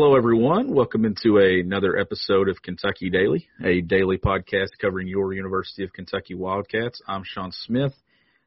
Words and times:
Hello, 0.00 0.14
everyone. 0.14 0.72
Welcome 0.72 1.04
into 1.04 1.38
another 1.38 1.96
episode 1.96 2.48
of 2.48 2.62
Kentucky 2.62 3.10
Daily, 3.10 3.48
a 3.64 3.80
daily 3.80 4.16
podcast 4.16 4.68
covering 4.80 5.08
your 5.08 5.32
University 5.32 5.82
of 5.82 5.92
Kentucky 5.92 6.36
Wildcats. 6.36 7.02
I'm 7.08 7.24
Sean 7.24 7.50
Smith, 7.50 7.92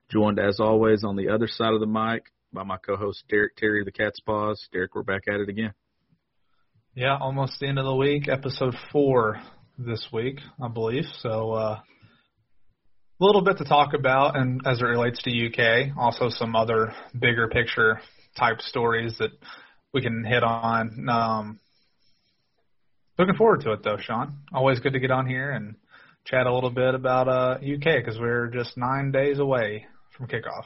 joined 0.09 0.39
as 0.39 0.61
always 0.61 1.03
on 1.03 1.17
the 1.17 1.27
other 1.27 1.49
side 1.49 1.73
of 1.73 1.81
the 1.81 1.87
mic 1.87 2.31
by 2.53 2.63
my 2.63 2.77
co-host 2.77 3.25
Derek 3.29 3.57
Terry 3.57 3.81
of 3.81 3.85
the 3.85 3.91
Cat's 3.91 4.21
Paws. 4.21 4.65
Derek, 4.71 4.95
we're 4.95 5.03
back 5.03 5.23
at 5.27 5.41
it 5.41 5.49
again. 5.49 5.73
Yeah, 6.95 7.17
almost 7.17 7.59
the 7.59 7.67
end 7.67 7.79
of 7.79 7.85
the 7.85 7.97
week. 7.97 8.29
Episode 8.29 8.73
four 8.93 9.41
this 9.77 10.07
week, 10.13 10.39
I 10.63 10.69
believe. 10.69 11.03
So 11.19 11.51
uh, 11.51 11.81
a 11.81 11.83
little 13.19 13.43
bit 13.43 13.57
to 13.57 13.65
talk 13.65 13.93
about, 13.93 14.37
and 14.37 14.61
as 14.65 14.79
it 14.79 14.85
relates 14.85 15.21
to 15.23 15.29
UK, 15.29 15.97
also 15.97 16.29
some 16.29 16.55
other 16.55 16.93
bigger 17.13 17.49
picture 17.49 17.99
type 18.39 18.61
stories 18.61 19.17
that 19.19 19.31
we 19.93 20.01
can 20.01 20.23
hit 20.23 20.43
on. 20.43 21.09
Um, 21.09 21.59
looking 23.17 23.35
forward 23.35 23.61
to 23.61 23.73
it 23.73 23.83
though, 23.83 23.97
Sean. 23.99 24.37
Always 24.53 24.79
good 24.79 24.93
to 24.93 24.99
get 24.99 25.11
on 25.11 25.27
here 25.27 25.51
and 25.51 25.75
chat 26.25 26.47
a 26.47 26.53
little 26.53 26.69
bit 26.69 26.95
about 26.95 27.27
uh, 27.27 27.57
UK 27.57 28.03
because 28.03 28.19
we're 28.19 28.47
just 28.47 28.77
nine 28.77 29.11
days 29.11 29.39
away 29.39 29.85
from 30.15 30.27
kickoff. 30.27 30.65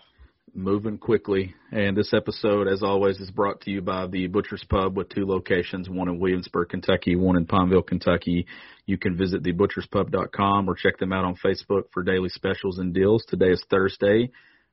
Moving 0.57 0.97
quickly, 0.97 1.53
and 1.73 1.97
this 1.97 2.13
episode, 2.13 2.69
as 2.69 2.81
always, 2.81 3.19
is 3.19 3.29
brought 3.29 3.59
to 3.61 3.71
you 3.71 3.81
by 3.81 4.07
the 4.07 4.27
Butcher's 4.27 4.63
Pub 4.69 4.95
with 4.95 5.09
two 5.09 5.25
locations: 5.25 5.89
one 5.89 6.07
in 6.07 6.17
Williamsburg, 6.17 6.69
Kentucky, 6.69 7.17
one 7.17 7.35
in 7.35 7.45
Pineville, 7.45 7.81
Kentucky. 7.81 8.45
You 8.85 8.97
can 8.97 9.17
visit 9.17 9.43
thebutcherspub.com 9.43 10.69
or 10.69 10.75
check 10.75 10.97
them 10.97 11.11
out 11.11 11.25
on 11.25 11.35
Facebook 11.43 11.85
for 11.91 12.03
daily 12.03 12.29
specials 12.29 12.77
and 12.77 12.93
deals. 12.93 13.25
Today 13.27 13.49
is 13.49 13.65
Thursday. 13.69 14.29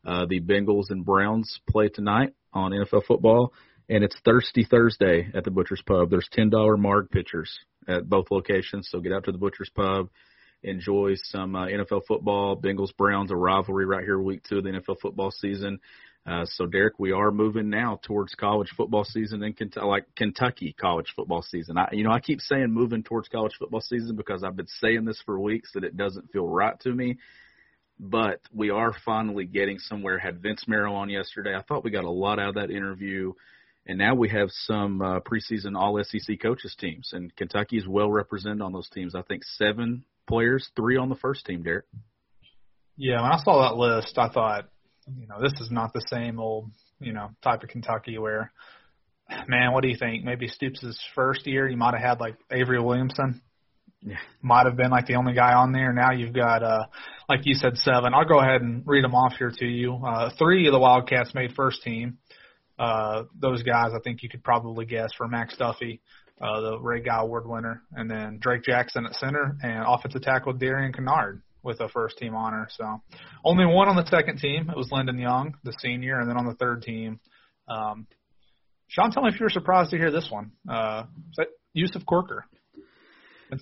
Uh, 0.06 0.26
the 0.28 0.40
Bengals 0.40 0.90
and 0.90 1.04
Browns 1.04 1.58
play 1.68 1.88
tonight 1.88 2.34
on 2.52 2.70
NFL 2.70 3.04
football 3.06 3.52
and 3.88 4.04
it's 4.04 4.16
Thirsty 4.24 4.64
Thursday 4.64 5.28
at 5.34 5.44
the 5.44 5.50
Butcher's 5.50 5.82
Pub. 5.86 6.10
There's 6.10 6.28
ten 6.32 6.50
dollar 6.50 6.76
marg 6.76 7.10
pitchers 7.10 7.50
at 7.88 8.08
both 8.08 8.30
locations, 8.30 8.88
so 8.90 9.00
get 9.00 9.12
out 9.12 9.24
to 9.24 9.32
the 9.32 9.38
Butcher's 9.38 9.70
Pub, 9.74 10.08
enjoy 10.62 11.14
some 11.16 11.54
uh, 11.56 11.66
NFL 11.66 12.02
football. 12.06 12.56
Bengals 12.56 12.96
Browns 12.96 13.30
a 13.30 13.36
rivalry 13.36 13.86
right 13.86 14.04
here, 14.04 14.20
week 14.20 14.42
two 14.48 14.58
of 14.58 14.64
the 14.64 14.70
NFL 14.70 15.00
football 15.00 15.30
season. 15.30 15.80
Uh, 16.24 16.44
so 16.44 16.66
Derek, 16.66 17.00
we 17.00 17.10
are 17.10 17.32
moving 17.32 17.68
now 17.68 17.98
towards 18.04 18.36
college 18.36 18.70
football 18.76 19.04
season 19.04 19.42
in 19.42 19.54
Kentucky, 19.54 19.86
like 19.86 20.04
Kentucky 20.14 20.72
college 20.78 21.12
football 21.16 21.42
season. 21.42 21.76
I, 21.76 21.88
you 21.92 22.04
know, 22.04 22.12
I 22.12 22.20
keep 22.20 22.40
saying 22.40 22.72
moving 22.72 23.02
towards 23.02 23.26
college 23.28 23.54
football 23.58 23.80
season 23.80 24.14
because 24.14 24.44
I've 24.44 24.56
been 24.56 24.68
saying 24.80 25.04
this 25.04 25.20
for 25.26 25.40
weeks 25.40 25.72
that 25.74 25.82
it 25.82 25.96
doesn't 25.96 26.30
feel 26.30 26.46
right 26.46 26.78
to 26.80 26.92
me. 26.92 27.18
But 27.98 28.40
we 28.52 28.70
are 28.70 28.94
finally 29.04 29.46
getting 29.46 29.78
somewhere. 29.78 30.18
Had 30.18 30.40
Vince 30.40 30.64
Marrow 30.68 30.94
on 30.94 31.10
yesterday. 31.10 31.56
I 31.56 31.62
thought 31.62 31.84
we 31.84 31.90
got 31.90 32.04
a 32.04 32.10
lot 32.10 32.38
out 32.38 32.50
of 32.50 32.54
that 32.54 32.70
interview. 32.70 33.32
And 33.86 33.98
now 33.98 34.14
we 34.14 34.28
have 34.28 34.48
some 34.50 35.02
uh, 35.02 35.20
preseason 35.20 35.76
All 35.76 36.00
SEC 36.04 36.40
coaches 36.40 36.76
teams, 36.78 37.10
and 37.12 37.34
Kentucky 37.34 37.78
is 37.78 37.86
well 37.86 38.10
represented 38.10 38.62
on 38.62 38.72
those 38.72 38.88
teams. 38.88 39.14
I 39.14 39.22
think 39.22 39.42
seven 39.44 40.04
players, 40.28 40.70
three 40.76 40.96
on 40.96 41.08
the 41.08 41.16
first 41.16 41.44
team. 41.44 41.62
Derek. 41.62 41.86
Yeah, 42.96 43.22
when 43.22 43.32
I 43.32 43.38
saw 43.42 43.68
that 43.68 43.76
list, 43.76 44.18
I 44.18 44.28
thought, 44.28 44.68
you 45.12 45.26
know, 45.26 45.40
this 45.42 45.54
is 45.60 45.70
not 45.70 45.92
the 45.92 46.04
same 46.08 46.38
old, 46.38 46.70
you 47.00 47.12
know, 47.12 47.30
type 47.42 47.62
of 47.64 47.70
Kentucky 47.70 48.18
where, 48.18 48.52
man, 49.48 49.72
what 49.72 49.82
do 49.82 49.88
you 49.88 49.96
think? 49.98 50.24
Maybe 50.24 50.46
Stoops' 50.46 50.98
first 51.14 51.46
year, 51.46 51.68
you 51.68 51.76
might 51.76 51.94
have 51.94 52.02
had 52.02 52.20
like 52.20 52.36
Avery 52.52 52.80
Williamson. 52.80 53.40
Yeah. 54.04 54.16
Might 54.42 54.66
have 54.66 54.76
been 54.76 54.90
like 54.90 55.06
the 55.06 55.14
only 55.14 55.32
guy 55.32 55.54
on 55.54 55.72
there. 55.72 55.92
Now 55.92 56.12
you've 56.12 56.34
got, 56.34 56.62
uh, 56.62 56.86
like 57.28 57.40
you 57.44 57.54
said, 57.54 57.76
seven. 57.78 58.14
I'll 58.14 58.24
go 58.24 58.40
ahead 58.40 58.60
and 58.60 58.82
read 58.84 59.04
them 59.04 59.14
off 59.14 59.34
here 59.38 59.52
to 59.56 59.64
you. 59.64 59.94
Uh, 59.94 60.30
three 60.38 60.66
of 60.66 60.72
the 60.72 60.78
Wildcats 60.78 61.34
made 61.34 61.54
first 61.54 61.82
team. 61.82 62.18
Uh, 62.82 63.24
those 63.40 63.62
guys, 63.62 63.92
I 63.94 64.00
think 64.02 64.24
you 64.24 64.28
could 64.28 64.42
probably 64.42 64.84
guess 64.84 65.10
for 65.16 65.28
Max 65.28 65.56
Duffy, 65.56 66.00
uh, 66.40 66.60
the 66.60 66.80
Ray 66.80 67.00
Guy 67.00 67.20
Award 67.20 67.46
winner, 67.46 67.82
and 67.92 68.10
then 68.10 68.38
Drake 68.40 68.64
Jackson 68.64 69.06
at 69.06 69.14
center, 69.14 69.56
and 69.62 69.84
offensive 69.86 70.22
tackle 70.22 70.52
Darian 70.54 70.92
Kinnard 70.92 71.42
with 71.62 71.80
a 71.80 71.88
first 71.88 72.18
team 72.18 72.34
honor. 72.34 72.66
So 72.76 73.00
only 73.44 73.66
one 73.66 73.88
on 73.88 73.94
the 73.94 74.06
second 74.06 74.38
team. 74.38 74.68
It 74.68 74.76
was 74.76 74.88
Landon 74.90 75.18
Young, 75.18 75.54
the 75.62 75.72
senior, 75.78 76.18
and 76.18 76.28
then 76.28 76.36
on 76.36 76.44
the 76.46 76.54
third 76.54 76.82
team, 76.82 77.20
um, 77.68 78.08
Sean, 78.88 79.12
tell 79.12 79.22
me 79.22 79.30
if 79.32 79.38
you 79.38 79.44
were 79.44 79.50
surprised 79.50 79.90
to 79.92 79.96
hear 79.96 80.10
this 80.10 80.26
one. 80.28 80.50
Uh, 80.68 81.04
Yusuf 81.74 82.04
Corker. 82.04 82.44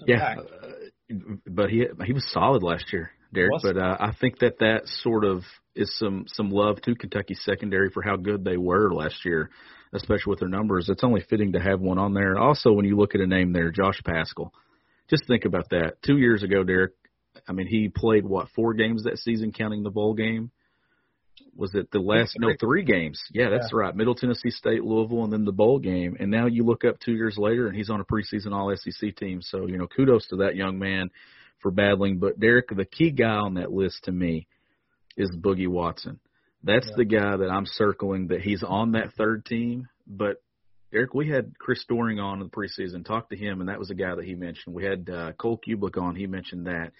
Yeah, 0.07 0.37
uh, 0.39 1.15
but 1.47 1.69
he 1.69 1.85
he 2.07 2.13
was 2.15 2.25
solid 2.33 2.63
last 2.63 2.91
year. 2.91 3.11
Derek. 3.35 3.51
But 3.63 3.77
uh, 3.77 3.97
I 4.01 4.13
think 4.19 4.39
that 4.39 4.61
that 4.61 4.87
sort 4.87 5.25
of 5.25 5.43
is 5.81 5.97
some 5.99 6.25
some 6.29 6.51
love 6.51 6.81
to 6.83 6.95
Kentucky 6.95 7.35
secondary 7.35 7.91
for 7.91 8.03
how 8.03 8.17
good 8.17 8.45
they 8.45 8.57
were 8.57 8.93
last 8.93 9.25
year, 9.25 9.51
especially 9.93 10.31
with 10.31 10.41
their 10.41 10.49
numbers. 10.49 10.89
It's 10.89 11.05
only 11.05 11.23
fitting 11.29 11.53
to 11.53 11.61
have 11.61 11.81
one 11.81 11.99
on 11.99 12.15
there. 12.15 12.39
Also, 12.39 12.73
when 12.73 12.85
you 12.85 12.97
look 12.97 13.15
at 13.15 13.21
a 13.21 13.27
name 13.27 13.53
there, 13.53 13.71
Josh 13.71 14.01
Paschal, 14.05 14.53
just 15.09 15.27
think 15.27 15.45
about 15.45 15.71
that. 15.71 16.03
Two 16.05 16.19
years 16.19 16.43
ago, 16.43 16.63
Derek. 16.65 16.93
I 17.49 17.53
mean, 17.53 17.67
he 17.67 17.89
played 17.89 18.25
what 18.25 18.49
four 18.55 18.75
games 18.75 19.05
that 19.05 19.19
season, 19.19 19.53
counting 19.53 19.83
the 19.83 19.91
bowl 19.91 20.15
game. 20.15 20.51
Was 21.57 21.75
it 21.75 21.91
the 21.91 22.01
last? 22.01 22.37
No, 22.39 22.53
three 22.59 22.85
games. 22.85 23.21
Yeah, 23.33 23.51
that's 23.51 23.71
yeah. 23.73 23.79
right. 23.79 23.97
Middle 23.97 24.15
Tennessee 24.15 24.51
State, 24.51 24.85
Louisville, 24.85 25.25
and 25.25 25.33
then 25.33 25.45
the 25.45 25.53
bowl 25.53 25.79
game. 25.79 26.17
And 26.19 26.31
now 26.31 26.47
you 26.47 26.65
look 26.65 26.85
up 26.85 26.99
two 27.01 27.13
years 27.13 27.37
later, 27.39 27.67
and 27.67 27.77
he's 27.77 27.91
on 27.91 28.01
a 28.01 28.05
preseason 28.05 28.53
All 28.53 28.75
SEC 28.77 29.17
team. 29.17 29.41
So 29.43 29.67
you 29.67 29.79
know, 29.79 29.87
kudos 29.87 30.27
to 30.29 30.37
that 30.37 30.57
young 30.57 30.79
man 30.79 31.11
for 31.61 31.71
battling. 31.71 32.19
But 32.19 32.39
Derek, 32.41 32.69
the 32.69 32.85
key 32.85 33.11
guy 33.11 33.37
on 33.37 33.55
that 33.55 33.73
list 33.73 34.05
to 34.05 34.13
me 34.13 34.47
is 35.21 35.37
Boogie 35.37 35.69
Watson. 35.69 36.19
That's 36.63 36.87
yeah. 36.89 36.95
the 36.97 37.05
guy 37.05 37.37
that 37.37 37.51
I'm 37.51 37.67
circling 37.67 38.29
that 38.29 38.43
he's 38.43 38.63
on 38.63 38.93
that 38.93 39.13
third 39.15 39.45
team. 39.45 39.89
But 40.07 40.43
Eric, 40.93 41.15
we 41.15 41.29
had 41.29 41.59
Chris 41.59 41.85
Doering 41.89 42.19
on 42.19 42.41
in 42.41 42.49
the 42.49 42.51
preseason, 42.51 43.05
talked 43.05 43.31
to 43.31 43.37
him, 43.37 43.61
and 43.61 43.69
that 43.69 43.79
was 43.79 43.91
a 43.91 43.95
guy 43.95 44.15
that 44.15 44.25
he 44.25 44.35
mentioned. 44.35 44.75
We 44.75 44.85
had 44.85 45.09
uh, 45.09 45.33
Cole 45.33 45.61
Cubelic 45.67 46.01
on, 46.01 46.17
he 46.17 46.27
mentioned 46.27 46.67
that. 46.67 46.93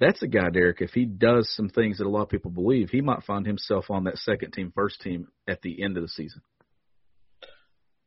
That's 0.00 0.22
a 0.22 0.26
guy, 0.26 0.48
Derek. 0.50 0.80
If 0.80 0.92
he 0.92 1.04
does 1.04 1.52
some 1.54 1.68
things 1.68 1.98
that 1.98 2.06
a 2.06 2.08
lot 2.08 2.22
of 2.22 2.30
people 2.30 2.50
believe, 2.50 2.88
he 2.88 3.02
might 3.02 3.22
find 3.24 3.46
himself 3.46 3.90
on 3.90 4.04
that 4.04 4.16
second 4.16 4.52
team, 4.52 4.72
first 4.74 5.00
team 5.02 5.28
at 5.46 5.60
the 5.60 5.82
end 5.82 5.98
of 5.98 6.02
the 6.02 6.08
season. 6.08 6.40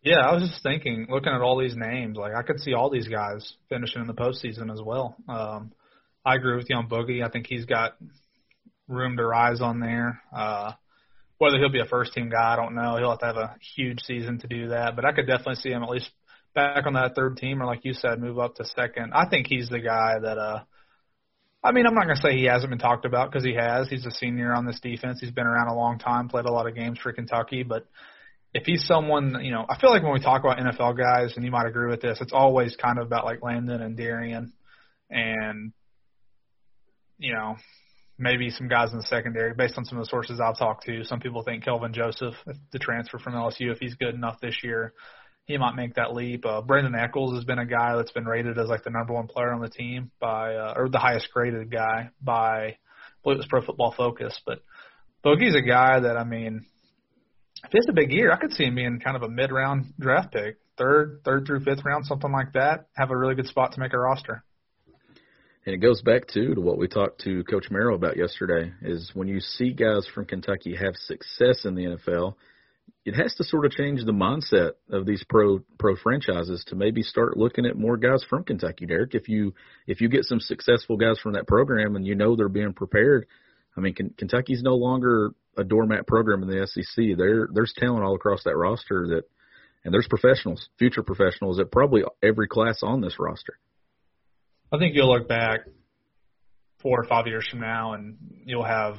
Yeah, 0.02 0.20
I 0.20 0.34
was 0.34 0.50
just 0.50 0.64
thinking, 0.64 1.06
looking 1.10 1.32
at 1.32 1.42
all 1.42 1.58
these 1.58 1.76
names, 1.78 2.18
like 2.18 2.34
I 2.36 2.42
could 2.42 2.60
see 2.60 2.74
all 2.74 2.90
these 2.90 3.08
guys 3.08 3.54
finishing 3.70 4.02
in 4.02 4.08
the 4.08 4.14
postseason 4.14 4.72
as 4.74 4.82
well. 4.82 5.16
Um, 5.30 5.72
I 6.26 6.36
agree 6.36 6.56
with 6.58 6.66
you 6.70 6.76
on 6.76 6.90
Boogie. 6.90 7.24
I 7.24 7.30
think 7.30 7.46
he's 7.48 7.66
got 7.66 7.96
room 8.88 9.18
to 9.18 9.26
rise 9.26 9.62
on 9.62 9.80
there. 9.80 10.22
Uh, 10.36 10.74
whether 11.38 11.58
he'll 11.58 11.70
be 11.70 11.82
a 11.82 11.86
first 11.86 12.14
team 12.14 12.30
guy, 12.30 12.54
I 12.54 12.56
don't 12.56 12.76
know. 12.76 12.98
He'll 12.98 13.10
have 13.10 13.20
to 13.20 13.26
have 13.26 13.38
a 13.38 13.56
huge 13.76 14.02
season 14.02 14.40
to 14.40 14.48
do 14.48 14.70
that, 14.70 14.96
but 14.96 15.06
I 15.06 15.12
could 15.12 15.28
definitely 15.28 15.56
see 15.56 15.70
him 15.70 15.84
at 15.84 15.90
least 15.90 16.10
back 16.54 16.86
on 16.86 16.94
that 16.94 17.16
third 17.16 17.38
team, 17.38 17.62
or 17.62 17.66
like 17.66 17.84
you 17.84 17.94
said, 17.94 18.22
move 18.22 18.40
up 18.40 18.56
to 18.56 18.66
second. 18.66 19.14
I 19.14 19.28
think 19.28 19.48
he's 19.48 19.70
the 19.70 19.80
guy 19.80 20.20
that. 20.22 20.38
uh 20.38 20.64
I 21.66 21.72
mean, 21.72 21.88
I'm 21.88 21.96
not 21.96 22.14
to 22.14 22.18
say 22.18 22.36
he 22.36 22.44
hasn't 22.44 22.72
been 22.72 22.80
talked 22.80 23.06
about 23.06 23.32
because 23.32 23.46
he 23.46 23.54
has. 23.54 23.88
He's 23.88 24.06
a 24.06 24.12
senior 24.12 24.54
on 24.54 24.66
this 24.66 24.82
defense. 24.82 25.22
He's 25.22 25.32
been 25.32 25.48
around 25.48 25.70
a 25.70 25.74
long 25.74 25.98
time, 25.98 26.28
played 26.28 26.44
a 26.44 26.52
lot 26.52 26.68
of 26.68 26.76
games 26.76 27.00
for 27.00 27.14
Kentucky, 27.14 27.64
but 27.64 27.88
if 28.54 28.64
he's 28.66 28.86
someone, 28.86 29.40
you 29.42 29.52
know, 29.52 29.66
I 29.68 29.80
feel 29.80 29.90
like 29.90 30.04
when 30.04 30.14
we 30.14 30.20
talk 30.20 30.44
about 30.44 30.58
NFL 30.58 30.98
guys, 30.98 31.34
and 31.36 31.44
you 31.44 31.52
might 31.52 31.66
agree 31.66 31.90
with 31.90 32.02
this, 32.02 32.20
it's 32.22 32.34
always 32.34 32.76
kind 32.76 33.00
of 33.00 33.08
about 33.08 33.26
like 33.26 33.42
Landon 33.42 33.82
and 33.82 33.98
Darian, 33.98 34.54
and 35.10 35.74
you 37.18 37.34
know, 37.34 37.56
maybe 38.18 38.50
some 38.50 38.68
guys 38.68 38.92
in 38.92 38.98
the 38.98 39.06
secondary. 39.06 39.54
Based 39.54 39.78
on 39.78 39.86
some 39.86 39.98
of 39.98 40.06
the 40.06 40.10
sources 40.10 40.40
I've 40.40 40.58
talked 40.58 40.86
to, 40.86 41.04
some 41.04 41.20
people 41.20 41.44
think 41.44 41.64
Kelvin 41.64 41.94
Joseph, 41.94 42.36
the 42.72 42.80
transfer 42.80 43.20
from 43.20 43.34
LSU, 43.34 43.72
if 43.72 43.80
he's 43.80 43.96
good 43.96 44.16
enough 44.16 44.40
this 44.42 44.58
year, 44.64 44.94
he 45.46 45.58
might 45.58 45.76
make 45.76 45.96
that 45.96 46.14
leap. 46.14 46.46
Uh, 46.46 46.62
Brandon 46.62 46.96
Echols 46.96 47.36
has 47.36 47.44
been 47.44 47.60
a 47.60 47.66
guy 47.66 47.96
that's 47.96 48.12
been 48.12 48.26
rated 48.26 48.58
as 48.58 48.68
like 48.68 48.84
the 48.84 48.90
number 48.90 49.14
one 49.14 49.28
player 49.28 49.52
on 49.52 49.62
the 49.62 49.70
team 49.70 50.12
by, 50.20 50.56
uh, 50.56 50.74
or 50.78 50.90
the 50.90 51.00
highest 51.00 51.28
graded 51.34 51.72
guy 51.72 52.10
by, 52.22 52.68
I 52.68 52.78
believe 53.24 53.36
it 53.36 53.40
was 53.40 53.48
Pro 53.50 53.62
Football 53.62 53.94
Focus. 53.98 54.40
But 54.46 54.60
Boogie's 55.26 55.56
a 55.56 55.62
guy 55.62 56.00
that 56.00 56.18
I 56.18 56.24
mean, 56.24 56.66
if 57.66 57.72
has 57.74 57.86
a 57.90 57.94
big 57.94 58.12
year, 58.12 58.32
I 58.32 58.38
could 58.38 58.54
see 58.54 58.66
him 58.66 58.76
being 58.76 59.00
kind 59.04 59.16
of 59.16 59.24
a 59.24 59.30
mid 59.30 59.52
round 59.52 59.94
draft 60.00 60.34
pick, 60.34 60.58
third, 60.78 61.22
third 61.24 61.46
through 61.46 61.64
fifth 61.64 61.84
round, 61.86 62.06
something 62.06 62.32
like 62.32 62.54
that. 62.54 62.88
Have 62.96 63.12
a 63.12 63.18
really 63.18 63.36
good 63.36 63.48
spot 63.48 63.74
to 63.74 63.80
make 63.80 63.94
a 63.94 63.98
roster. 63.98 64.44
And 65.66 65.74
it 65.74 65.78
goes 65.78 66.02
back 66.02 66.28
too 66.28 66.56
to 66.56 66.62
what 66.62 66.78
we 66.78 66.88
talked 66.88 67.22
to 67.22 67.44
Coach 67.46 67.72
Marrow 67.72 67.96
about 67.96 68.18
yesterday 68.18 68.74
is 68.82 69.12
when 69.14 69.30
you 69.30 69.40
see 69.40 69.72
guys 69.72 70.06
from 70.14 70.26
Kentucky 70.26 70.76
have 70.76 70.96
success 70.96 71.64
in 71.64 71.76
the 71.76 71.98
NFL, 71.98 72.36
it 73.06 73.16
has 73.16 73.34
to 73.36 73.46
sort 73.46 73.66
of 73.66 73.72
change 73.72 74.04
the 74.04 74.12
mindset 74.12 74.72
of 74.90 75.06
these 75.06 75.24
pro 75.28 75.60
pro 75.78 75.96
franchises 75.96 76.66
to 76.68 76.76
maybe 76.76 77.02
start 77.02 77.38
looking 77.38 77.66
at 77.66 77.78
more 77.78 77.96
guys 77.96 78.26
from 78.30 78.44
Kentucky, 78.44 78.86
Derek. 78.86 79.16
If 79.16 79.30
you 79.30 79.54
if 79.88 80.02
you 80.02 80.10
get 80.10 80.26
some 80.26 80.42
successful 80.42 80.98
guys 80.98 81.20
from 81.20 81.34
that 81.34 81.48
program 81.48 81.96
and 81.96 82.06
you 82.06 82.16
know 82.16 82.36
they're 82.36 82.50
being 82.50 82.74
prepared, 82.74 83.26
I 83.78 83.82
mean 83.82 83.94
Kentucky's 84.18 84.64
no 84.64 84.76
longer 84.76 85.32
a 85.58 85.64
doormat 85.64 86.08
program 86.08 86.44
in 86.44 86.50
the 86.50 86.68
SEC. 86.68 87.18
There 87.18 87.48
there's 87.54 87.74
talent 87.78 88.04
all 88.04 88.16
across 88.16 88.44
that 88.44 88.58
roster 88.58 89.08
that 89.08 89.24
and 89.86 89.94
there's 89.94 90.08
professionals, 90.10 90.70
future 90.78 91.04
professionals 91.04 91.60
at 91.60 91.72
probably 91.72 92.04
every 92.22 92.48
class 92.48 92.80
on 92.84 93.02
this 93.02 93.20
roster. 93.20 93.60
I 94.74 94.80
think 94.80 94.96
you'll 94.96 95.12
look 95.14 95.28
back 95.28 95.68
four 96.82 97.00
or 97.00 97.04
five 97.04 97.28
years 97.28 97.48
from 97.48 97.60
now 97.60 97.94
and 97.94 98.18
you'll 98.44 98.64
have 98.64 98.96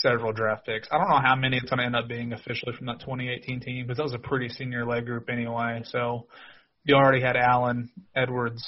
several 0.00 0.34
draft 0.34 0.66
picks. 0.66 0.86
I 0.92 0.98
don't 0.98 1.08
know 1.08 1.20
how 1.20 1.34
many 1.34 1.56
it's 1.56 1.70
going 1.70 1.78
to 1.78 1.86
end 1.86 1.96
up 1.96 2.08
being 2.08 2.34
officially 2.34 2.76
from 2.76 2.86
that 2.88 3.00
2018 3.00 3.60
team 3.60 3.86
because 3.86 3.96
that 3.96 4.02
was 4.02 4.12
a 4.12 4.18
pretty 4.18 4.50
senior 4.50 4.84
leg 4.84 5.06
group 5.06 5.30
anyway. 5.30 5.80
So 5.86 6.26
you 6.84 6.94
already 6.94 7.22
had 7.22 7.36
Allen 7.36 7.90
Edwards, 8.14 8.62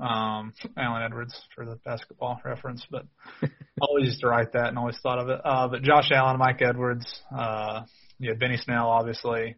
um, 0.00 0.52
Allen 0.76 1.02
Edwards 1.04 1.40
for 1.54 1.64
the 1.64 1.76
basketball 1.84 2.40
reference, 2.44 2.84
but 2.90 3.06
always 3.80 4.06
used 4.06 4.20
to 4.22 4.26
write 4.26 4.52
that 4.54 4.66
and 4.66 4.78
always 4.78 4.98
thought 5.00 5.20
of 5.20 5.28
it. 5.28 5.40
Uh, 5.44 5.68
but 5.68 5.82
Josh 5.82 6.10
Allen, 6.10 6.38
Mike 6.38 6.60
Edwards, 6.60 7.06
uh, 7.36 7.82
you 8.18 8.30
had 8.30 8.40
Benny 8.40 8.56
Snell, 8.56 8.88
obviously. 8.88 9.54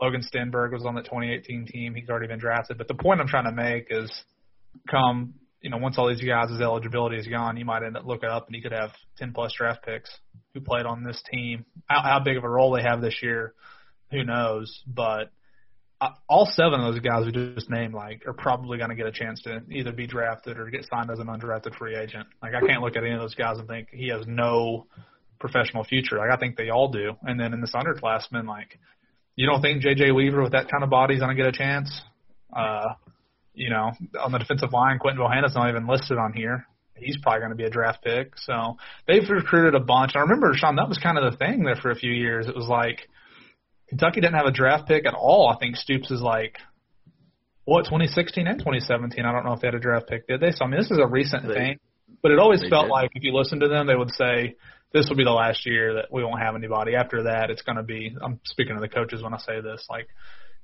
Logan 0.00 0.22
Stenberg 0.22 0.72
was 0.72 0.84
on 0.86 0.94
the 0.94 1.02
2018 1.02 1.66
team. 1.66 1.94
He's 1.96 2.08
already 2.08 2.28
been 2.28 2.38
drafted. 2.38 2.78
But 2.78 2.86
the 2.86 2.94
point 2.94 3.20
I'm 3.20 3.26
trying 3.26 3.46
to 3.46 3.52
make 3.52 3.88
is 3.90 4.12
come, 4.90 5.34
you 5.60 5.70
know, 5.70 5.78
once 5.78 5.98
all 5.98 6.08
these 6.08 6.22
guys' 6.22 6.60
eligibility 6.60 7.16
is 7.16 7.26
gone, 7.26 7.56
you 7.56 7.64
might 7.64 7.82
end 7.82 7.96
up 7.96 8.06
looking 8.06 8.28
up 8.28 8.46
and 8.46 8.54
you 8.54 8.62
could 8.62 8.72
have 8.72 8.90
10 9.18 9.32
plus 9.32 9.52
draft 9.56 9.84
picks 9.84 10.10
who 10.54 10.60
played 10.60 10.86
on 10.86 11.02
this 11.02 11.22
team. 11.30 11.64
How, 11.86 12.02
how 12.02 12.20
big 12.20 12.36
of 12.36 12.44
a 12.44 12.48
role 12.48 12.72
they 12.72 12.82
have 12.82 13.00
this 13.00 13.18
year, 13.22 13.54
who 14.10 14.24
knows? 14.24 14.82
But 14.86 15.30
uh, 16.00 16.10
all 16.28 16.46
seven 16.46 16.80
of 16.80 16.92
those 16.92 17.00
guys 17.00 17.24
we 17.24 17.32
just 17.32 17.70
named, 17.70 17.94
like, 17.94 18.22
are 18.26 18.34
probably 18.34 18.78
going 18.78 18.90
to 18.90 18.96
get 18.96 19.06
a 19.06 19.12
chance 19.12 19.42
to 19.42 19.62
either 19.70 19.92
be 19.92 20.06
drafted 20.06 20.58
or 20.58 20.68
get 20.70 20.84
signed 20.90 21.10
as 21.10 21.18
an 21.18 21.26
undrafted 21.26 21.74
free 21.76 21.96
agent. 21.96 22.26
Like, 22.42 22.52
I 22.54 22.66
can't 22.66 22.82
look 22.82 22.96
at 22.96 23.02
any 23.02 23.14
of 23.14 23.20
those 23.20 23.34
guys 23.34 23.58
and 23.58 23.66
think 23.66 23.88
he 23.90 24.08
has 24.08 24.26
no 24.26 24.86
professional 25.40 25.84
future. 25.84 26.18
Like, 26.18 26.30
I 26.30 26.36
think 26.36 26.56
they 26.56 26.68
all 26.68 26.88
do. 26.88 27.12
And 27.22 27.40
then 27.40 27.52
in 27.54 27.60
this 27.60 27.72
underclassmen, 27.74 28.46
like, 28.46 28.78
you 29.36 29.46
don't 29.46 29.62
think 29.62 29.82
J.J. 29.82 30.12
Weaver 30.12 30.42
with 30.42 30.52
that 30.52 30.70
kind 30.70 30.82
of 30.82 30.90
body 30.90 31.14
is 31.14 31.20
going 31.20 31.34
to 31.34 31.42
get 31.42 31.48
a 31.48 31.56
chance? 31.56 32.02
Uh, 32.54 32.94
you 33.56 33.70
know, 33.70 33.90
on 34.22 34.30
the 34.32 34.38
defensive 34.38 34.72
line, 34.72 34.98
Quinton 34.98 35.20
Bohanna's 35.20 35.54
not 35.54 35.68
even 35.68 35.86
listed 35.88 36.18
on 36.18 36.32
here. 36.32 36.66
He's 36.94 37.16
probably 37.22 37.40
going 37.40 37.50
to 37.50 37.56
be 37.56 37.64
a 37.64 37.70
draft 37.70 38.02
pick. 38.04 38.32
So 38.38 38.76
they've 39.06 39.28
recruited 39.28 39.74
a 39.74 39.80
bunch. 39.84 40.12
I 40.14 40.20
remember, 40.20 40.52
Sean, 40.54 40.76
that 40.76 40.88
was 40.88 40.98
kind 40.98 41.18
of 41.18 41.30
the 41.30 41.36
thing 41.36 41.64
there 41.64 41.76
for 41.76 41.90
a 41.90 41.96
few 41.96 42.12
years. 42.12 42.46
It 42.46 42.54
was 42.54 42.68
like 42.68 43.08
Kentucky 43.88 44.20
didn't 44.20 44.36
have 44.36 44.46
a 44.46 44.52
draft 44.52 44.86
pick 44.86 45.06
at 45.06 45.14
all. 45.14 45.48
I 45.48 45.58
think 45.58 45.76
Stoops 45.76 46.10
is 46.10 46.20
like, 46.20 46.56
what, 47.64 47.84
2016 47.86 48.46
and 48.46 48.58
2017? 48.58 49.24
I 49.24 49.32
don't 49.32 49.44
know 49.44 49.52
if 49.52 49.60
they 49.60 49.66
had 49.66 49.74
a 49.74 49.80
draft 49.80 50.06
pick, 50.08 50.26
did 50.28 50.40
they? 50.40 50.52
So, 50.52 50.64
I 50.64 50.68
mean, 50.68 50.78
this 50.80 50.90
is 50.90 50.98
a 50.98 51.06
recent 51.06 51.48
They- 51.48 51.54
thing. 51.54 51.78
But 52.22 52.30
it 52.32 52.38
always 52.38 52.60
felt 52.70 52.86
did. 52.86 52.92
like 52.92 53.10
if 53.14 53.24
you 53.24 53.34
listen 53.34 53.60
to 53.60 53.68
them, 53.68 53.86
they 53.86 53.94
would 53.94 54.10
say, 54.12 54.54
this 54.92 55.08
will 55.08 55.16
be 55.16 55.24
the 55.24 55.30
last 55.32 55.66
year 55.66 55.94
that 55.94 56.06
we 56.10 56.24
won't 56.24 56.40
have 56.40 56.54
anybody. 56.54 56.94
After 56.94 57.24
that, 57.24 57.50
it's 57.50 57.62
going 57.62 57.76
to 57.76 57.82
be, 57.82 58.16
I'm 58.22 58.40
speaking 58.44 58.74
to 58.74 58.80
the 58.80 58.88
coaches 58.88 59.22
when 59.22 59.34
I 59.34 59.38
say 59.38 59.60
this, 59.60 59.84
like, 59.90 60.06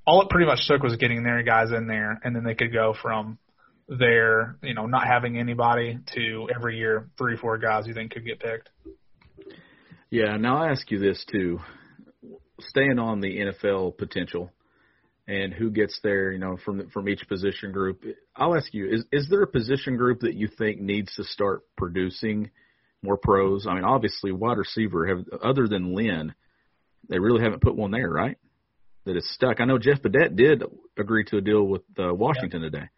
all 0.07 0.23
it 0.23 0.31
pretty 0.31 0.47
much 0.47 0.61
took 0.67 0.83
was 0.83 0.97
getting 0.97 1.23
their 1.23 1.43
guys 1.43 1.71
in 1.71 1.87
there, 1.87 2.21
and 2.25 2.35
then 2.35 2.45
they 2.45 2.55
could 2.55 2.73
go 2.73 2.95
from 3.01 3.39
there, 3.89 4.57
you 4.63 4.75
know, 4.75 4.87
not 4.87 5.07
having 5.07 5.39
anybody 5.39 5.99
to 6.15 6.49
every 6.55 6.79
year 6.79 7.09
three, 7.19 7.37
four 7.37 7.59
guys 7.59 7.87
you 7.87 7.95
think 7.95 8.13
could 8.13 8.25
get 8.25 8.41
picked. 8.41 8.71
Yeah. 10.11 10.37
Now 10.37 10.63
I 10.63 10.71
ask 10.71 10.91
you 10.91 10.99
this 10.99 11.25
too, 11.31 11.61
staying 12.61 12.99
on 12.99 13.21
the 13.21 13.39
NFL 13.39 13.97
potential 13.97 14.53
and 15.27 15.53
who 15.53 15.71
gets 15.71 15.99
there, 16.03 16.33
you 16.33 16.39
know, 16.39 16.59
from 16.65 16.89
from 16.91 17.09
each 17.09 17.27
position 17.29 17.73
group. 17.73 18.05
I'll 18.35 18.57
ask 18.57 18.73
you: 18.75 18.89
is 18.89 19.05
is 19.13 19.29
there 19.31 19.43
a 19.43 19.47
position 19.47 19.97
group 19.97 20.21
that 20.21 20.35
you 20.35 20.49
think 20.59 20.81
needs 20.81 21.15
to 21.17 21.25
start 21.25 21.63
producing 21.77 22.51
more 23.03 23.17
pros? 23.17 23.67
I 23.67 23.75
mean, 23.75 23.85
obviously, 23.85 24.33
wide 24.33 24.59
receiver 24.59 25.07
have 25.07 25.25
other 25.43 25.69
than 25.69 25.95
Lynn, 25.95 26.35
they 27.09 27.19
really 27.19 27.43
haven't 27.43 27.63
put 27.63 27.77
one 27.77 27.93
there, 27.93 28.11
right? 28.11 28.37
That 29.05 29.17
is 29.17 29.29
stuck. 29.35 29.61
I 29.61 29.65
know 29.65 29.79
Jeff 29.79 30.01
Badet 30.01 30.37
did 30.37 30.63
agree 30.97 31.25
to 31.25 31.39
a 31.39 31.41
deal 31.41 31.65
with 31.65 31.83
uh, 31.99 32.15
Washington 32.15 32.63
today. 32.63 32.89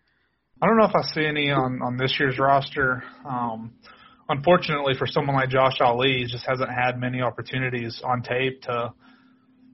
I 0.61 0.67
don't 0.67 0.77
know 0.77 0.85
if 0.85 0.95
I 0.95 1.03
see 1.15 1.25
any 1.25 1.51
on 1.51 1.81
on 1.83 1.97
this 1.97 2.17
year's 2.21 2.39
roster. 2.39 3.03
Um, 3.29 3.73
unfortunately, 4.29 4.95
for 4.99 5.07
someone 5.07 5.35
like 5.35 5.49
Josh 5.49 5.81
Ali, 5.81 6.19
he 6.19 6.25
just 6.27 6.47
hasn't 6.47 6.71
had 6.71 6.99
many 6.99 7.23
opportunities 7.23 8.01
on 8.05 8.23
tape 8.23 8.63
to 8.63 8.93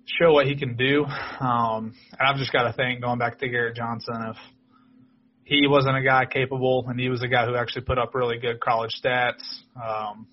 show 0.07 0.33
what 0.33 0.47
he 0.47 0.57
can 0.57 0.77
do. 0.77 1.05
Um, 1.05 1.95
and 2.19 2.29
I've 2.29 2.37
just 2.37 2.53
got 2.53 2.65
to 2.65 2.73
think, 2.73 3.03
going 3.03 3.19
back 3.19 3.39
to 3.39 3.49
Garrett 3.49 3.77
Johnson, 3.77 4.15
if 4.31 4.37
he 5.45 5.67
wasn't 5.67 5.97
a 5.97 6.03
guy 6.03 6.27
capable 6.27 6.85
and 6.89 6.99
he 6.99 7.09
was 7.09 7.23
a 7.23 7.29
guy 7.29 7.47
who 7.47 7.57
actually 7.57 7.83
put 7.83 7.99
up 7.99 8.15
really 8.15 8.39
good 8.39 8.61
college 8.61 8.93
stats, 9.05 9.43
um, 9.77 10.27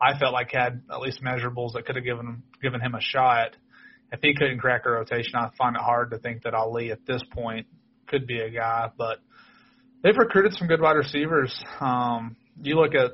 I 0.00 0.18
felt 0.18 0.32
like 0.32 0.50
had 0.52 0.82
at 0.92 1.00
least 1.00 1.22
measurables 1.22 1.72
that 1.74 1.86
could 1.86 1.96
have 1.96 2.04
given 2.04 2.26
him, 2.26 2.42
given 2.62 2.80
him 2.80 2.94
a 2.94 3.00
shot. 3.00 3.56
If 4.10 4.20
he 4.22 4.34
couldn't 4.34 4.58
crack 4.58 4.82
a 4.86 4.90
rotation, 4.90 5.34
I 5.36 5.50
find 5.56 5.76
it 5.76 5.82
hard 5.82 6.10
to 6.12 6.18
think 6.18 6.42
that 6.42 6.54
Ali 6.54 6.90
at 6.90 7.04
this 7.06 7.22
point 7.32 7.66
could 8.06 8.26
be 8.26 8.40
a 8.40 8.50
guy, 8.50 8.88
but 8.96 9.18
they've 10.02 10.16
recruited 10.16 10.54
some 10.54 10.66
good 10.66 10.80
wide 10.80 10.96
receivers. 10.96 11.54
Um, 11.80 12.36
you 12.62 12.76
look 12.76 12.94
at 12.94 13.12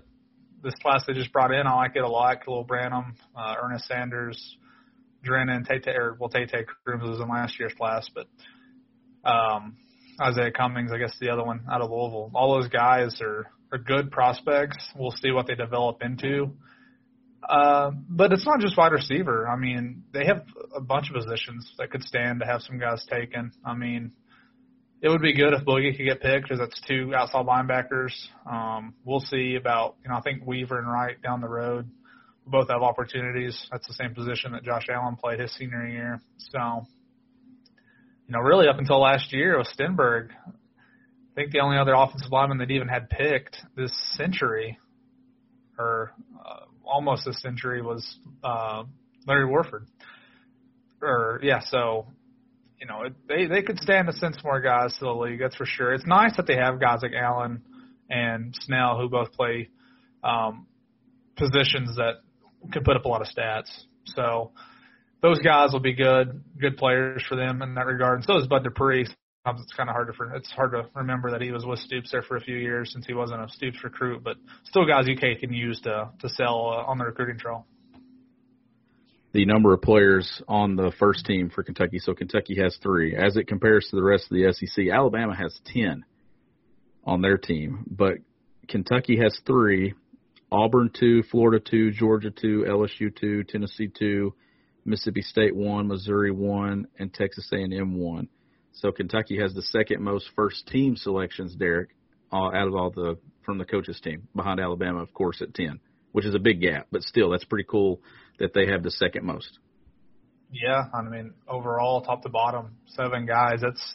this 0.62 0.74
class 0.82 1.04
they 1.06 1.12
just 1.12 1.32
brought 1.32 1.52
in, 1.52 1.66
I 1.66 1.74
like 1.74 1.92
it 1.96 2.02
a 2.02 2.08
lot. 2.08 2.44
Khalil 2.44 2.64
Branham, 2.64 3.16
uh, 3.36 3.54
Ernest 3.62 3.86
Sanders, 3.86 4.56
Drennan, 5.22 5.64
Tate, 5.64 5.88
or 5.88 6.16
well, 6.18 6.28
Tate 6.28 6.52
Crooms 6.84 7.02
was 7.02 7.20
in 7.20 7.28
last 7.28 7.58
year's 7.58 7.74
class, 7.74 8.08
but 8.14 8.26
um, 9.28 9.76
Isaiah 10.20 10.52
Cummings, 10.52 10.90
I 10.92 10.98
guess 10.98 11.14
the 11.20 11.30
other 11.30 11.44
one 11.44 11.64
out 11.70 11.80
of 11.80 11.90
Louisville. 11.90 12.30
All 12.34 12.54
those 12.54 12.68
guys 12.68 13.20
are 13.20 13.46
are 13.72 13.78
good 13.78 14.12
prospects. 14.12 14.76
We'll 14.96 15.14
see 15.22 15.32
what 15.32 15.46
they 15.46 15.54
develop 15.54 16.02
into. 16.02 16.52
Uh, 17.48 17.90
but 18.08 18.32
it's 18.32 18.46
not 18.46 18.60
just 18.60 18.76
wide 18.76 18.92
receiver. 18.92 19.46
I 19.48 19.56
mean, 19.56 20.04
they 20.12 20.24
have 20.26 20.46
a 20.74 20.80
bunch 20.80 21.10
of 21.10 21.14
positions 21.14 21.70
that 21.78 21.90
could 21.90 22.02
stand 22.02 22.40
to 22.40 22.46
have 22.46 22.62
some 22.62 22.78
guys 22.78 23.04
taken. 23.10 23.52
I 23.64 23.74
mean, 23.74 24.12
it 25.02 25.08
would 25.10 25.20
be 25.20 25.34
good 25.34 25.52
if 25.52 25.64
Boogie 25.64 25.94
could 25.96 26.04
get 26.04 26.22
picked 26.22 26.44
because 26.44 26.58
that's 26.58 26.80
two 26.88 27.12
outside 27.14 27.44
linebackers. 27.44 28.14
Um, 28.50 28.94
we'll 29.04 29.20
see 29.20 29.56
about, 29.56 29.96
you 30.02 30.08
know, 30.08 30.16
I 30.16 30.22
think 30.22 30.46
Weaver 30.46 30.78
and 30.78 30.90
Wright 30.90 31.20
down 31.20 31.42
the 31.42 31.48
road 31.48 31.90
both 32.46 32.68
have 32.68 32.82
opportunities. 32.82 33.66
That's 33.70 33.86
the 33.86 33.94
same 33.94 34.14
position 34.14 34.52
that 34.52 34.64
Josh 34.64 34.86
Allen 34.90 35.16
played 35.16 35.40
his 35.40 35.54
senior 35.56 35.86
year. 35.86 36.20
So, 36.38 36.86
you 38.26 38.32
know, 38.32 38.40
really 38.40 38.68
up 38.68 38.78
until 38.78 39.00
last 39.00 39.32
year 39.32 39.58
with 39.58 39.68
Stenberg, 39.78 40.30
I 40.30 41.34
think 41.34 41.52
the 41.52 41.60
only 41.60 41.76
other 41.76 41.94
offensive 41.94 42.30
lineman 42.30 42.58
that 42.58 42.70
even 42.70 42.88
had 42.88 43.10
picked 43.10 43.56
this 43.76 43.92
century, 44.16 44.78
or 45.78 46.14
uh, 46.38 46.63
almost 46.86 47.24
this 47.24 47.40
century, 47.40 47.82
was 47.82 48.16
uh, 48.42 48.84
Larry 49.26 49.46
Warford. 49.46 49.86
Or 51.02 51.40
yeah, 51.42 51.60
so 51.60 52.06
you 52.80 52.86
know 52.86 53.02
it, 53.02 53.14
they 53.28 53.46
they 53.46 53.62
could 53.62 53.78
stand 53.78 54.06
to 54.08 54.12
send 54.14 54.34
some 54.34 54.42
more 54.44 54.60
guys 54.60 54.94
to 54.98 55.04
the 55.04 55.12
league. 55.12 55.40
That's 55.40 55.56
for 55.56 55.66
sure. 55.66 55.92
It's 55.92 56.06
nice 56.06 56.36
that 56.36 56.46
they 56.46 56.56
have 56.56 56.80
guys 56.80 57.00
like 57.02 57.12
Allen 57.12 57.62
and 58.08 58.54
Snell 58.60 58.98
who 58.98 59.08
both 59.08 59.32
play 59.32 59.68
um, 60.22 60.66
positions 61.36 61.96
that 61.96 62.14
can 62.72 62.84
put 62.84 62.96
up 62.96 63.04
a 63.04 63.08
lot 63.08 63.20
of 63.20 63.28
stats. 63.28 63.70
So 64.06 64.52
those 65.22 65.38
guys 65.40 65.72
will 65.72 65.80
be 65.80 65.94
good, 65.94 66.42
good 66.60 66.76
players 66.76 67.24
for 67.28 67.36
them 67.36 67.62
in 67.62 67.74
that 67.74 67.86
regard. 67.86 68.18
And 68.18 68.24
so 68.24 68.36
is 68.38 68.46
Bud 68.46 68.64
Dupree. 68.64 69.06
It's 69.46 69.74
kind 69.74 69.90
of 69.90 69.94
hard 69.94 70.08
to 70.08 70.36
it's 70.36 70.50
hard 70.52 70.72
to 70.72 70.86
remember 70.94 71.30
that 71.30 71.42
he 71.42 71.52
was 71.52 71.66
with 71.66 71.78
Stoops 71.78 72.10
there 72.12 72.22
for 72.22 72.36
a 72.36 72.40
few 72.40 72.56
years 72.56 72.90
since 72.92 73.04
he 73.06 73.12
wasn't 73.12 73.42
a 73.42 73.48
Stoops 73.50 73.84
recruit, 73.84 74.24
but 74.24 74.36
still 74.64 74.86
guys 74.86 75.06
UK 75.06 75.38
can 75.38 75.52
use 75.52 75.80
to 75.82 76.10
to 76.20 76.28
sell 76.30 76.68
uh, 76.68 76.90
on 76.90 76.96
the 76.96 77.04
recruiting 77.04 77.38
trail. 77.38 77.66
the 79.34 79.44
number 79.44 79.74
of 79.74 79.82
players 79.82 80.40
on 80.48 80.76
the 80.76 80.92
first 80.98 81.26
team 81.26 81.50
for 81.50 81.62
Kentucky. 81.62 81.98
So 81.98 82.14
Kentucky 82.14 82.56
has 82.62 82.78
three. 82.82 83.14
As 83.16 83.36
it 83.36 83.46
compares 83.46 83.86
to 83.90 83.96
the 83.96 84.02
rest 84.02 84.24
of 84.30 84.36
the 84.36 84.50
SEC, 84.52 84.88
Alabama 84.88 85.34
has 85.36 85.58
10 85.66 86.04
on 87.04 87.20
their 87.20 87.36
team, 87.36 87.84
but 87.90 88.14
Kentucky 88.68 89.18
has 89.18 89.38
three. 89.46 89.92
Auburn 90.50 90.88
two, 90.98 91.22
Florida 91.24 91.58
two, 91.60 91.90
Georgia 91.90 92.30
two, 92.30 92.64
LSU 92.66 93.14
two, 93.14 93.42
Tennessee 93.44 93.88
two, 93.88 94.32
Mississippi 94.84 95.20
State 95.22 95.54
one, 95.54 95.88
Missouri 95.88 96.30
one, 96.30 96.86
and 96.98 97.12
Texas 97.12 97.50
A&M 97.52 97.98
one. 97.98 98.28
So 98.74 98.92
Kentucky 98.92 99.38
has 99.38 99.54
the 99.54 99.62
second 99.62 100.02
most 100.02 100.28
first 100.36 100.66
team 100.66 100.96
selections, 100.96 101.54
Derek, 101.54 101.90
out 102.32 102.66
of 102.66 102.74
all 102.74 102.90
the 102.90 103.16
from 103.42 103.58
the 103.58 103.64
coaches 103.64 104.00
team, 104.02 104.28
behind 104.34 104.58
Alabama, 104.58 105.00
of 105.00 105.12
course, 105.14 105.40
at 105.42 105.54
ten, 105.54 105.80
which 106.12 106.24
is 106.24 106.34
a 106.34 106.38
big 106.38 106.60
gap, 106.60 106.88
but 106.90 107.02
still, 107.02 107.30
that's 107.30 107.44
pretty 107.44 107.66
cool 107.68 108.00
that 108.38 108.52
they 108.54 108.66
have 108.66 108.82
the 108.82 108.90
second 108.90 109.24
most. 109.24 109.58
Yeah, 110.50 110.84
I 110.92 111.02
mean, 111.02 111.34
overall, 111.48 112.02
top 112.02 112.22
to 112.22 112.28
bottom, 112.28 112.76
seven 112.86 113.26
guys. 113.26 113.60
That's 113.60 113.94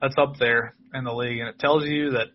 that's 0.00 0.16
up 0.18 0.34
there 0.38 0.74
in 0.92 1.04
the 1.04 1.14
league, 1.14 1.38
and 1.38 1.48
it 1.48 1.58
tells 1.58 1.84
you 1.84 2.10
that 2.10 2.28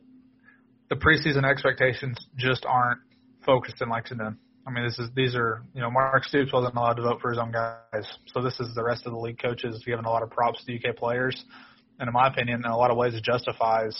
the 0.90 0.96
preseason 0.96 1.50
expectations 1.50 2.18
just 2.36 2.66
aren't 2.66 3.00
focused 3.46 3.82
in 3.82 3.90
Lexington. 3.90 4.38
I 4.70 4.72
mean, 4.72 4.84
this 4.84 5.00
is 5.00 5.10
these 5.16 5.36
are 5.36 5.64
you 5.74 5.82
know 5.82 5.90
Mark 5.90 6.24
Stoops 6.26 6.54
wasn't 6.54 6.76
allowed 6.76 6.94
to 6.94 7.02
vote 7.02 7.22
for 7.22 7.32
his 7.32 7.40
own 7.40 7.52
guys, 7.52 8.06
so 8.28 8.42
this 8.42 8.60
is 8.60 8.76
the 8.76 8.84
rest 8.84 9.08
of 9.08 9.14
the 9.14 9.18
league 9.18 9.42
coaches 9.42 9.82
giving 9.84 10.06
a 10.06 10.10
lot 10.10 10.22
of 10.22 10.30
props 10.30 10.64
to 10.66 10.76
UK 10.76 10.96
players, 10.96 11.44
and 12.00 12.08
in 12.08 12.14
my 12.14 12.28
opinion, 12.28 12.62
in 12.64 12.70
a 12.70 12.78
lot 12.78 12.92
of 12.92 12.98
ways, 12.98 13.16
it 13.16 13.24
justifies 13.24 13.98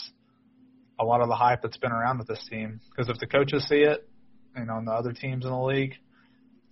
a 1.00 1.04
lot 1.04 1.22
of 1.22 1.28
the 1.28 1.34
hype 1.34 1.60
that's 1.62 1.78
been 1.78 1.90
around 1.90 2.18
with 2.18 2.28
this 2.28 2.46
team. 2.48 2.80
Because 2.90 3.08
if 3.10 3.18
the 3.18 3.26
coaches 3.26 3.66
see 3.68 3.80
it, 3.80 4.08
you 4.56 4.64
know, 4.64 4.76
and 4.76 4.86
the 4.86 4.92
other 4.92 5.12
teams 5.12 5.44
in 5.44 5.50
the 5.50 5.60
league, 5.60 5.94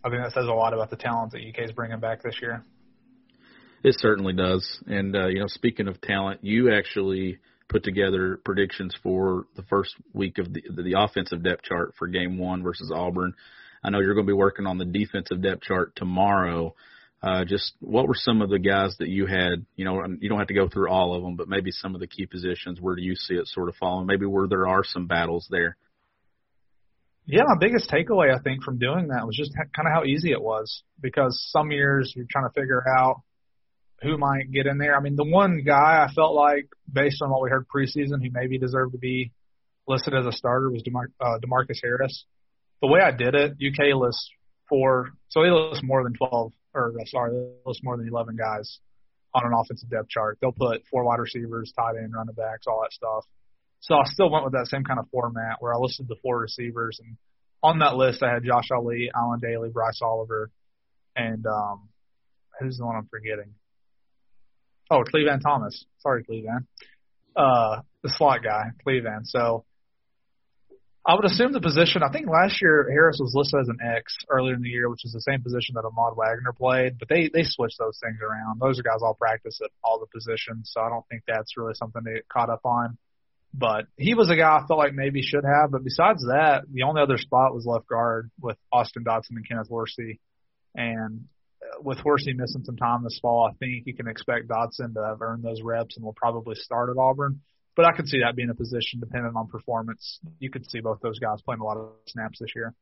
I 0.05 0.11
think 0.11 0.23
that 0.23 0.33
says 0.33 0.47
a 0.47 0.53
lot 0.53 0.75
about 0.75 0.91
the 0.91 0.97
talent 0.97 1.33
that 1.33 1.41
UK 1.41 1.65
is 1.65 1.73
bringing 1.73 1.99
back 1.99 2.23
this 2.23 2.37
year. 2.41 2.63
It 3.83 3.97
certainly 3.99 4.33
does. 4.33 4.81
And 4.87 5.17
uh, 5.17 5.27
you 5.27 5.41
know, 5.41 5.49
speaking 5.49 5.89
of 5.89 6.01
talent, 6.01 6.45
you 6.45 6.73
actually 6.73 7.39
put 7.69 7.83
together 7.83 8.39
predictions 8.45 8.95
for 9.03 9.47
the 9.57 9.63
first 9.63 9.95
week 10.13 10.39
of 10.39 10.53
the, 10.53 10.63
the 10.71 10.95
offensive 10.97 11.43
depth 11.43 11.65
chart 11.65 11.95
for 11.99 12.07
Game 12.07 12.39
One 12.39 12.63
versus 12.63 12.93
Auburn. 12.95 13.35
I 13.89 13.91
know 13.91 14.01
you're 14.01 14.13
going 14.13 14.27
to 14.27 14.31
be 14.31 14.35
working 14.35 14.67
on 14.67 14.77
the 14.77 14.85
defensive 14.85 15.41
depth 15.41 15.63
chart 15.63 15.97
tomorrow. 15.97 16.75
Uh, 17.23 17.47
just 17.47 17.73
what 17.81 18.07
were 18.07 18.15
some 18.15 18.43
of 18.43 18.51
the 18.51 18.59
guys 18.59 18.95
that 18.99 19.09
you 19.09 19.25
had? 19.25 19.65
You 19.77 19.87
know, 19.87 20.05
you 20.21 20.29
don't 20.29 20.39
have 20.39 20.49
to 20.49 20.55
go 20.55 20.69
through 20.69 20.91
all 20.91 21.15
of 21.15 21.23
them, 21.23 21.37
but 21.37 21.49
maybe 21.49 21.71
some 21.71 21.95
of 21.95 22.01
the 22.03 22.07
key 22.07 22.27
positions. 22.27 22.83
Where 22.83 22.95
do 22.95 23.01
you 23.01 23.15
see 23.15 23.33
it 23.33 23.47
sort 23.47 23.71
of 23.71 23.77
falling? 23.77 24.07
Maybe 24.07 24.27
where 24.27 24.47
there 24.47 24.69
are 24.69 24.85
some 24.85 25.07
battles 25.07 25.49
there. 25.51 25.79
Yeah, 27.25 27.45
my 27.47 27.57
biggest 27.59 27.91
takeaway 27.91 28.35
I 28.35 28.43
think 28.43 28.63
from 28.63 28.79
doing 28.79 29.09
that 29.09 29.27
was 29.27 29.37
just 29.37 29.55
kind 29.57 29.89
of 29.89 29.93
how 29.93 30.05
easy 30.05 30.33
it 30.33 30.43
was 30.43 30.83
because 31.01 31.43
some 31.51 31.71
years 31.71 32.13
you're 32.15 32.27
trying 32.31 32.45
to 32.45 32.61
figure 32.61 32.85
out 32.99 33.23
who 34.03 34.19
might 34.19 34.53
get 34.53 34.67
in 34.67 34.77
there. 34.77 34.95
I 34.95 35.01
mean, 35.01 35.17
the 35.17 35.25
one 35.25 35.63
guy 35.65 36.07
I 36.07 36.13
felt 36.13 36.35
like, 36.35 36.69
based 36.93 37.23
on 37.23 37.31
what 37.31 37.41
we 37.41 37.49
heard 37.49 37.67
preseason, 37.75 38.23
who 38.23 38.29
maybe 38.33 38.59
deserved 38.59 38.93
to 38.93 38.99
be 38.99 39.33
listed 39.87 40.15
as 40.15 40.27
a 40.27 40.33
starter 40.33 40.71
was 40.71 40.83
DeMar- 40.83 41.11
uh, 41.19 41.39
Demarcus 41.39 41.81
Harris. 41.83 42.27
The 42.81 42.89
way 42.89 43.01
I 43.01 43.11
did 43.11 43.35
it, 43.35 43.53
UK 43.53 43.95
lists 43.95 44.31
four, 44.69 45.11
so 45.29 45.43
they 45.43 45.51
list 45.51 45.83
more 45.83 46.05
than 46.05 46.15
12, 46.15 46.53
or 46.75 46.93
sorry, 47.07 47.33
they 47.33 47.51
list 47.67 47.81
more 47.83 47.97
than 47.97 48.09
11 48.09 48.37
guys 48.37 48.79
on 49.35 49.45
an 49.45 49.53
offensive 49.59 49.91
depth 49.91 50.09
chart. 50.09 50.39
They'll 50.41 50.53
put 50.53 50.83
four 50.91 51.05
wide 51.05 51.19
receivers, 51.19 51.73
tight 51.77 51.97
end, 51.97 52.13
running 52.15 52.35
backs, 52.35 52.67
all 52.67 52.83
that 52.83 52.93
stuff. 52.93 53.25
So 53.81 53.95
I 53.95 54.05
still 54.07 54.31
went 54.31 54.45
with 54.45 54.55
that 54.55 54.67
same 54.67 54.85
kind 54.85 54.99
of 54.99 55.09
format 55.11 55.57
where 55.61 55.75
I 55.75 55.79
listed 55.79 56.07
the 56.09 56.17
four 56.23 56.39
receivers, 56.39 57.01
and 57.03 57.17
on 57.63 57.79
that 57.81 57.97
list 57.97 58.23
I 58.23 58.33
had 58.35 58.45
Josh 58.45 58.69
Ali, 58.71 59.11
Allen 59.15 59.41
Dailey, 59.41 59.73
Bryce 59.73 60.01
Oliver, 60.03 60.51
and 61.17 61.45
um, 61.47 61.89
who's 62.61 62.77
the 62.77 62.87
one 62.87 62.97
I'm 62.97 63.09
forgetting? 63.11 63.55
Oh, 64.91 65.03
Clevan 65.03 65.41
Thomas. 65.41 65.85
Sorry, 65.99 66.25
Clevan. 66.25 66.67
Uh, 67.37 67.83
the 68.03 68.11
slot 68.17 68.43
guy, 68.43 68.71
Clevan. 68.87 69.21
So 69.25 69.65
I 71.09 71.15
would 71.15 71.25
assume 71.25 71.55
the 71.55 71.61
position. 71.61 72.03
I 72.03 72.13
think 72.13 72.29
last 72.29 72.61
year 72.61 72.87
Harris 72.91 73.17
was 73.19 73.33
listed 73.35 73.61
as 73.61 73.69
an 73.69 73.79
X 73.81 74.15
earlier 74.29 74.53
in 74.55 74.61
the 74.61 74.69
year, 74.69 74.91
which 74.91 75.07
is 75.07 75.13
the 75.13 75.23
same 75.23 75.43
position 75.43 75.75
that 75.75 75.87
Ahmad 75.87 76.19
Wagner 76.19 76.53
played. 76.53 76.99
But 76.99 77.09
they 77.09 77.31
they 77.33 77.45
switched 77.45 77.79
those 77.79 77.99
things 78.05 78.19
around. 78.21 78.61
Those 78.61 78.79
are 78.79 78.83
guys 78.83 79.01
all 79.01 79.15
practice 79.15 79.59
at 79.65 79.71
all 79.83 79.99
the 79.99 80.07
positions, 80.07 80.71
so 80.71 80.83
I 80.83 80.91
don't 80.91 81.09
think 81.09 81.23
that's 81.27 81.57
really 81.57 81.73
something 81.73 82.03
they 82.05 82.21
get 82.21 82.29
caught 82.29 82.51
up 82.51 82.61
on. 82.67 82.99
But 83.55 83.87
he 83.97 84.13
was 84.13 84.29
a 84.29 84.37
guy 84.37 84.59
I 84.59 84.67
felt 84.67 84.79
like 84.79 84.93
maybe 84.93 85.23
should 85.23 85.45
have. 85.45 85.71
But 85.71 85.83
besides 85.83 86.27
that, 86.27 86.65
the 86.71 86.83
only 86.83 87.01
other 87.01 87.17
spot 87.17 87.55
was 87.55 87.65
left 87.65 87.89
guard 87.89 88.31
with 88.39 88.59
Austin 88.71 89.03
Dotson 89.03 89.37
and 89.37 89.49
Kenneth 89.49 89.71
Horsey. 89.71 90.21
And 90.75 91.25
uh, 91.63 91.81
with 91.81 91.97
Horsey 92.01 92.35
missing 92.35 92.65
some 92.65 92.77
time 92.77 93.03
this 93.03 93.19
fall, 93.19 93.49
I 93.51 93.57
think 93.57 93.87
you 93.87 93.95
can 93.95 94.09
expect 94.09 94.49
Dotson 94.49 94.93
to 94.93 95.03
have 95.03 95.23
earned 95.23 95.43
those 95.43 95.63
reps 95.63 95.97
and 95.97 96.05
will 96.05 96.13
probably 96.13 96.57
start 96.57 96.91
at 96.91 97.01
Auburn. 97.01 97.41
But 97.79 97.87
I 97.87 97.93
could 97.93 98.09
see 98.09 98.19
that 98.25 98.35
being 98.35 98.51
a 98.51 98.57
position 98.57 98.99
depending 98.99 99.35
on 99.37 99.47
performance. 99.47 100.19
You 100.41 100.51
could 100.51 100.69
see 100.69 100.81
both 100.81 100.99
those 101.01 101.21
guys 101.21 101.41
playing 101.43 101.61
a 101.61 101.65
lot 101.65 101.77
of 101.77 101.91
snaps 102.09 102.41
this 102.41 102.51
year. 102.57 102.75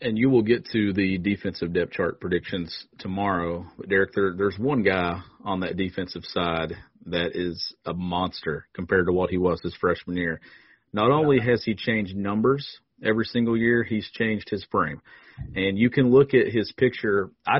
And 0.00 0.16
you 0.16 0.30
will 0.30 0.42
get 0.42 0.66
to 0.66 0.92
the 0.92 1.18
defensive 1.18 1.72
depth 1.72 1.90
chart 1.90 2.20
predictions 2.20 2.86
tomorrow. 3.00 3.66
But 3.76 3.88
Derek, 3.88 4.12
there, 4.14 4.34
there's 4.36 4.56
one 4.56 4.84
guy 4.84 5.20
on 5.44 5.60
that 5.60 5.76
defensive 5.76 6.22
side 6.26 6.74
that 7.06 7.32
is 7.34 7.74
a 7.84 7.92
monster 7.92 8.68
compared 8.72 9.06
to 9.06 9.12
what 9.12 9.30
he 9.30 9.36
was 9.36 9.60
his 9.60 9.74
freshman 9.74 10.16
year. 10.16 10.40
Not 10.92 11.10
only 11.10 11.40
has 11.40 11.64
he 11.64 11.74
changed 11.74 12.14
numbers 12.14 12.78
every 13.02 13.24
single 13.24 13.56
year, 13.56 13.82
he's 13.82 14.08
changed 14.12 14.48
his 14.48 14.64
frame. 14.70 15.02
And 15.56 15.76
you 15.76 15.90
can 15.90 16.12
look 16.12 16.34
at 16.34 16.52
his 16.52 16.70
picture. 16.76 17.32
I 17.44 17.58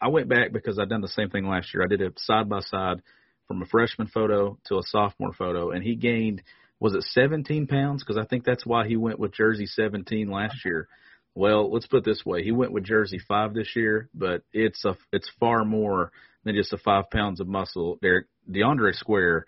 I 0.00 0.08
went 0.08 0.28
back 0.28 0.52
because 0.52 0.80
I'd 0.80 0.88
done 0.88 1.00
the 1.00 1.06
same 1.06 1.30
thing 1.30 1.46
last 1.46 1.72
year. 1.72 1.84
I 1.84 1.86
did 1.86 2.00
it 2.00 2.18
side 2.18 2.48
by 2.48 2.58
side 2.58 3.02
from 3.46 3.62
a 3.62 3.66
freshman 3.66 4.08
photo 4.08 4.58
to 4.66 4.78
a 4.78 4.82
sophomore 4.82 5.32
photo, 5.32 5.70
and 5.70 5.82
he 5.82 5.96
gained 5.96 6.42
was 6.80 6.94
it 6.94 7.02
17 7.02 7.66
pounds? 7.66 8.02
Because 8.02 8.18
I 8.18 8.26
think 8.26 8.44
that's 8.44 8.66
why 8.66 8.86
he 8.86 8.96
went 8.96 9.18
with 9.18 9.32
jersey 9.32 9.66
17 9.66 10.30
last 10.30 10.64
year. 10.64 10.88
Well, 11.34 11.72
let's 11.72 11.86
put 11.86 11.98
it 11.98 12.04
this 12.04 12.24
way: 12.24 12.44
he 12.44 12.52
went 12.52 12.72
with 12.72 12.84
jersey 12.84 13.18
five 13.26 13.54
this 13.54 13.74
year, 13.74 14.08
but 14.14 14.42
it's 14.52 14.84
a 14.84 14.96
it's 15.12 15.30
far 15.40 15.64
more 15.64 16.12
than 16.44 16.54
just 16.54 16.72
a 16.72 16.78
five 16.78 17.10
pounds 17.10 17.40
of 17.40 17.48
muscle. 17.48 17.98
Derek 18.02 18.26
DeAndre 18.50 18.94
Square 18.94 19.46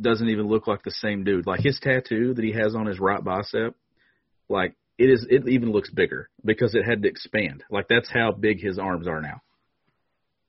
doesn't 0.00 0.28
even 0.28 0.46
look 0.46 0.66
like 0.66 0.82
the 0.82 0.90
same 0.90 1.24
dude. 1.24 1.46
Like 1.46 1.60
his 1.60 1.78
tattoo 1.80 2.34
that 2.34 2.44
he 2.44 2.52
has 2.52 2.74
on 2.74 2.86
his 2.86 2.98
right 2.98 3.22
bicep, 3.22 3.76
like 4.48 4.76
it 4.96 5.10
is 5.10 5.26
it 5.28 5.46
even 5.48 5.72
looks 5.72 5.90
bigger 5.90 6.30
because 6.44 6.74
it 6.74 6.84
had 6.84 7.02
to 7.02 7.08
expand. 7.08 7.64
Like 7.70 7.88
that's 7.88 8.10
how 8.10 8.32
big 8.32 8.62
his 8.62 8.78
arms 8.78 9.06
are 9.06 9.20
now. 9.20 9.40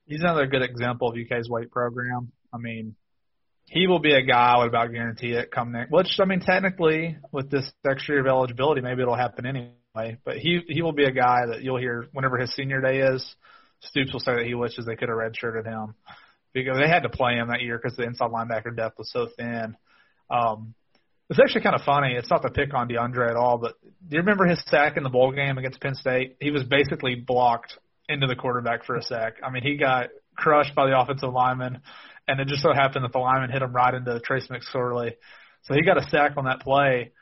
He's 0.06 0.20
another 0.20 0.46
good 0.46 0.62
example 0.62 1.10
of 1.10 1.16
UK's 1.16 1.48
weight 1.50 1.70
program. 1.70 2.30
I 2.52 2.58
mean, 2.58 2.96
he 3.66 3.86
will 3.86 3.98
be 3.98 4.12
a 4.12 4.22
guy 4.22 4.54
I 4.54 4.58
would 4.58 4.68
about 4.68 4.92
guarantee 4.92 5.32
it 5.32 5.50
come 5.50 5.72
next. 5.72 5.90
Which 5.90 6.18
I 6.20 6.24
mean, 6.24 6.40
technically, 6.40 7.16
with 7.32 7.50
this 7.50 7.70
extra 7.88 8.14
year 8.14 8.20
of 8.20 8.26
eligibility, 8.26 8.80
maybe 8.80 9.02
it'll 9.02 9.16
happen 9.16 9.46
anyway. 9.46 10.18
But 10.24 10.38
he 10.38 10.60
he 10.68 10.82
will 10.82 10.92
be 10.92 11.04
a 11.04 11.12
guy 11.12 11.46
that 11.46 11.62
you'll 11.62 11.78
hear 11.78 12.06
whenever 12.12 12.38
his 12.38 12.54
senior 12.54 12.80
day 12.80 12.98
is. 12.98 13.34
Stoops 13.80 14.12
will 14.12 14.20
say 14.20 14.36
that 14.36 14.46
he 14.46 14.54
wishes 14.54 14.86
they 14.86 14.96
could 14.96 15.08
have 15.08 15.18
redshirted 15.18 15.66
him 15.66 15.94
because 16.54 16.78
they 16.78 16.88
had 16.88 17.02
to 17.02 17.10
play 17.10 17.34
him 17.34 17.48
that 17.48 17.60
year 17.60 17.78
because 17.78 17.96
the 17.96 18.04
inside 18.04 18.30
linebacker 18.30 18.74
depth 18.74 18.98
was 18.98 19.10
so 19.12 19.28
thin. 19.36 19.76
Um, 20.30 20.74
it's 21.28 21.40
actually 21.40 21.62
kind 21.62 21.74
of 21.74 21.82
funny. 21.82 22.14
It's 22.14 22.30
not 22.30 22.42
to 22.42 22.50
pick 22.50 22.72
on 22.72 22.88
DeAndre 22.88 23.28
at 23.28 23.36
all, 23.36 23.58
but 23.58 23.74
do 23.82 24.16
you 24.16 24.20
remember 24.20 24.46
his 24.46 24.62
sack 24.66 24.96
in 24.96 25.02
the 25.02 25.10
bowl 25.10 25.32
game 25.32 25.58
against 25.58 25.80
Penn 25.80 25.94
State? 25.94 26.36
He 26.40 26.50
was 26.50 26.62
basically 26.62 27.16
blocked 27.16 27.76
into 28.08 28.26
the 28.26 28.36
quarterback 28.36 28.84
for 28.84 28.96
a 28.96 29.02
sack. 29.02 29.34
I 29.44 29.50
mean, 29.50 29.64
he 29.64 29.76
got 29.76 30.08
crushed 30.36 30.74
by 30.74 30.86
the 30.86 30.98
offensive 30.98 31.32
lineman, 31.32 31.80
and 32.28 32.40
it 32.40 32.48
just 32.48 32.62
so 32.62 32.72
happened 32.72 33.04
that 33.04 33.12
the 33.12 33.18
lineman 33.18 33.50
hit 33.50 33.62
him 33.62 33.72
right 33.72 33.94
into 33.94 34.18
Trace 34.20 34.48
McSorley. 34.48 35.12
So 35.62 35.74
he 35.74 35.82
got 35.82 35.98
a 35.98 36.08
sack 36.10 36.32
on 36.36 36.44
that 36.44 36.60
play. 36.60 37.12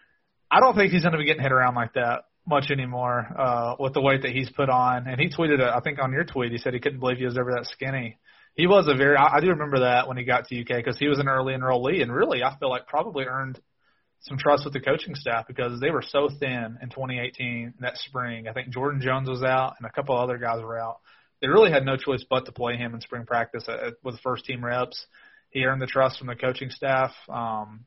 I 0.50 0.60
don't 0.60 0.76
think 0.76 0.92
he's 0.92 1.02
going 1.02 1.12
to 1.12 1.18
be 1.18 1.24
getting 1.24 1.42
hit 1.42 1.52
around 1.52 1.74
like 1.74 1.94
that 1.94 2.24
much 2.46 2.70
anymore 2.70 3.26
uh, 3.38 3.74
with 3.78 3.94
the 3.94 4.00
weight 4.00 4.22
that 4.22 4.32
he's 4.32 4.50
put 4.50 4.68
on. 4.68 5.06
And 5.06 5.20
he 5.20 5.28
tweeted, 5.28 5.60
it, 5.60 5.68
I 5.68 5.80
think 5.80 5.98
on 6.00 6.12
your 6.12 6.24
tweet, 6.24 6.52
he 6.52 6.58
said 6.58 6.74
he 6.74 6.80
couldn't 6.80 7.00
believe 7.00 7.18
he 7.18 7.24
was 7.24 7.38
ever 7.38 7.52
that 7.52 7.66
skinny. 7.66 8.18
He 8.54 8.66
was 8.66 8.86
a 8.86 8.94
very, 8.94 9.16
I, 9.16 9.36
I 9.36 9.40
do 9.40 9.48
remember 9.48 9.80
that 9.80 10.06
when 10.06 10.16
he 10.16 10.24
got 10.24 10.46
to 10.48 10.60
UK 10.60 10.76
because 10.76 10.98
he 10.98 11.08
was 11.08 11.18
an 11.18 11.28
early 11.28 11.54
enrollee, 11.54 12.02
and 12.02 12.12
really, 12.12 12.42
I 12.42 12.56
feel 12.58 12.70
like 12.70 12.86
probably 12.86 13.24
earned 13.24 13.58
some 14.20 14.38
trust 14.38 14.64
with 14.64 14.72
the 14.72 14.80
coaching 14.80 15.14
staff 15.14 15.46
because 15.46 15.80
they 15.80 15.90
were 15.90 16.02
so 16.02 16.28
thin 16.40 16.78
in 16.80 16.88
2018 16.88 17.74
that 17.80 17.96
spring. 17.96 18.46
I 18.48 18.52
think 18.52 18.70
Jordan 18.72 19.00
Jones 19.02 19.28
was 19.28 19.42
out 19.42 19.74
and 19.78 19.86
a 19.86 19.92
couple 19.92 20.16
other 20.16 20.38
guys 20.38 20.62
were 20.62 20.78
out. 20.78 21.00
They 21.44 21.48
really 21.48 21.70
had 21.70 21.84
no 21.84 21.98
choice 21.98 22.24
but 22.28 22.46
to 22.46 22.52
play 22.52 22.78
him 22.78 22.94
in 22.94 23.02
spring 23.02 23.26
practice 23.26 23.64
at, 23.68 23.78
at, 23.78 23.94
with 24.02 24.18
first 24.20 24.46
team 24.46 24.64
reps. 24.64 25.04
He 25.50 25.62
earned 25.66 25.82
the 25.82 25.86
trust 25.86 26.16
from 26.16 26.28
the 26.28 26.34
coaching 26.34 26.70
staff. 26.70 27.12
Um, 27.28 27.84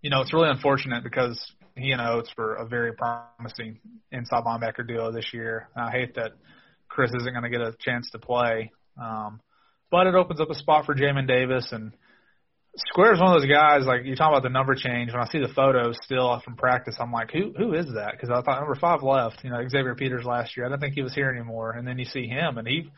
you 0.00 0.10
know, 0.10 0.20
it's 0.20 0.32
really 0.32 0.48
unfortunate 0.48 1.02
because 1.02 1.44
he 1.76 1.90
and 1.90 2.00
Oats 2.00 2.30
were 2.38 2.54
a 2.54 2.64
very 2.64 2.92
promising 2.92 3.80
inside 4.12 4.44
linebacker 4.44 4.86
duo 4.86 5.10
this 5.10 5.34
year. 5.34 5.70
And 5.74 5.84
I 5.84 5.90
hate 5.90 6.14
that 6.14 6.30
Chris 6.88 7.10
isn't 7.18 7.32
going 7.32 7.42
to 7.42 7.50
get 7.50 7.62
a 7.62 7.74
chance 7.80 8.08
to 8.12 8.20
play. 8.20 8.70
Um, 8.96 9.40
but 9.90 10.06
it 10.06 10.14
opens 10.14 10.40
up 10.40 10.50
a 10.50 10.54
spot 10.54 10.86
for 10.86 10.94
Jamin 10.94 11.26
Davis 11.26 11.72
and– 11.72 11.90
Square 12.76 13.14
is 13.14 13.20
one 13.20 13.34
of 13.34 13.40
those 13.40 13.50
guys 13.50 13.84
like 13.84 14.04
you 14.04 14.14
talk 14.14 14.28
about 14.28 14.44
the 14.44 14.48
number 14.48 14.76
change. 14.76 15.12
When 15.12 15.20
I 15.20 15.28
see 15.28 15.40
the 15.40 15.52
photos 15.52 15.98
still 16.04 16.40
from 16.44 16.56
practice, 16.56 16.96
I'm 17.00 17.10
like, 17.10 17.32
who 17.32 17.52
who 17.56 17.74
is 17.74 17.86
that? 17.94 18.12
Because 18.12 18.30
I 18.30 18.40
thought 18.42 18.60
number 18.60 18.76
five 18.76 19.02
left. 19.02 19.42
You 19.42 19.50
know, 19.50 19.60
Xavier 19.68 19.96
Peters 19.96 20.24
last 20.24 20.56
year. 20.56 20.66
I 20.66 20.68
didn't 20.68 20.80
think 20.80 20.94
he 20.94 21.02
was 21.02 21.14
here 21.14 21.30
anymore. 21.30 21.72
And 21.72 21.86
then 21.86 21.98
you 21.98 22.04
see 22.04 22.28
him, 22.28 22.58
and 22.58 22.68
he 22.68 22.90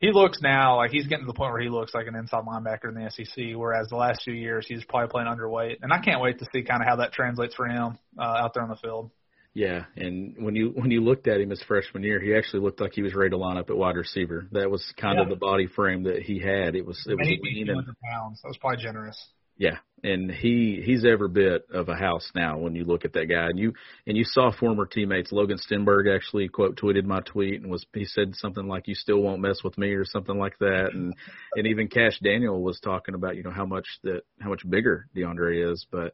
he 0.00 0.12
looks 0.12 0.40
now 0.42 0.76
like 0.76 0.90
he's 0.90 1.06
getting 1.06 1.24
to 1.24 1.32
the 1.32 1.36
point 1.36 1.52
where 1.52 1.62
he 1.62 1.70
looks 1.70 1.94
like 1.94 2.06
an 2.06 2.14
inside 2.14 2.44
linebacker 2.44 2.88
in 2.88 2.94
the 2.94 3.10
SEC. 3.10 3.56
Whereas 3.56 3.88
the 3.88 3.96
last 3.96 4.22
few 4.22 4.34
years 4.34 4.66
he's 4.68 4.84
probably 4.84 5.08
playing 5.08 5.28
underweight, 5.28 5.78
and 5.80 5.94
I 5.94 6.00
can't 6.00 6.20
wait 6.20 6.38
to 6.40 6.46
see 6.52 6.62
kind 6.62 6.82
of 6.82 6.88
how 6.88 6.96
that 6.96 7.12
translates 7.12 7.54
for 7.54 7.66
him 7.66 7.98
uh, 8.18 8.22
out 8.22 8.52
there 8.52 8.62
on 8.62 8.68
the 8.68 8.76
field. 8.76 9.10
Yeah, 9.56 9.86
and 9.96 10.34
when 10.38 10.54
you 10.54 10.68
when 10.74 10.90
you 10.90 11.00
looked 11.00 11.26
at 11.28 11.40
him 11.40 11.48
his 11.48 11.62
freshman 11.62 12.02
year, 12.02 12.20
he 12.20 12.34
actually 12.34 12.60
looked 12.60 12.78
like 12.78 12.92
he 12.92 13.00
was 13.00 13.14
ready 13.14 13.30
to 13.30 13.38
line 13.38 13.56
up 13.56 13.70
at 13.70 13.76
wide 13.76 13.96
receiver. 13.96 14.46
That 14.52 14.70
was 14.70 14.84
kind 15.00 15.16
Yeah. 15.16 15.22
of 15.22 15.30
the 15.30 15.36
body 15.36 15.66
frame 15.66 16.02
that 16.02 16.20
he 16.20 16.38
had. 16.38 16.74
It 16.76 16.84
was 16.84 17.02
it 17.08 17.16
was 17.16 17.26
lean 17.26 17.60
and 17.70 17.78
200 17.78 17.96
pounds. 18.04 18.42
That 18.42 18.48
was 18.48 18.58
probably 18.58 18.82
generous. 18.82 19.16
yeah, 19.56 19.78
and 20.04 20.30
he 20.30 20.82
he's 20.84 21.06
every 21.06 21.30
bit 21.30 21.64
of 21.72 21.88
a 21.88 21.94
house 21.96 22.30
now 22.34 22.58
when 22.58 22.74
you 22.74 22.84
look 22.84 23.06
at 23.06 23.14
that 23.14 23.30
guy. 23.30 23.46
And 23.46 23.58
you 23.58 23.72
and 24.06 24.14
you 24.14 24.24
saw 24.24 24.50
former 24.52 24.84
teammates. 24.84 25.32
Logan 25.32 25.56
Stenberg 25.56 26.14
actually 26.14 26.48
quote 26.48 26.76
tweeted 26.76 27.04
my 27.06 27.20
tweet 27.20 27.62
and 27.62 27.70
was 27.70 27.86
he 27.94 28.04
said 28.04 28.34
something 28.36 28.68
like 28.68 28.86
"You 28.88 28.94
still 28.94 29.22
won't 29.22 29.40
mess 29.40 29.64
with 29.64 29.78
me" 29.78 29.94
or 29.94 30.04
something 30.04 30.36
like 30.38 30.58
that. 30.58 30.90
And 30.92 31.14
and 31.56 31.66
even 31.66 31.88
Kash 31.88 32.18
Daniel 32.18 32.60
was 32.62 32.78
talking 32.78 33.14
about 33.14 33.36
you 33.36 33.42
know 33.42 33.52
how 33.52 33.64
much 33.64 33.86
that 34.02 34.20
how 34.38 34.50
much 34.50 34.68
bigger 34.68 35.06
DeAndre 35.16 35.72
is. 35.72 35.86
But 35.90 36.12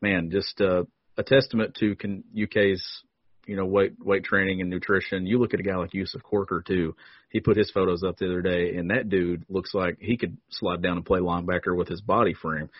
man, 0.00 0.30
just 0.30 0.60
uh, 0.60 0.84
a 1.16 1.22
testament 1.22 1.76
to 1.80 1.96
can, 1.96 2.24
UK's 2.40 3.02
you 3.46 3.56
know 3.56 3.66
weight 3.66 3.94
weight 4.00 4.24
training 4.24 4.60
and 4.60 4.70
nutrition. 4.70 5.26
You 5.26 5.38
look 5.38 5.54
at 5.54 5.60
a 5.60 5.64
guy 5.64 5.76
like 5.76 5.94
Yusuf 5.94 6.22
Corker 6.22 6.62
too. 6.66 6.96
He 7.30 7.40
put 7.40 7.56
his 7.56 7.70
photos 7.70 8.02
up 8.02 8.16
the 8.16 8.26
other 8.26 8.42
day, 8.42 8.76
and 8.76 8.90
that 8.90 9.08
dude 9.08 9.44
looks 9.48 9.74
like 9.74 9.98
he 10.00 10.16
could 10.16 10.38
slide 10.50 10.82
down 10.82 10.96
and 10.96 11.06
play 11.06 11.20
linebacker 11.20 11.76
with 11.76 11.88
his 11.88 12.00
body 12.00 12.34
frame. 12.34 12.70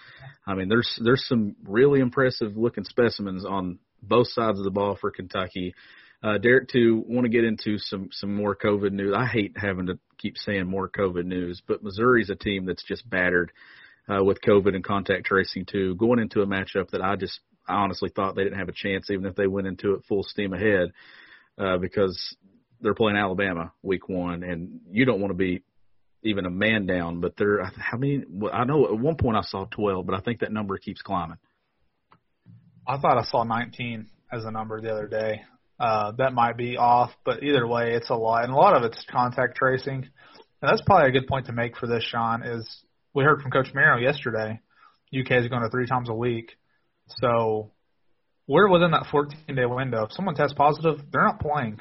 I 0.47 0.55
mean, 0.55 0.69
there's 0.69 0.99
there's 1.03 1.27
some 1.27 1.57
really 1.65 2.01
impressive 2.01 2.57
looking 2.57 2.85
specimens 2.85 3.45
on 3.45 3.79
both 4.03 4.29
sides 4.29 4.59
of 4.59 4.65
the 4.65 4.71
ball 4.71 4.97
for 5.01 5.11
Kentucky. 5.11 5.75
Uh, 6.23 6.39
Derek, 6.39 6.69
to 6.71 7.05
want 7.07 7.25
to 7.25 7.31
get 7.31 7.45
into 7.45 7.79
some 7.79 8.09
some 8.13 8.35
more 8.35 8.57
COVID 8.57 8.93
news. 8.93 9.15
I 9.17 9.27
hate 9.27 9.57
having 9.57 9.87
to 9.87 9.99
keep 10.19 10.39
saying 10.39 10.67
more 10.67 10.89
COVID 10.89 11.25
news, 11.25 11.63
but 11.67 11.83
Missouri's 11.83 12.31
a 12.31 12.35
team 12.35 12.65
that's 12.65 12.85
just 12.85 13.09
battered 13.09 13.53
uh, 14.09 14.25
with 14.25 14.41
COVID 14.41 14.75
and 14.75 14.85
contact 14.85 15.27
tracing 15.27 15.67
too. 15.67 15.95
Going 15.97 16.19
into 16.19 16.41
a 16.41 16.47
matchup 16.47 16.91
that 16.91 17.03
I 17.03 17.17
just 17.17 17.41
I 17.67 17.75
honestly 17.75 18.11
thought 18.15 18.37
they 18.37 18.45
didn't 18.45 18.59
have 18.59 18.69
a 18.69 18.73
chance, 18.73 19.11
even 19.11 19.27
if 19.27 19.35
they 19.35 19.47
went 19.47 19.67
into 19.67 19.95
it 19.95 20.05
full 20.09 20.23
steam 20.23 20.53
ahead, 20.53 20.93
uh, 21.59 21.79
because 21.79 22.37
they're 22.81 22.95
playing 22.95 23.17
Alabama 23.17 23.73
week 23.83 24.09
one, 24.09 24.43
and 24.43 24.81
you 24.91 25.05
don't 25.05 25.21
want 25.21 25.31
to 25.31 25.37
be 25.37 25.63
even 26.23 26.47
a 26.47 26.51
man 26.51 26.87
down. 26.87 27.21
But 27.21 27.37
they're 27.37 27.65
how 27.65 27.99
many? 27.99 28.25
I 28.53 28.65
know 28.65 28.87
at 28.87 28.99
one 28.99 29.17
point 29.17 29.37
I 29.37 29.43
saw 29.43 29.65
twelve, 29.67 30.07
but 30.07 30.15
I 30.15 30.21
think 30.21 30.41
that 30.41 30.53
number 30.53 30.77
keeps 30.79 31.03
climbing. 31.03 31.39
I 32.87 32.99
thought 32.99 33.17
I 33.17 33.25
saw 33.25 33.45
19 33.45 34.09
as 34.31 34.45
a 34.45 34.51
number 34.51 34.81
the 34.81 34.93
other 34.93 35.09
day. 35.09 35.43
Uh, 35.81 36.13
that 36.19 36.35
might 36.35 36.57
be 36.57 36.77
off, 36.77 37.11
but 37.25 37.43
either 37.43 37.67
way, 37.67 37.95
it's 37.95 38.11
a 38.11 38.15
lot, 38.15 38.45
and 38.45 38.53
a 38.53 38.57
lot 38.57 38.77
of 38.77 38.85
it's 38.85 39.05
contact 39.11 39.57
tracing. 39.57 40.07
And 40.63 40.71
that's 40.71 40.83
probably 40.83 41.09
a 41.09 41.13
good 41.13 41.27
point 41.27 41.47
to 41.47 41.53
make 41.53 41.77
for 41.77 41.87
this, 41.87 42.05
Sean. 42.05 42.43
Is 42.43 42.83
we 43.15 43.25
heard 43.25 43.41
from 43.41 43.51
Coach 43.51 43.73
Marrow 43.75 43.99
yesterday. 43.99 44.61
UK 45.19 45.33
is 45.33 45.49
going 45.49 45.63
to 45.63 45.71
three 45.71 45.87
times 45.87 46.09
a 46.09 46.15
week, 46.15 46.57
so 47.09 47.71
we're 48.47 48.69
within 48.69 48.91
that 48.93 49.07
14 49.11 49.55
day 49.55 49.67
window. 49.67 50.05
If 50.05 50.13
someone 50.13 50.35
tests 50.35 50.55
positive, 50.57 51.01
they're 51.13 51.25
not 51.25 51.41
playing 51.41 51.81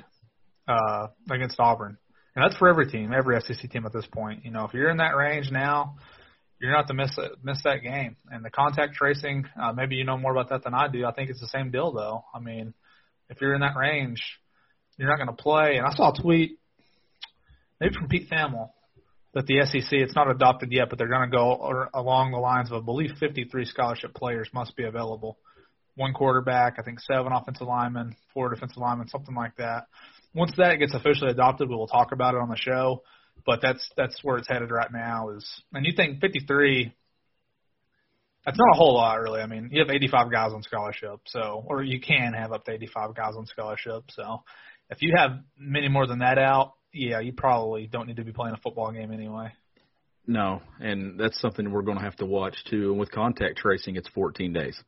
uh, 0.67 1.07
against 1.29 1.59
Auburn, 1.59 1.97
and 2.35 2.43
that's 2.43 2.57
for 2.57 2.69
every 2.69 2.87
team, 2.87 3.11
every 3.13 3.39
SEC 3.41 3.69
team 3.69 3.85
at 3.85 3.93
this 3.93 4.07
point. 4.11 4.45
You 4.45 4.51
know, 4.51 4.65
if 4.65 4.73
you're 4.73 4.89
in 4.89 4.97
that 4.97 5.15
range 5.15 5.51
now, 5.51 5.95
you're 6.63 6.71
not 6.71 6.87
to 6.87 6.93
miss 6.93 7.11
it, 7.17 7.33
miss 7.43 7.61
that 7.63 7.83
game. 7.83 8.15
And 8.31 8.43
the 8.43 8.49
contact 8.49 8.93
tracing, 8.93 9.45
uh, 9.61 9.73
maybe 9.73 9.95
you 9.95 10.05
know 10.05 10.17
more 10.17 10.31
about 10.31 10.49
that 10.49 10.63
than 10.63 10.73
I 10.73 10.87
do. 10.87 11.05
I 11.05 11.11
think 11.11 11.29
it's 11.29 11.41
the 11.41 11.47
same 11.47 11.71
deal, 11.71 11.91
though. 11.91 12.23
I 12.33 12.39
mean, 12.39 12.73
if 13.29 13.41
you're 13.41 13.53
in 13.53 13.61
that 13.61 13.75
range, 13.75 14.23
you're 14.97 15.09
not 15.09 15.17
going 15.17 15.35
to 15.35 15.43
play. 15.43 15.75
And 15.75 15.85
I 15.85 15.91
saw 15.91 16.13
a 16.13 16.21
tweet, 16.21 16.57
maybe 17.81 17.93
from 17.93 18.07
Pete 18.07 18.29
Thamel, 18.29 18.69
that 19.33 19.47
the 19.47 19.65
SEC 19.65 19.91
it's 19.91 20.15
not 20.15 20.29
adopted 20.29 20.71
yet, 20.71 20.89
but 20.89 20.97
they're 20.97 21.07
going 21.07 21.29
to 21.29 21.35
go 21.35 21.87
along 21.93 22.31
the 22.31 22.37
lines 22.37 22.71
of 22.71 22.81
I 22.81 22.85
believe 22.85 23.11
53 23.19 23.65
scholarship 23.65 24.13
players 24.13 24.49
must 24.53 24.75
be 24.75 24.83
available. 24.83 25.37
One 25.95 26.13
quarterback, 26.13 26.75
I 26.79 26.83
think 26.83 26.99
seven 26.99 27.31
offensive 27.31 27.67
linemen, 27.67 28.15
four 28.33 28.49
defensive 28.49 28.77
linemen, 28.77 29.09
something 29.09 29.35
like 29.35 29.55
that. 29.57 29.85
Once 30.33 30.51
that 30.57 30.77
gets 30.79 30.95
officially 30.95 31.31
adopted, 31.31 31.69
we 31.69 31.75
will 31.75 31.87
talk 31.87 32.11
about 32.11 32.33
it 32.33 32.41
on 32.41 32.49
the 32.49 32.57
show. 32.57 33.03
But 33.45 33.59
that's 33.61 33.87
that's 33.97 34.19
where 34.23 34.37
it's 34.37 34.47
headed 34.47 34.71
right 34.71 34.91
now. 34.91 35.29
Is 35.29 35.45
and 35.73 35.85
you 35.85 35.93
think 35.95 36.21
53? 36.21 36.93
That's 38.45 38.57
not 38.57 38.73
a 38.73 38.77
whole 38.77 38.95
lot, 38.95 39.21
really. 39.21 39.41
I 39.41 39.47
mean, 39.47 39.69
you 39.71 39.79
have 39.81 39.89
85 39.89 40.31
guys 40.31 40.51
on 40.53 40.63
scholarship, 40.63 41.19
so 41.25 41.63
or 41.65 41.81
you 41.81 41.99
can 41.99 42.33
have 42.33 42.51
up 42.51 42.65
to 42.65 42.71
85 42.71 43.15
guys 43.15 43.33
on 43.37 43.45
scholarship. 43.45 44.03
So 44.09 44.43
if 44.89 45.01
you 45.01 45.13
have 45.15 45.39
many 45.57 45.87
more 45.87 46.07
than 46.07 46.19
that 46.19 46.37
out, 46.37 46.73
yeah, 46.93 47.19
you 47.19 47.33
probably 47.33 47.87
don't 47.87 48.07
need 48.07 48.17
to 48.17 48.23
be 48.23 48.31
playing 48.31 48.55
a 48.55 48.59
football 48.59 48.91
game 48.91 49.11
anyway. 49.11 49.51
No, 50.25 50.61
and 50.79 51.19
that's 51.19 51.39
something 51.41 51.69
we're 51.69 51.81
going 51.81 51.97
to 51.97 52.03
have 52.03 52.15
to 52.17 52.25
watch 52.25 52.55
too. 52.69 52.91
And 52.91 52.99
with 52.99 53.11
contact 53.11 53.57
tracing, 53.57 53.97
it's 53.97 54.07
14 54.09 54.53
days. 54.53 54.81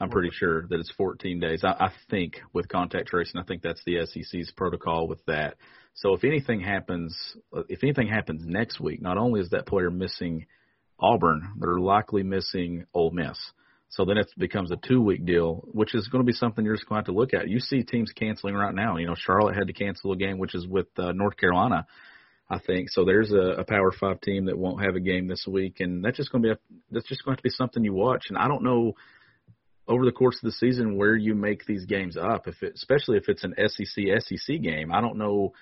I'm 0.00 0.10
pretty 0.10 0.30
sure 0.30 0.66
that 0.68 0.78
it's 0.78 0.92
14 0.96 1.40
days. 1.40 1.64
I, 1.64 1.70
I 1.70 1.92
think 2.10 2.40
with 2.52 2.68
contact 2.68 3.08
tracing, 3.08 3.40
I 3.40 3.44
think 3.44 3.62
that's 3.62 3.82
the 3.84 4.04
SEC's 4.06 4.52
protocol 4.56 5.08
with 5.08 5.24
that. 5.26 5.56
So 5.94 6.14
if 6.14 6.22
anything 6.22 6.60
happens, 6.60 7.16
uh, 7.56 7.62
if 7.68 7.82
anything 7.82 8.08
happens 8.08 8.42
next 8.44 8.78
week, 8.78 9.00
not 9.00 9.18
only 9.18 9.40
is 9.40 9.50
that 9.50 9.66
player 9.66 9.90
missing 9.90 10.46
Auburn, 11.00 11.54
they're 11.58 11.80
likely 11.80 12.22
missing 12.22 12.84
Ole 12.94 13.10
Miss. 13.10 13.38
So 13.90 14.04
then 14.04 14.18
it 14.18 14.30
becomes 14.36 14.70
a 14.70 14.76
two 14.76 15.00
week 15.00 15.24
deal, 15.24 15.66
which 15.72 15.94
is 15.94 16.08
going 16.08 16.22
to 16.22 16.26
be 16.26 16.32
something 16.32 16.64
you're 16.64 16.76
just 16.76 16.88
going 16.88 17.02
to 17.02 17.08
have 17.08 17.14
to 17.14 17.18
look 17.18 17.32
at. 17.32 17.48
You 17.48 17.58
see 17.58 17.82
teams 17.82 18.12
canceling 18.12 18.54
right 18.54 18.74
now. 18.74 18.96
You 18.96 19.06
know, 19.06 19.14
Charlotte 19.16 19.56
had 19.56 19.68
to 19.68 19.72
cancel 19.72 20.12
a 20.12 20.16
game, 20.16 20.38
which 20.38 20.54
is 20.54 20.66
with 20.66 20.86
uh, 20.98 21.12
North 21.12 21.36
Carolina, 21.36 21.86
I 22.50 22.58
think. 22.58 22.90
So 22.90 23.04
there's 23.04 23.32
a, 23.32 23.60
a 23.60 23.64
Power 23.64 23.90
Five 23.90 24.20
team 24.20 24.46
that 24.46 24.58
won't 24.58 24.84
have 24.84 24.94
a 24.94 25.00
game 25.00 25.26
this 25.26 25.46
week, 25.48 25.80
and 25.80 26.04
that's 26.04 26.18
just 26.18 26.30
going 26.30 26.42
to 26.42 26.48
be 26.48 26.52
a, 26.52 26.58
that's 26.90 27.08
just 27.08 27.24
going 27.24 27.38
to 27.38 27.42
be 27.42 27.50
something 27.50 27.82
you 27.82 27.94
watch. 27.94 28.26
And 28.28 28.36
I 28.36 28.46
don't 28.46 28.62
know 28.62 28.92
over 29.86 30.04
the 30.04 30.12
course 30.12 30.36
of 30.36 30.46
the 30.46 30.52
season 30.52 30.98
where 30.98 31.16
you 31.16 31.34
make 31.34 31.64
these 31.64 31.86
games 31.86 32.18
up, 32.18 32.46
if 32.46 32.62
it, 32.62 32.74
especially 32.74 33.16
if 33.16 33.28
it's 33.28 33.42
an 33.42 33.54
SEC 33.56 34.04
SEC 34.20 34.60
game. 34.60 34.92
I 34.92 35.00
don't 35.00 35.16
know. 35.16 35.54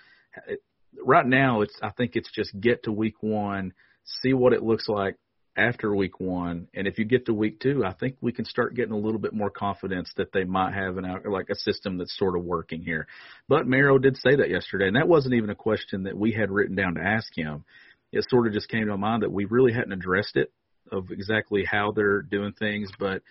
Right 1.00 1.26
now, 1.26 1.60
it's 1.60 1.78
I 1.80 1.90
think 1.90 2.16
it's 2.16 2.32
just 2.32 2.58
get 2.58 2.82
to 2.84 2.92
week 2.92 3.22
one, 3.22 3.72
see 4.22 4.32
what 4.32 4.52
it 4.52 4.64
looks 4.64 4.88
like 4.88 5.14
after 5.56 5.94
week 5.94 6.20
one, 6.20 6.68
and 6.74 6.86
if 6.86 6.98
you 6.98 7.04
get 7.04 7.26
to 7.26 7.34
week 7.34 7.60
two, 7.60 7.84
I 7.84 7.92
think 7.92 8.16
we 8.20 8.32
can 8.32 8.44
start 8.44 8.74
getting 8.74 8.92
a 8.92 8.98
little 8.98 9.18
bit 9.18 9.32
more 9.32 9.50
confidence 9.50 10.12
that 10.16 10.32
they 10.32 10.44
might 10.44 10.74
have 10.74 10.98
an 10.98 11.06
out 11.06 11.26
like 11.26 11.48
a 11.50 11.54
system 11.54 11.98
that's 11.98 12.16
sort 12.16 12.36
of 12.36 12.44
working 12.44 12.82
here. 12.82 13.06
But 13.48 13.66
Marrow 13.66 13.98
did 13.98 14.16
say 14.16 14.36
that 14.36 14.50
yesterday, 14.50 14.86
and 14.88 14.96
that 14.96 15.08
wasn't 15.08 15.34
even 15.34 15.50
a 15.50 15.54
question 15.54 16.04
that 16.04 16.16
we 16.16 16.32
had 16.32 16.50
written 16.50 16.76
down 16.76 16.94
to 16.94 17.00
ask 17.00 17.34
him. 17.34 17.64
It 18.12 18.24
sort 18.28 18.46
of 18.46 18.52
just 18.52 18.68
came 18.68 18.86
to 18.86 18.96
my 18.96 18.96
mind 18.96 19.22
that 19.22 19.32
we 19.32 19.46
really 19.46 19.72
hadn't 19.72 19.92
addressed 19.92 20.36
it 20.36 20.52
of 20.92 21.10
exactly 21.10 21.64
how 21.64 21.92
they're 21.92 22.22
doing 22.22 22.52
things, 22.52 22.90
but 22.98 23.22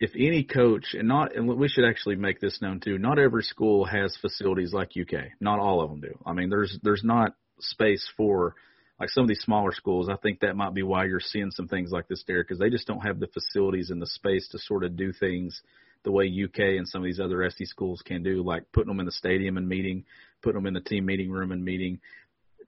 if 0.00 0.12
any 0.16 0.42
coach 0.42 0.94
and 0.94 1.06
not 1.06 1.36
and 1.36 1.46
we 1.46 1.68
should 1.68 1.84
actually 1.84 2.16
make 2.16 2.40
this 2.40 2.60
known 2.62 2.80
too 2.80 2.96
not 2.96 3.18
every 3.18 3.42
school 3.42 3.84
has 3.84 4.16
facilities 4.20 4.72
like 4.72 4.92
UK 4.98 5.24
not 5.40 5.60
all 5.60 5.82
of 5.82 5.90
them 5.90 6.00
do 6.00 6.18
I 6.24 6.32
mean 6.32 6.48
there's 6.48 6.78
there's 6.82 7.04
not 7.04 7.34
space 7.60 8.10
for 8.16 8.54
like 9.00 9.08
some 9.08 9.22
of 9.22 9.28
these 9.28 9.40
smaller 9.40 9.72
schools 9.72 10.08
I 10.08 10.16
think 10.16 10.40
that 10.40 10.56
might 10.56 10.74
be 10.74 10.82
why 10.82 11.06
you're 11.06 11.20
seeing 11.20 11.50
some 11.50 11.68
things 11.68 11.90
like 11.90 12.06
this 12.08 12.22
Derek 12.22 12.48
because 12.48 12.60
they 12.60 12.70
just 12.70 12.86
don't 12.86 13.00
have 13.00 13.18
the 13.18 13.28
facilities 13.28 13.90
and 13.90 14.00
the 14.00 14.06
space 14.06 14.48
to 14.48 14.58
sort 14.58 14.84
of 14.84 14.96
do 14.96 15.12
things 15.12 15.60
the 16.04 16.12
way 16.12 16.26
UK 16.26 16.78
and 16.78 16.88
some 16.88 17.02
of 17.02 17.06
these 17.06 17.20
other 17.20 17.48
SC 17.50 17.64
schools 17.64 18.02
can 18.04 18.22
do 18.22 18.42
like 18.42 18.64
putting 18.72 18.88
them 18.88 19.00
in 19.00 19.06
the 19.06 19.12
stadium 19.12 19.56
and 19.56 19.68
meeting 19.68 20.04
putting 20.42 20.58
them 20.58 20.66
in 20.66 20.74
the 20.74 20.80
team 20.80 21.06
meeting 21.06 21.30
room 21.30 21.52
and 21.52 21.64
meeting 21.64 21.98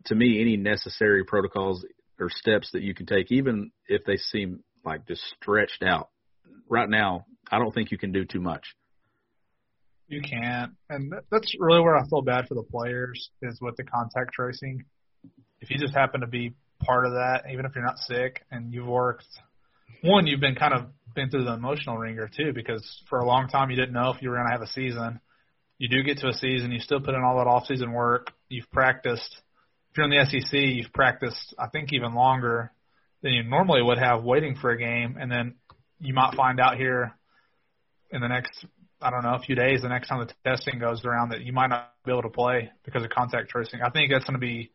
to 0.07 0.15
me 0.15 0.41
any 0.41 0.57
necessary 0.57 1.25
protocols 1.25 1.85
or 2.19 2.29
steps 2.31 2.71
that 2.73 2.83
you 2.83 2.95
can 2.95 3.07
take 3.07 3.31
even 3.31 3.71
if 3.89 4.05
they 4.05 4.17
seem 4.17 4.65
like 4.85 5.07
just 5.07 5.23
stretched 5.41 5.83
out 5.83 6.09
right 6.69 6.89
now, 6.89 7.27
I 7.51 7.59
don't 7.59 7.73
think 7.73 7.91
you 7.91 7.99
can 7.99 8.13
do 8.13 8.25
too 8.25 8.41
much. 8.41 8.65
You 10.09 10.21
can't, 10.21 10.73
and 10.91 11.15
that's 11.31 11.55
really 11.59 11.81
where 11.81 11.97
I 11.97 12.07
feel 12.09 12.23
bad 12.23 12.47
for 12.49 12.55
the 12.55 12.63
players 12.63 13.31
is 13.41 13.59
with 13.61 13.77
the 13.77 13.85
contact 13.85 14.33
tracing. 14.33 14.85
If 15.63 15.71
you 15.71 15.79
just 15.79 15.95
happen 15.95 16.21
to 16.21 16.27
be 16.27 16.53
part 16.85 17.07
of 17.07 17.13
that, 17.13 17.45
even 17.51 17.65
if 17.65 17.75
you're 17.75 17.85
not 17.85 17.99
sick 17.99 18.45
and 18.51 18.75
you've 18.75 18.87
worked, 18.87 19.25
one, 20.03 20.27
you've 20.27 20.41
been 20.41 20.57
kind 20.57 20.75
of 20.75 20.87
been 21.15 21.31
through 21.31 21.45
the 21.45 21.53
emotional 21.53 21.97
ringer 21.97 22.29
too, 22.29 22.53
because 22.53 22.85
for 23.09 23.21
a 23.21 23.27
long 23.27 23.49
time 23.49 23.71
you 23.71 23.77
didn't 23.77 23.93
know 23.93 24.11
if 24.11 24.21
you 24.21 24.29
were 24.29 24.37
going 24.37 24.49
to 24.49 24.53
have 24.53 24.63
a 24.63 24.67
season. 24.67 25.21
You 25.79 25.89
do 25.89 26.03
get 26.03 26.19
to 26.19 26.29
a 26.29 26.33
season, 26.33 26.73
you 26.73 26.81
still 26.81 27.01
put 27.01 27.15
in 27.15 27.23
all 27.23 27.39
that 27.39 27.47
off-season 27.47 27.93
work. 27.93 28.33
You've 28.49 28.71
practiced. 28.71 29.37
If 29.91 29.99
you're 29.99 30.07
in 30.07 30.11
the 30.11 30.25
SEC, 30.25 30.53
you've 30.53 30.93
practiced, 30.93 31.55
I 31.59 31.69
think, 31.69 31.93
even 31.93 32.15
longer 32.15 32.73
than 33.23 33.33
you 33.33 33.43
normally 33.43 33.83
would 33.83 33.99
have 33.99 34.25
waiting 34.25 34.57
for 34.57 34.71
a 34.71 34.79
game, 34.79 35.17
and 35.21 35.31
then 35.31 35.55
you 36.01 36.15
might 36.15 36.35
find 36.35 36.61
out 36.61 36.77
here 36.77 37.17
in 38.11 38.21
the 38.21 38.29
next, 38.29 38.65
I 39.01 39.11
don't 39.11 39.23
know, 39.23 39.35
a 39.35 39.39
few 39.39 39.55
days, 39.55 39.83
the 39.83 39.89
next 39.89 40.09
time 40.09 40.27
the 40.27 40.33
testing 40.49 40.79
goes 40.79 41.05
around, 41.05 41.31
that 41.31 41.43
you 41.43 41.53
might 41.53 41.69
not 41.69 41.93
be 42.05 42.13
able 42.13 42.23
to 42.23 42.31
play 42.31 42.71
because 42.85 43.05
of 43.05 43.11
contact 43.11 43.51
tracing. 43.51 43.81
I 43.83 43.91
think 43.91 44.11
that's 44.11 44.25
going 44.25 44.41
to 44.41 44.45
be 44.45 44.71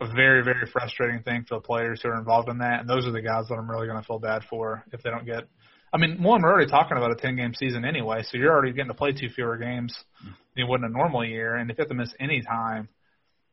a 0.00 0.06
very, 0.12 0.42
very 0.44 0.66
frustrating 0.72 1.22
thing 1.22 1.44
for 1.48 1.56
the 1.56 1.60
players 1.60 2.00
who 2.02 2.10
are 2.10 2.18
involved 2.18 2.48
in 2.48 2.58
that, 2.58 2.80
and 2.80 2.88
those 2.88 3.06
are 3.06 3.12
the 3.12 3.22
guys 3.22 3.46
that 3.48 3.54
I'm 3.54 3.70
really 3.70 3.86
going 3.86 4.00
to 4.00 4.06
feel 4.06 4.18
bad 4.18 4.42
for 4.48 4.84
if 4.92 5.02
they 5.02 5.10
don't 5.10 5.24
get. 5.24 5.44
I 5.92 5.98
mean, 5.98 6.22
one, 6.22 6.42
we're 6.42 6.52
already 6.52 6.70
talking 6.70 6.96
about 6.96 7.12
a 7.12 7.14
10 7.14 7.36
game 7.36 7.54
season 7.54 7.84
anyway, 7.84 8.22
so 8.22 8.36
you're 8.36 8.52
already 8.52 8.72
getting 8.72 8.88
to 8.88 8.94
play 8.94 9.12
two 9.12 9.28
fewer 9.34 9.56
games 9.56 9.96
than 10.22 10.34
you 10.56 10.66
would 10.66 10.80
in 10.80 10.84
a 10.84 10.88
normal 10.90 11.24
year, 11.24 11.54
and 11.56 11.70
if 11.70 11.78
you 11.78 11.82
have 11.82 11.88
to 11.88 11.94
miss 11.94 12.12
any 12.20 12.42
time, 12.42 12.88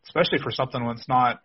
especially 0.06 0.40
for 0.44 0.52
something 0.52 0.84
when 0.84 0.98
it's 0.98 1.08
not, 1.08 1.42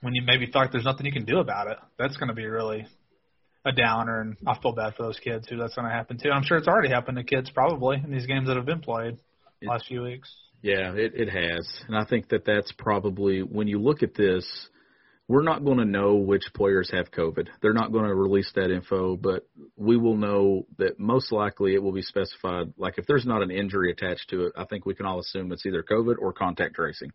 when 0.00 0.14
you 0.14 0.22
maybe 0.22 0.46
feel 0.46 0.62
like 0.62 0.72
there's 0.72 0.84
nothing 0.84 1.06
you 1.06 1.12
can 1.12 1.24
do 1.24 1.38
about 1.38 1.70
it, 1.70 1.78
that's 1.98 2.16
going 2.16 2.28
to 2.28 2.34
be 2.34 2.46
really 2.46 2.86
a 3.64 3.72
downer, 3.72 4.22
and 4.22 4.36
I 4.46 4.58
feel 4.60 4.72
bad 4.72 4.94
for 4.96 5.04
those 5.04 5.18
kids 5.20 5.46
who 5.48 5.58
that's 5.58 5.74
going 5.74 5.86
to 5.86 5.94
happen 5.94 6.18
to. 6.18 6.30
I'm 6.30 6.42
sure 6.42 6.56
it's 6.56 6.66
already 6.66 6.88
happened 6.88 7.18
to 7.18 7.24
kids 7.24 7.50
probably 7.50 8.00
in 8.02 8.10
these 8.10 8.26
games 8.26 8.48
that 8.48 8.56
have 8.56 8.66
been 8.66 8.80
played 8.80 9.18
It- 9.60 9.68
last 9.68 9.86
few 9.86 10.02
weeks. 10.02 10.34
Yeah, 10.62 10.92
it, 10.94 11.12
it 11.14 11.28
has. 11.28 11.66
And 11.88 11.96
I 11.96 12.04
think 12.04 12.28
that 12.28 12.44
that's 12.44 12.72
probably, 12.72 13.40
when 13.40 13.66
you 13.66 13.80
look 13.80 14.02
at 14.02 14.14
this, 14.14 14.44
we're 15.26 15.42
not 15.42 15.64
going 15.64 15.78
to 15.78 15.84
know 15.84 16.16
which 16.16 16.42
players 16.54 16.90
have 16.92 17.12
COVID. 17.12 17.46
They're 17.62 17.72
not 17.72 17.92
going 17.92 18.06
to 18.06 18.14
release 18.14 18.50
that 18.56 18.70
info, 18.70 19.16
but 19.16 19.46
we 19.76 19.96
will 19.96 20.16
know 20.16 20.66
that 20.78 20.98
most 20.98 21.30
likely 21.30 21.74
it 21.74 21.82
will 21.82 21.92
be 21.92 22.02
specified. 22.02 22.72
Like 22.76 22.98
if 22.98 23.06
there's 23.06 23.24
not 23.24 23.40
an 23.40 23.52
injury 23.52 23.92
attached 23.92 24.28
to 24.30 24.46
it, 24.46 24.52
I 24.56 24.64
think 24.64 24.84
we 24.84 24.94
can 24.94 25.06
all 25.06 25.20
assume 25.20 25.52
it's 25.52 25.64
either 25.64 25.84
COVID 25.84 26.16
or 26.20 26.32
contact 26.32 26.74
tracing. 26.74 27.12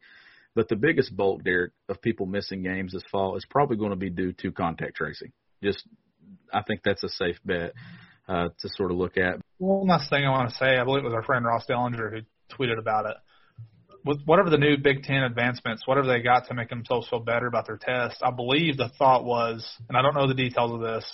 But 0.55 0.69
the 0.69 0.77
biggest 0.77 1.13
bulk, 1.13 1.43
Derek, 1.43 1.73
of 1.89 2.01
people 2.01 2.25
missing 2.25 2.63
games 2.63 2.93
this 2.93 3.03
fall 3.11 3.35
is 3.35 3.45
probably 3.49 3.75
going 3.75 3.89
to 3.89 3.97
be 3.97 4.09
due 4.09 4.31
to 4.31 4.51
contact 4.53 4.95
tracing. 4.95 5.33
Just, 5.61 5.83
I 6.53 6.61
think 6.63 6.81
that's 6.85 7.03
a 7.03 7.09
safe 7.09 7.37
bet 7.43 7.73
uh, 8.29 8.47
to 8.59 8.69
sort 8.77 8.91
of 8.91 8.97
look 8.97 9.17
at. 9.17 9.41
One 9.57 9.87
last 9.89 10.09
thing 10.09 10.25
I 10.25 10.29
want 10.29 10.49
to 10.49 10.55
say, 10.55 10.77
I 10.77 10.85
believe 10.85 11.03
it 11.03 11.07
was 11.07 11.13
our 11.13 11.23
friend 11.23 11.43
Ross 11.43 11.65
Dellenger 11.69 12.11
who 12.11 12.21
tweeted 12.55 12.79
about 12.79 13.07
it. 13.07 13.17
With 14.05 14.21
whatever 14.25 14.51
the 14.51 14.59
new 14.59 14.77
Big 14.77 15.01
Ten 15.01 15.23
advancements, 15.23 15.87
whatever 15.87 16.05
they 16.05 16.21
got 16.21 16.47
to 16.47 16.53
make 16.53 16.69
themselves 16.69 17.07
feel 17.09 17.21
better 17.21 17.47
about 17.47 17.65
their 17.65 17.77
test, 17.77 18.17
I 18.21 18.29
believe 18.29 18.77
the 18.77 18.91
thought 18.99 19.25
was, 19.25 19.67
and 19.89 19.97
I 19.97 20.03
don't 20.03 20.13
know 20.13 20.27
the 20.27 20.35
details 20.35 20.71
of 20.71 20.79
this, 20.79 21.11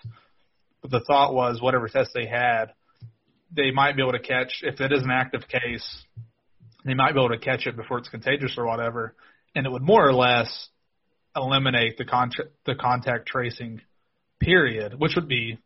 but 0.82 0.92
the 0.92 1.00
thought 1.08 1.34
was 1.34 1.62
whatever 1.62 1.88
test 1.88 2.12
they 2.14 2.26
had, 2.26 2.74
they 3.56 3.72
might 3.72 3.96
be 3.96 4.02
able 4.02 4.12
to 4.12 4.20
catch 4.20 4.60
if 4.62 4.82
it 4.82 4.92
is 4.92 5.04
an 5.04 5.10
active 5.10 5.44
case, 5.48 6.04
they 6.84 6.94
might 6.94 7.14
be 7.14 7.20
able 7.20 7.30
to 7.30 7.38
catch 7.38 7.66
it 7.66 7.78
before 7.78 8.00
it's 8.00 8.10
contagious 8.10 8.56
or 8.58 8.66
whatever, 8.66 9.16
and 9.56 9.66
it 9.66 9.72
would 9.72 9.84
more 9.84 10.06
or 10.06 10.14
less 10.14 10.68
eliminate 11.34 11.98
the 11.98 12.04
the 12.66 12.76
contact 12.76 13.26
tracing 13.26 13.80
period, 14.42 15.00
which 15.00 15.14
would 15.16 15.30
be 15.30 15.58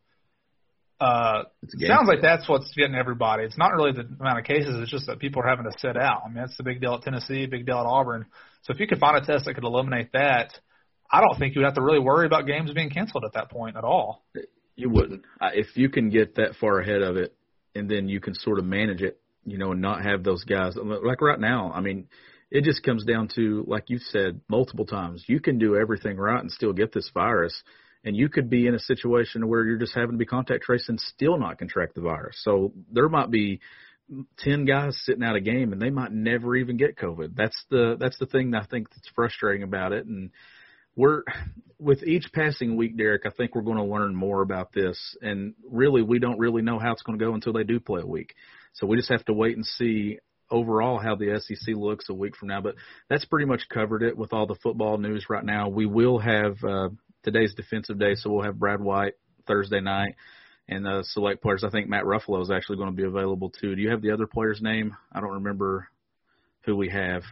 uh, 1.00 1.44
sounds 1.78 2.08
like 2.08 2.22
that's 2.22 2.48
what's 2.48 2.72
getting 2.74 2.94
everybody. 2.94 3.44
It's 3.44 3.58
not 3.58 3.72
really 3.72 3.92
the 3.92 4.08
amount 4.18 4.38
of 4.38 4.44
cases; 4.44 4.76
it's 4.78 4.90
just 4.90 5.06
that 5.06 5.18
people 5.18 5.42
are 5.42 5.48
having 5.48 5.64
to 5.64 5.78
sit 5.78 5.96
out. 5.96 6.22
I 6.24 6.28
mean, 6.28 6.38
that's 6.38 6.56
the 6.56 6.62
big 6.62 6.80
deal 6.80 6.94
at 6.94 7.02
Tennessee, 7.02 7.46
big 7.46 7.66
deal 7.66 7.78
at 7.78 7.86
Auburn. 7.86 8.26
So 8.62 8.72
if 8.72 8.80
you 8.80 8.86
could 8.86 8.98
find 8.98 9.16
a 9.16 9.26
test 9.26 9.44
that 9.44 9.54
could 9.54 9.64
eliminate 9.64 10.12
that, 10.12 10.58
I 11.10 11.20
don't 11.20 11.38
think 11.38 11.54
you 11.54 11.60
would 11.60 11.66
have 11.66 11.74
to 11.74 11.82
really 11.82 12.00
worry 12.00 12.26
about 12.26 12.46
games 12.46 12.72
being 12.72 12.90
canceled 12.90 13.24
at 13.24 13.34
that 13.34 13.50
point 13.50 13.76
at 13.76 13.84
all. 13.84 14.24
You 14.74 14.90
wouldn't. 14.90 15.22
If 15.40 15.76
you 15.76 15.88
can 15.88 16.10
get 16.10 16.36
that 16.36 16.56
far 16.60 16.80
ahead 16.80 17.02
of 17.02 17.16
it, 17.16 17.34
and 17.74 17.90
then 17.90 18.08
you 18.08 18.20
can 18.20 18.34
sort 18.34 18.58
of 18.58 18.64
manage 18.64 19.02
it, 19.02 19.20
you 19.44 19.58
know, 19.58 19.72
and 19.72 19.82
not 19.82 20.02
have 20.02 20.24
those 20.24 20.44
guys 20.44 20.76
like 20.76 21.20
right 21.20 21.38
now. 21.40 21.72
I 21.74 21.80
mean, 21.80 22.08
it 22.50 22.64
just 22.64 22.82
comes 22.82 23.04
down 23.04 23.28
to 23.34 23.64
like 23.66 23.84
you've 23.88 24.02
said 24.02 24.40
multiple 24.48 24.86
times. 24.86 25.24
You 25.26 25.40
can 25.40 25.58
do 25.58 25.76
everything 25.76 26.16
right 26.16 26.40
and 26.40 26.50
still 26.50 26.72
get 26.72 26.92
this 26.92 27.10
virus, 27.12 27.62
and 28.06 28.16
you 28.16 28.30
could 28.30 28.48
be 28.48 28.66
in 28.66 28.74
a 28.74 28.78
situation 28.78 29.46
where 29.48 29.66
you're 29.66 29.76
just 29.76 29.94
having 29.94 30.12
to 30.12 30.16
be 30.16 30.24
contact 30.24 30.62
traced 30.64 30.88
and 30.88 30.98
still 30.98 31.36
not 31.38 31.58
contract 31.58 31.94
the 31.94 32.00
virus. 32.00 32.40
So 32.42 32.72
there 32.90 33.08
might 33.10 33.30
be 33.30 33.60
ten 34.38 34.64
guys 34.64 34.96
sitting 35.04 35.24
out 35.24 35.36
a 35.36 35.40
game 35.40 35.72
and 35.72 35.82
they 35.82 35.90
might 35.90 36.12
never 36.12 36.56
even 36.56 36.78
get 36.78 36.96
COVID. 36.96 37.34
That's 37.34 37.60
the 37.68 37.96
that's 38.00 38.18
the 38.18 38.26
thing 38.26 38.52
that 38.52 38.62
I 38.62 38.66
think 38.66 38.88
that's 38.88 39.10
frustrating 39.14 39.64
about 39.64 39.92
it 39.92 40.06
and 40.06 40.30
we're 40.96 41.24
with 41.78 42.02
each 42.04 42.32
passing 42.32 42.76
week, 42.76 42.96
Derek, 42.96 43.26
I 43.26 43.30
think 43.30 43.54
we're 43.54 43.62
going 43.62 43.76
to 43.76 43.84
learn 43.84 44.14
more 44.14 44.40
about 44.40 44.72
this. 44.72 44.98
And 45.20 45.54
really, 45.70 46.02
we 46.02 46.18
don't 46.18 46.38
really 46.38 46.62
know 46.62 46.78
how 46.78 46.92
it's 46.92 47.02
going 47.02 47.18
to 47.18 47.24
go 47.24 47.34
until 47.34 47.52
they 47.52 47.64
do 47.64 47.78
play 47.78 48.00
a 48.00 48.06
week. 48.06 48.34
So 48.72 48.86
we 48.86 48.96
just 48.96 49.10
have 49.10 49.24
to 49.26 49.34
wait 49.34 49.56
and 49.56 49.64
see 49.64 50.18
overall 50.50 50.98
how 50.98 51.16
the 51.16 51.38
SEC 51.40 51.74
looks 51.74 52.08
a 52.08 52.14
week 52.14 52.34
from 52.36 52.48
now. 52.48 52.62
But 52.62 52.76
that's 53.10 53.26
pretty 53.26 53.46
much 53.46 53.68
covered 53.68 54.02
it 54.02 54.16
with 54.16 54.32
all 54.32 54.46
the 54.46 54.56
football 54.62 54.96
news 54.96 55.26
right 55.28 55.44
now. 55.44 55.68
We 55.68 55.86
will 55.86 56.18
have 56.18 56.56
uh, 56.64 56.88
today's 57.26 57.54
defensive 57.54 57.98
day, 57.98 58.14
so 58.14 58.30
we'll 58.30 58.44
have 58.44 58.58
Brad 58.58 58.80
White 58.80 59.14
Thursday 59.46 59.80
night 59.80 60.14
and 60.68 60.86
uh, 60.86 61.02
select 61.02 61.42
players. 61.42 61.64
I 61.64 61.70
think 61.70 61.88
Matt 61.88 62.04
Ruffolo 62.04 62.40
is 62.40 62.50
actually 62.50 62.76
going 62.76 62.90
to 62.90 62.96
be 62.96 63.04
available 63.04 63.50
too. 63.50 63.74
Do 63.74 63.82
you 63.82 63.90
have 63.90 64.00
the 64.00 64.12
other 64.12 64.26
player's 64.26 64.62
name? 64.62 64.96
I 65.12 65.20
don't 65.20 65.34
remember 65.34 65.88
who 66.64 66.76
we 66.76 66.88
have, 66.88 67.22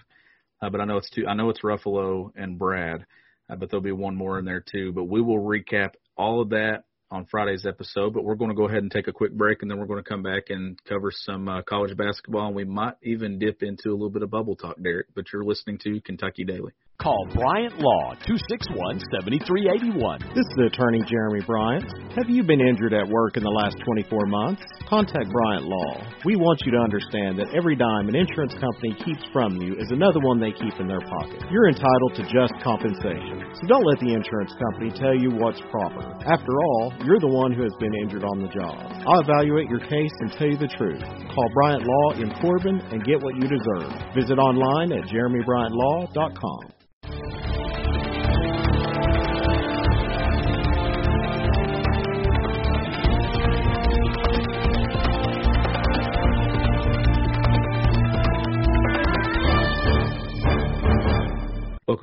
uh, 0.60 0.68
but 0.70 0.80
I 0.80 0.84
know 0.84 0.98
it's 0.98 1.10
two. 1.10 1.26
I 1.26 1.34
know 1.34 1.48
it's 1.48 1.62
Ruffalo 1.62 2.32
and 2.36 2.58
Brad 2.58 3.06
uh, 3.48 3.56
but 3.56 3.70
there'll 3.70 3.82
be 3.82 3.92
one 3.92 4.16
more 4.16 4.38
in 4.38 4.44
there 4.44 4.64
too. 4.66 4.92
But 4.92 5.04
we 5.04 5.20
will 5.20 5.40
recap 5.40 5.94
all 6.16 6.40
of 6.40 6.50
that 6.50 6.84
on 7.10 7.26
Friday's 7.26 7.66
episode. 7.66 8.14
But 8.14 8.24
we're 8.24 8.34
going 8.34 8.50
to 8.50 8.56
go 8.56 8.68
ahead 8.68 8.82
and 8.82 8.90
take 8.90 9.08
a 9.08 9.12
quick 9.12 9.32
break, 9.32 9.62
and 9.62 9.70
then 9.70 9.78
we're 9.78 9.86
going 9.86 10.02
to 10.02 10.08
come 10.08 10.22
back 10.22 10.44
and 10.48 10.78
cover 10.84 11.10
some 11.10 11.48
uh, 11.48 11.62
college 11.62 11.96
basketball, 11.96 12.46
and 12.46 12.56
we 12.56 12.64
might 12.64 12.94
even 13.02 13.38
dip 13.38 13.62
into 13.62 13.90
a 13.90 13.92
little 13.92 14.10
bit 14.10 14.22
of 14.22 14.30
bubble 14.30 14.56
talk, 14.56 14.76
Derek. 14.82 15.06
But 15.14 15.32
you're 15.32 15.44
listening 15.44 15.78
to 15.78 16.00
Kentucky 16.00 16.44
Daily. 16.44 16.72
Call 17.02 17.26
Bryant 17.34 17.74
Law 17.82 18.14
261 18.22 19.02
7381. 19.10 20.30
This 20.30 20.46
is 20.46 20.58
attorney 20.70 21.02
Jeremy 21.10 21.42
Bryant. 21.42 21.90
Have 22.14 22.30
you 22.30 22.46
been 22.46 22.62
injured 22.62 22.94
at 22.94 23.02
work 23.10 23.36
in 23.36 23.42
the 23.42 23.50
last 23.50 23.76
24 23.84 24.30
months? 24.30 24.62
Contact 24.86 25.26
Bryant 25.26 25.66
Law. 25.66 26.06
We 26.24 26.38
want 26.38 26.62
you 26.62 26.70
to 26.70 26.78
understand 26.78 27.36
that 27.42 27.50
every 27.50 27.74
dime 27.74 28.06
an 28.06 28.14
insurance 28.14 28.54
company 28.62 28.94
keeps 29.02 29.26
from 29.34 29.58
you 29.58 29.74
is 29.74 29.90
another 29.90 30.22
one 30.22 30.38
they 30.38 30.54
keep 30.54 30.78
in 30.78 30.86
their 30.86 31.02
pocket. 31.02 31.42
You're 31.50 31.66
entitled 31.66 32.14
to 32.14 32.22
just 32.30 32.54
compensation. 32.62 33.42
So 33.58 33.66
don't 33.66 33.84
let 33.84 33.98
the 33.98 34.14
insurance 34.14 34.54
company 34.54 34.94
tell 34.94 35.18
you 35.18 35.34
what's 35.34 35.60
proper. 35.74 35.98
After 36.30 36.54
all, 36.54 36.94
you're 37.02 37.20
the 37.20 37.34
one 37.34 37.50
who 37.50 37.66
has 37.66 37.74
been 37.82 37.92
injured 38.06 38.22
on 38.22 38.38
the 38.38 38.48
job. 38.54 38.78
I'll 39.10 39.20
evaluate 39.20 39.66
your 39.66 39.82
case 39.82 40.14
and 40.22 40.30
tell 40.38 40.46
you 40.46 40.56
the 40.56 40.70
truth. 40.78 41.02
Call 41.02 41.48
Bryant 41.58 41.82
Law 41.82 42.22
in 42.22 42.30
Corbin 42.38 42.78
and 42.94 43.02
get 43.02 43.18
what 43.18 43.34
you 43.34 43.50
deserve. 43.50 43.90
Visit 44.14 44.38
online 44.38 44.94
at 44.94 45.10
jeremybryantlaw.com. 45.10 46.83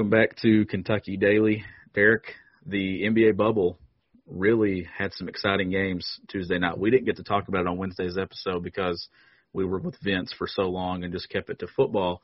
Welcome 0.01 0.19
back 0.19 0.35
to 0.37 0.65
Kentucky 0.65 1.15
Daily, 1.15 1.63
Derek. 1.93 2.23
The 2.65 3.03
NBA 3.03 3.37
bubble 3.37 3.77
really 4.25 4.87
had 4.97 5.13
some 5.13 5.29
exciting 5.29 5.69
games 5.69 6.19
Tuesday 6.27 6.57
night. 6.57 6.79
We 6.79 6.89
didn't 6.89 7.05
get 7.05 7.17
to 7.17 7.23
talk 7.23 7.47
about 7.47 7.61
it 7.61 7.67
on 7.67 7.77
Wednesday's 7.77 8.17
episode 8.17 8.63
because 8.63 9.09
we 9.53 9.63
were 9.63 9.77
with 9.77 9.95
Vince 10.01 10.33
for 10.35 10.47
so 10.47 10.63
long 10.63 11.03
and 11.03 11.13
just 11.13 11.29
kept 11.29 11.51
it 11.51 11.59
to 11.59 11.67
football. 11.67 12.23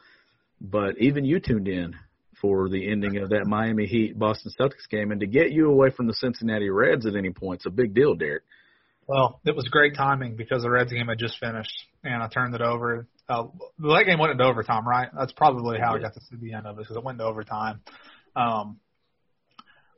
But 0.59 0.97
even 0.97 1.23
you 1.23 1.39
tuned 1.39 1.67
in 1.67 1.93
for 2.41 2.67
the 2.67 2.91
ending 2.91 3.17
of 3.17 3.29
that 3.29 3.45
Miami 3.45 3.85
Heat 3.85 4.17
Boston 4.17 4.51
Celtics 4.59 4.89
game, 4.89 5.11
and 5.11 5.19
to 5.19 5.27
get 5.27 5.51
you 5.51 5.69
away 5.69 5.91
from 5.91 6.07
the 6.07 6.15
Cincinnati 6.15 6.71
Reds 6.71 7.05
at 7.05 7.15
any 7.15 7.29
point 7.29 7.61
is 7.61 7.67
a 7.67 7.69
big 7.69 7.93
deal, 7.93 8.15
Derek. 8.15 8.41
Well, 9.07 9.39
it 9.45 9.55
was 9.55 9.67
great 9.69 9.95
timing 9.95 10.35
because 10.35 10.63
the 10.63 10.69
Reds 10.69 10.91
game 10.91 11.07
had 11.07 11.17
just 11.17 11.39
finished, 11.39 11.73
and 12.03 12.21
I 12.21 12.27
turned 12.27 12.53
it 12.53 12.61
over. 12.61 13.07
Uh, 13.29 13.45
that 13.79 14.03
game 14.05 14.19
went 14.19 14.33
into 14.33 14.43
overtime, 14.43 14.85
right? 14.85 15.07
That's 15.17 15.31
probably 15.31 15.79
how 15.79 15.95
I 15.95 15.99
got 15.99 16.13
to 16.15 16.19
see 16.21 16.35
the 16.35 16.53
end 16.53 16.67
of 16.67 16.77
it 16.77 16.81
because 16.81 16.97
it 16.97 17.03
went 17.03 17.15
into 17.15 17.23
overtime. 17.23 17.79
Um, 18.35 18.79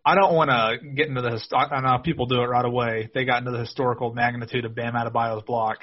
I 0.05 0.13
don't 0.13 0.35
want 0.35 0.51
to 0.51 0.89
get 0.89 1.07
into 1.07 1.21
the. 1.21 1.31
hist- 1.31 1.53
I 1.53 1.81
know 1.81 1.97
people 2.03 2.27
do 2.27 2.41
it 2.41 2.45
right 2.45 2.65
away. 2.65 3.09
They 3.13 3.25
got 3.25 3.39
into 3.39 3.51
the 3.51 3.59
historical 3.59 4.13
magnitude 4.13 4.65
of 4.65 4.75
Bam 4.75 4.93
Adebayo's 4.93 5.43
block. 5.43 5.79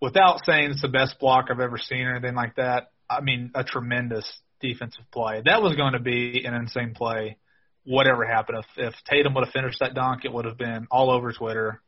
Without 0.00 0.40
saying 0.46 0.72
it's 0.72 0.82
the 0.82 0.88
best 0.88 1.18
block 1.20 1.46
I've 1.50 1.60
ever 1.60 1.78
seen 1.78 2.06
or 2.06 2.16
anything 2.16 2.34
like 2.34 2.56
that, 2.56 2.90
I 3.08 3.20
mean 3.20 3.50
a 3.54 3.64
tremendous 3.64 4.26
defensive 4.60 5.04
play. 5.12 5.42
That 5.44 5.62
was 5.62 5.76
going 5.76 5.92
to 5.92 6.00
be 6.00 6.44
an 6.46 6.54
insane 6.54 6.94
play. 6.94 7.36
Whatever 7.84 8.26
happened, 8.26 8.64
if, 8.76 8.88
if 8.88 8.94
Tatum 9.04 9.34
would 9.34 9.44
have 9.44 9.52
finished 9.52 9.80
that 9.80 9.94
dunk, 9.94 10.24
it 10.24 10.32
would 10.32 10.46
have 10.46 10.56
been 10.56 10.86
all 10.90 11.10
over 11.10 11.32
Twitter 11.32 11.82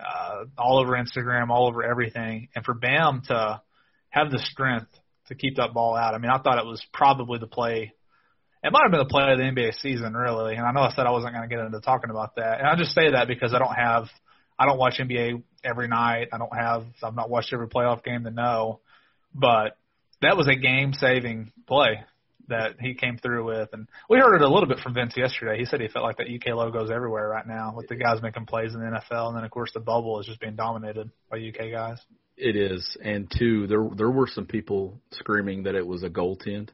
uh, 0.00 0.44
all 0.58 0.78
over 0.78 0.92
Instagram, 0.92 1.50
all 1.50 1.68
over 1.68 1.82
everything. 1.82 2.48
And 2.54 2.64
for 2.64 2.74
Bam 2.74 3.22
to 3.28 3.60
have 4.10 4.30
the 4.30 4.38
strength 4.38 4.90
to 5.28 5.34
keep 5.34 5.56
that 5.56 5.74
ball 5.74 5.96
out, 5.96 6.14
I 6.14 6.18
mean, 6.18 6.30
I 6.30 6.38
thought 6.38 6.58
it 6.58 6.66
was 6.66 6.84
probably 6.92 7.38
the 7.38 7.46
play. 7.46 7.92
It 8.62 8.72
might 8.72 8.82
have 8.82 8.90
been 8.90 9.00
the 9.00 9.06
play 9.06 9.30
of 9.30 9.38
the 9.38 9.44
NBA 9.44 9.80
season, 9.80 10.14
really. 10.14 10.54
And 10.54 10.66
I 10.66 10.72
know 10.72 10.80
I 10.80 10.92
said 10.92 11.06
I 11.06 11.10
wasn't 11.10 11.34
going 11.34 11.48
to 11.48 11.54
get 11.54 11.64
into 11.64 11.80
talking 11.80 12.10
about 12.10 12.36
that. 12.36 12.58
And 12.60 12.68
I 12.68 12.76
just 12.76 12.94
say 12.94 13.12
that 13.12 13.28
because 13.28 13.54
I 13.54 13.58
don't 13.58 13.74
have, 13.74 14.04
I 14.58 14.66
don't 14.66 14.78
watch 14.78 14.98
NBA 14.98 15.42
every 15.64 15.88
night. 15.88 16.28
I 16.32 16.38
don't 16.38 16.54
have, 16.54 16.84
I've 17.02 17.14
not 17.14 17.30
watched 17.30 17.52
every 17.52 17.68
playoff 17.68 18.04
game 18.04 18.24
to 18.24 18.30
know. 18.30 18.80
But 19.34 19.78
that 20.20 20.36
was 20.36 20.48
a 20.48 20.56
game 20.56 20.92
saving 20.92 21.52
play 21.66 22.04
that 22.50 22.76
he 22.78 22.94
came 22.94 23.16
through 23.16 23.44
with. 23.44 23.70
And 23.72 23.88
we 24.08 24.18
heard 24.18 24.36
it 24.36 24.42
a 24.42 24.48
little 24.48 24.68
bit 24.68 24.78
from 24.78 24.94
Vince 24.94 25.14
yesterday. 25.16 25.58
He 25.58 25.64
said 25.64 25.80
he 25.80 25.88
felt 25.88 26.04
like 26.04 26.18
that 26.18 26.28
UK 26.28 26.54
logo's 26.54 26.90
everywhere 26.90 27.28
right 27.28 27.46
now 27.46 27.72
with 27.74 27.88
the 27.88 27.96
guys 27.96 28.22
making 28.22 28.46
plays 28.46 28.74
in 28.74 28.80
the 28.80 28.86
NFL. 28.86 29.28
And 29.28 29.36
then, 29.36 29.44
of 29.44 29.50
course, 29.50 29.70
the 29.72 29.80
bubble 29.80 30.20
is 30.20 30.26
just 30.26 30.40
being 30.40 30.56
dominated 30.56 31.10
by 31.30 31.38
UK 31.38 31.72
guys. 31.72 31.98
It 32.36 32.56
is, 32.56 32.96
and 33.02 33.30
two, 33.38 33.66
there 33.66 33.86
there 33.96 34.10
were 34.10 34.26
some 34.26 34.46
people 34.46 34.98
screaming 35.10 35.64
that 35.64 35.74
it 35.74 35.86
was 35.86 36.02
a 36.02 36.08
goaltend 36.08 36.70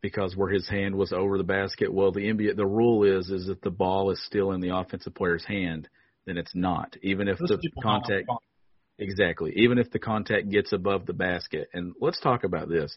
because 0.00 0.36
where 0.36 0.50
his 0.50 0.68
hand 0.68 0.94
was 0.94 1.12
over 1.12 1.36
the 1.36 1.44
basket. 1.44 1.92
Well, 1.92 2.12
the 2.12 2.20
NBA 2.20 2.56
the 2.56 2.66
rule 2.66 3.02
is 3.02 3.28
is 3.30 3.46
that 3.46 3.62
the 3.62 3.70
ball 3.70 4.10
is 4.10 4.24
still 4.24 4.52
in 4.52 4.60
the 4.60 4.76
offensive 4.76 5.14
player's 5.14 5.44
hand, 5.44 5.88
then 6.26 6.36
it's 6.36 6.54
not, 6.54 6.96
even 7.02 7.26
if 7.26 7.38
Those 7.38 7.48
the 7.48 7.70
contact 7.82 8.28
exactly, 8.98 9.52
even 9.56 9.78
if 9.78 9.90
the 9.90 9.98
contact 9.98 10.48
gets 10.48 10.72
above 10.72 11.06
the 11.06 11.12
basket. 11.12 11.68
And 11.72 11.94
let's 12.00 12.20
talk 12.20 12.44
about 12.44 12.68
this. 12.68 12.96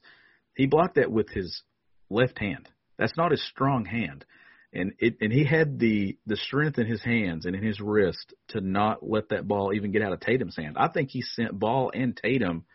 He 0.56 0.66
blocked 0.66 0.96
that 0.96 1.12
with 1.12 1.30
his 1.30 1.64
left 2.10 2.40
hand. 2.40 2.70
That's 2.98 3.18
not 3.18 3.32
his 3.32 3.46
strong 3.48 3.86
hand. 3.86 4.26
and 4.74 4.94
it 5.00 5.18
and 5.22 5.32
he 5.32 5.46
had 5.46 5.80
the 5.80 6.18
the 6.26 6.36
strength 6.36 6.78
in 6.78 6.88
his 6.88 7.04
hands 7.04 7.46
and 7.46 7.56
in 7.56 7.64
his 7.64 7.80
wrist 7.80 8.34
to 8.50 8.62
not 8.62 9.08
let 9.08 9.30
that 9.30 9.48
ball 9.48 9.74
even 9.74 9.92
get 9.92 10.02
out 10.02 10.14
of 10.14 10.20
Tatum's 10.20 10.56
hand. 10.58 10.78
I 10.78 10.88
think 10.90 11.10
he 11.10 11.22
sent 11.22 11.58
ball 11.58 11.92
and 11.94 12.16
Tatum 12.16 12.66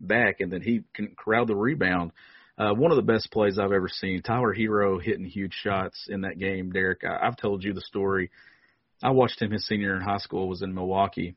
back, 0.00 0.40
and 0.40 0.52
then 0.52 0.62
he 0.62 0.82
can 0.94 1.14
corral 1.18 1.46
the 1.46 1.56
rebound. 1.56 2.12
Uh, 2.56 2.74
one 2.74 2.90
of 2.90 2.96
the 2.96 3.02
best 3.02 3.30
plays 3.30 3.58
I've 3.58 3.72
ever 3.72 3.88
seen. 3.88 4.20
Tyler 4.22 4.54
Herro 4.54 4.98
hitting 5.00 5.24
huge 5.24 5.54
shots 5.54 6.06
in 6.08 6.22
that 6.22 6.38
game. 6.38 6.70
Derek, 6.70 7.04
I, 7.04 7.26
I've 7.26 7.36
told 7.36 7.62
you 7.62 7.72
the 7.72 7.80
story. 7.80 8.30
I 9.02 9.10
watched 9.10 9.40
him 9.40 9.52
his 9.52 9.66
senior 9.66 9.94
in 9.94 10.02
high 10.02 10.18
school. 10.18 10.48
Was 10.48 10.62
in 10.62 10.74
Milwaukee. 10.74 11.36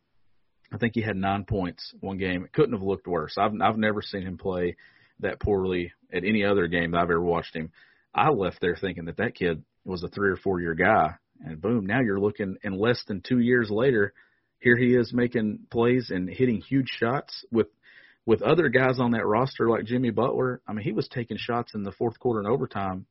I 0.74 0.78
think 0.78 0.94
he 0.96 1.02
had 1.02 1.16
nine 1.18 1.46
points 1.46 1.94
one 2.00 2.18
game. 2.18 2.44
It 2.44 2.54
couldn't 2.54 2.74
have 2.74 2.82
looked 2.82 3.08
worse. 3.08 3.36
I've 3.38 3.54
I've 3.62 3.78
never 3.78 4.02
seen 4.02 4.24
him 4.24 4.38
play 4.38 4.78
that 5.22 5.40
poorly 5.40 5.94
at 6.14 6.24
any 6.24 6.44
other 6.44 6.68
game 6.68 6.92
that 6.92 6.98
I've 6.98 7.04
ever 7.06 7.22
watched 7.22 7.56
him. 7.56 7.72
I 8.14 8.30
left 8.30 8.60
there 8.62 8.76
thinking 8.76 9.06
that 9.06 9.18
that 9.18 9.36
kid 9.36 9.64
was 9.86 10.04
a 10.04 10.08
three 10.08 10.30
or 10.30 10.36
four 10.36 10.60
year 10.60 10.76
guy, 10.76 11.16
and 11.44 11.62
boom, 11.62 11.86
now 11.86 12.02
you're 12.02 12.20
looking. 12.20 12.58
And 12.64 12.78
less 12.78 13.04
than 13.08 13.22
two 13.22 13.40
years 13.40 13.70
later, 13.70 14.14
here 14.60 14.78
he 14.78 14.96
is 14.96 15.14
making 15.14 15.68
plays 15.72 16.12
and 16.14 16.30
hitting 16.30 16.62
huge 16.62 16.90
shots 16.90 17.46
with 17.52 17.68
with 18.26 18.42
other 18.42 18.70
guys 18.70 19.00
on 19.00 19.12
that 19.12 19.26
roster 19.26 19.68
like 19.70 19.86
Jimmy 19.86 20.12
Butler. 20.12 20.62
I 20.68 20.74
mean, 20.74 20.84
he 20.84 20.92
was 20.92 21.08
taking 21.08 21.38
shots 21.38 21.74
in 21.74 21.84
the 21.84 21.92
fourth 21.92 22.20
quarter 22.20 22.40
and 22.40 22.48
overtime, 22.48 23.08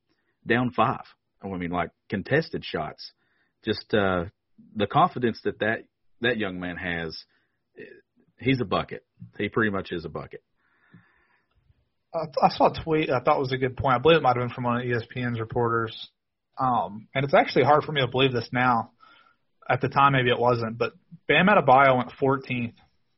down 0.47 0.71
five. 0.71 1.03
I 1.43 1.47
mean, 1.47 1.71
like 1.71 1.89
contested 2.09 2.63
shots. 2.63 3.11
Just 3.65 3.93
uh, 3.93 4.25
the 4.75 4.87
confidence 4.87 5.39
that 5.43 5.59
that 5.59 5.85
that 6.21 6.37
young 6.37 6.59
man 6.59 6.77
has. 6.77 7.17
He's 8.39 8.59
a 8.59 8.65
bucket. 8.65 9.05
He 9.37 9.49
pretty 9.49 9.69
much 9.71 9.91
is 9.91 10.03
a 10.03 10.09
bucket. 10.09 10.43
I 12.13 12.49
saw 12.49 12.71
a 12.71 12.83
tweet 12.83 13.09
I 13.09 13.19
thought 13.19 13.39
was 13.39 13.53
a 13.53 13.57
good 13.57 13.77
point. 13.77 13.95
I 13.95 13.99
believe 13.99 14.17
it 14.17 14.23
might 14.23 14.35
have 14.35 14.45
been 14.45 14.53
from 14.53 14.65
one 14.65 14.77
of 14.77 14.83
ESPN's 14.83 15.39
reporters. 15.39 16.09
Um, 16.57 17.07
and 17.15 17.23
it's 17.23 17.33
actually 17.33 17.63
hard 17.63 17.83
for 17.83 17.91
me 17.91 18.01
to 18.01 18.07
believe 18.07 18.33
this 18.33 18.49
now. 18.51 18.91
At 19.69 19.79
the 19.79 19.87
time, 19.87 20.13
maybe 20.13 20.29
it 20.29 20.39
wasn't, 20.39 20.77
but 20.77 20.93
Bam 21.27 21.47
Adebayo 21.47 21.95
went 21.95 22.11
14th 22.21 22.73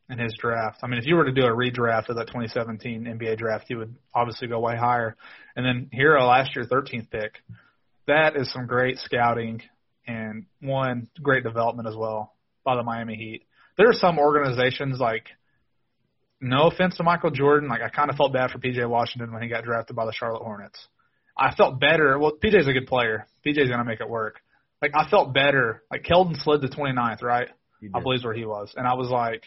in 0.10 0.20
his 0.20 0.36
draft. 0.38 0.80
I 0.84 0.88
mean, 0.88 1.00
if 1.00 1.08
you 1.08 1.16
were 1.16 1.26
to 1.26 1.32
do 1.32 1.46
a 1.46 1.50
redraft 1.50 2.10
of 2.10 2.18
that 2.18 2.28
2017 2.28 3.06
NBA 3.06 3.38
draft, 3.38 3.66
you 3.70 3.80
would 3.80 3.96
obviously 4.14 4.48
go 4.48 4.60
way 4.60 4.76
higher. 4.78 5.16
And 5.56 5.66
then 5.66 5.90
Herro 5.92 6.28
last 6.28 6.56
year, 6.56 6.66
13th 6.66 7.10
pick. 7.10 7.36
That 8.06 8.36
is 8.36 8.52
some 8.52 8.68
great 8.68 9.00
scouting 9.00 9.62
and 10.06 10.46
one 10.62 11.08
great 11.22 11.44
development 11.44 11.88
as 11.88 11.96
well 11.96 12.34
by 12.64 12.76
the 12.76 12.84
Miami 12.84 13.16
Heat. 13.16 13.46
There 13.78 13.90
are 13.90 13.94
some 13.94 14.20
organizations 14.20 15.00
like– 15.00 15.28
no 16.44 16.68
offense 16.68 16.98
to 16.98 17.04
Michael 17.04 17.32
Jordan, 17.32 17.70
like 17.70 17.82
I 17.82 17.90
kind 17.90 18.10
of 18.10 18.18
felt 18.18 18.34
bad 18.34 18.52
for 18.52 18.60
PJ 18.60 18.88
Washington 18.88 19.32
when 19.32 19.42
he 19.42 19.48
got 19.48 19.64
drafted 19.64 19.96
by 19.96 20.06
the 20.06 20.14
Charlotte 20.14 20.44
Hornets. 20.44 20.88
I 21.38 21.56
felt 21.56 21.80
better. 21.80 22.20
Well, 22.20 22.34
PJ's 22.44 22.68
a 22.68 22.74
good 22.74 22.88
player. 22.88 23.26
PJ's 23.46 23.70
gonna 23.70 23.86
make 23.86 24.02
it 24.02 24.10
work. 24.10 24.42
Like 24.82 24.92
I 24.94 25.10
felt 25.10 25.34
better. 25.34 25.84
Like 25.90 26.04
Keldon 26.04 26.42
slid 26.42 26.62
to 26.62 26.68
29th, 26.68 27.22
right? 27.24 27.48
I 27.94 28.00
believe 28.00 28.24
where 28.24 28.34
he 28.34 28.46
was, 28.46 28.74
and 28.78 28.88
I 28.88 28.94
was 28.94 29.10
like, 29.10 29.44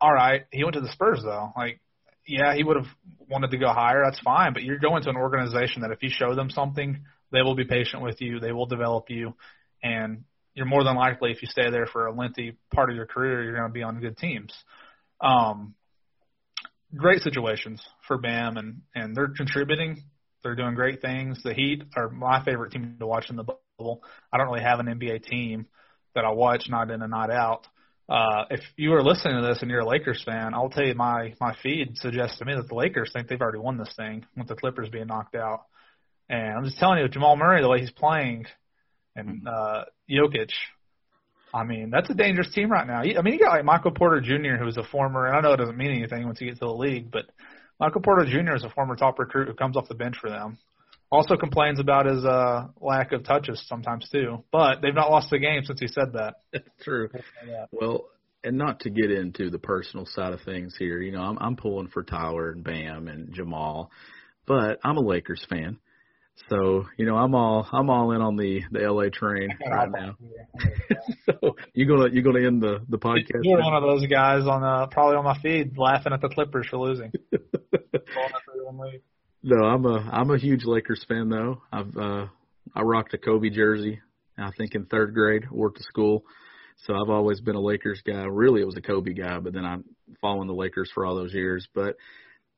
all 0.00 0.12
right. 0.12 0.44
He 0.50 0.64
went 0.64 0.74
to 0.74 0.80
the 0.80 0.92
Spurs 0.92 1.20
though. 1.22 1.52
Like, 1.56 1.80
yeah, 2.26 2.54
he 2.54 2.62
would 2.62 2.76
have 2.76 2.86
wanted 3.28 3.50
to 3.50 3.58
go 3.58 3.68
higher. 3.68 4.02
That's 4.04 4.20
fine, 4.20 4.52
but 4.52 4.62
you're 4.62 4.78
going 4.78 5.02
to 5.02 5.10
an 5.10 5.16
organization 5.16 5.82
that 5.82 5.90
if 5.90 6.02
you 6.02 6.10
show 6.10 6.34
them 6.34 6.50
something, 6.50 7.04
they 7.32 7.42
will 7.42 7.54
be 7.54 7.64
patient 7.64 8.02
with 8.02 8.20
you. 8.20 8.40
They 8.40 8.52
will 8.52 8.66
develop 8.66 9.10
you, 9.10 9.34
and 9.82 10.24
you're 10.54 10.66
more 10.66 10.84
than 10.84 10.96
likely 10.96 11.32
if 11.32 11.42
you 11.42 11.48
stay 11.48 11.70
there 11.70 11.86
for 11.86 12.06
a 12.06 12.14
lengthy 12.14 12.56
part 12.72 12.90
of 12.90 12.96
your 12.96 13.06
career, 13.06 13.42
you're 13.42 13.56
going 13.56 13.68
to 13.68 13.72
be 13.72 13.82
on 13.82 14.00
good 14.00 14.16
teams. 14.16 14.54
Um, 15.20 15.74
great 16.96 17.22
situations 17.22 17.82
for 18.06 18.18
Bam, 18.18 18.56
and 18.56 18.82
and 18.94 19.16
they're 19.16 19.32
contributing. 19.36 20.02
They're 20.42 20.54
doing 20.54 20.74
great 20.74 21.00
things. 21.00 21.40
The 21.42 21.54
Heat 21.54 21.82
are 21.96 22.10
my 22.10 22.44
favorite 22.44 22.72
team 22.72 22.96
to 22.98 23.06
watch 23.06 23.30
in 23.30 23.36
the 23.36 23.44
bubble. 23.44 24.02
I 24.32 24.36
don't 24.36 24.46
really 24.46 24.62
have 24.62 24.78
an 24.78 24.86
NBA 24.86 25.24
team 25.24 25.66
that 26.14 26.24
I 26.24 26.30
watch 26.32 26.68
night 26.68 26.90
in 26.90 27.02
and 27.02 27.10
night 27.10 27.30
out. 27.30 27.66
Uh, 28.08 28.44
if 28.50 28.60
you 28.76 28.92
are 28.92 29.02
listening 29.02 29.40
to 29.40 29.48
this 29.48 29.62
and 29.62 29.70
you're 29.70 29.80
a 29.80 29.88
Lakers 29.88 30.22
fan, 30.24 30.52
I'll 30.52 30.68
tell 30.68 30.84
you 30.84 30.94
my 30.94 31.34
my 31.40 31.56
feed 31.62 31.96
suggests 31.96 32.38
to 32.38 32.44
me 32.44 32.54
that 32.54 32.68
the 32.68 32.74
Lakers 32.74 33.10
think 33.12 33.28
they've 33.28 33.40
already 33.40 33.58
won 33.58 33.78
this 33.78 33.94
thing 33.96 34.26
with 34.36 34.48
the 34.48 34.54
Clippers 34.54 34.90
being 34.90 35.06
knocked 35.06 35.34
out. 35.34 35.62
And 36.28 36.58
I'm 36.58 36.64
just 36.64 36.78
telling 36.78 36.98
you, 36.98 37.08
Jamal 37.08 37.36
Murray, 37.36 37.62
the 37.62 37.68
way 37.68 37.80
he's 37.80 37.90
playing, 37.90 38.46
and 39.16 39.46
uh, 39.48 39.84
Jokic, 40.10 40.50
I 41.54 41.62
mean, 41.62 41.90
that's 41.90 42.10
a 42.10 42.14
dangerous 42.14 42.50
team 42.52 42.70
right 42.70 42.86
now. 42.86 42.98
I 42.98 43.22
mean, 43.22 43.34
you 43.34 43.38
got 43.38 43.52
like 43.52 43.64
Michael 43.64 43.92
Porter 43.92 44.20
Jr., 44.20 44.62
who's 44.62 44.76
a 44.76 44.82
former, 44.82 45.26
and 45.26 45.36
I 45.36 45.40
know 45.40 45.52
it 45.52 45.58
doesn't 45.58 45.76
mean 45.76 45.92
anything 45.92 46.26
once 46.26 46.40
you 46.40 46.48
get 46.48 46.58
to 46.58 46.66
the 46.66 46.74
league, 46.74 47.12
but 47.12 47.26
Michael 47.78 48.00
Porter 48.00 48.24
Jr. 48.24 48.56
is 48.56 48.64
a 48.64 48.70
former 48.70 48.96
top 48.96 49.20
recruit 49.20 49.46
who 49.46 49.54
comes 49.54 49.76
off 49.76 49.88
the 49.88 49.94
bench 49.94 50.16
for 50.20 50.28
them. 50.28 50.58
Also 51.12 51.36
complains 51.36 51.78
about 51.78 52.06
his 52.06 52.24
uh, 52.24 52.66
lack 52.80 53.12
of 53.12 53.22
touches 53.22 53.62
sometimes 53.68 54.08
too, 54.10 54.42
but 54.50 54.82
they've 54.82 54.94
not 54.94 55.10
lost 55.10 55.32
a 55.32 55.38
game 55.38 55.62
since 55.64 55.78
he 55.78 55.86
said 55.86 56.14
that. 56.14 56.34
True. 56.82 57.08
Well, 57.70 58.06
and 58.42 58.58
not 58.58 58.80
to 58.80 58.90
get 58.90 59.12
into 59.12 59.48
the 59.48 59.58
personal 59.60 60.06
side 60.06 60.32
of 60.32 60.40
things 60.40 60.74
here, 60.76 61.00
you 61.00 61.12
know, 61.12 61.22
I'm 61.22 61.38
I'm 61.40 61.56
pulling 61.56 61.88
for 61.88 62.02
Tyler 62.02 62.50
and 62.50 62.64
Bam 62.64 63.06
and 63.06 63.32
Jamal, 63.32 63.92
but 64.44 64.80
I'm 64.82 64.96
a 64.96 65.00
Lakers 65.00 65.46
fan. 65.48 65.78
So 66.50 66.84
you 66.98 67.06
know, 67.06 67.16
I'm 67.16 67.34
all 67.34 67.66
I'm 67.72 67.88
all 67.88 68.12
in 68.12 68.20
on 68.20 68.36
the 68.36 68.62
the 68.70 68.80
LA 68.80 69.08
train 69.12 69.48
right 69.70 69.88
now. 69.90 70.16
so 71.26 71.56
you 71.72 71.86
gonna 71.86 72.10
you 72.12 72.22
gonna 72.22 72.46
end 72.46 72.62
the 72.62 72.80
the 72.88 72.98
podcast? 72.98 73.42
You're 73.42 73.60
one 73.60 73.74
of 73.74 73.82
those 73.82 74.06
guys 74.06 74.46
on 74.46 74.62
uh 74.62 74.86
probably 74.86 75.16
on 75.16 75.24
my 75.24 75.38
feed 75.40 75.78
laughing 75.78 76.12
at 76.12 76.20
the 76.20 76.28
Clippers 76.28 76.66
for 76.68 76.78
losing. 76.78 77.12
no, 79.42 79.64
I'm 79.64 79.84
a 79.86 80.10
I'm 80.12 80.30
a 80.30 80.38
huge 80.38 80.64
Lakers 80.64 81.04
fan 81.08 81.28
though. 81.28 81.62
I've 81.72 81.96
uh 81.96 82.26
I 82.74 82.82
rocked 82.82 83.14
a 83.14 83.18
Kobe 83.18 83.50
jersey. 83.50 84.00
I 84.36 84.50
think 84.58 84.74
in 84.74 84.86
third 84.86 85.14
grade, 85.14 85.50
worked 85.50 85.78
at 85.78 85.84
school. 85.84 86.24
So 86.86 86.94
I've 86.94 87.10
always 87.10 87.40
been 87.40 87.54
a 87.54 87.60
Lakers 87.60 88.02
guy. 88.04 88.24
Really, 88.24 88.60
it 88.60 88.66
was 88.66 88.76
a 88.76 88.82
Kobe 88.82 89.12
guy, 89.12 89.38
but 89.38 89.52
then 89.52 89.64
I'm 89.64 89.84
following 90.20 90.48
the 90.48 90.54
Lakers 90.54 90.90
for 90.92 91.06
all 91.06 91.14
those 91.14 91.32
years. 91.32 91.68
But 91.72 91.96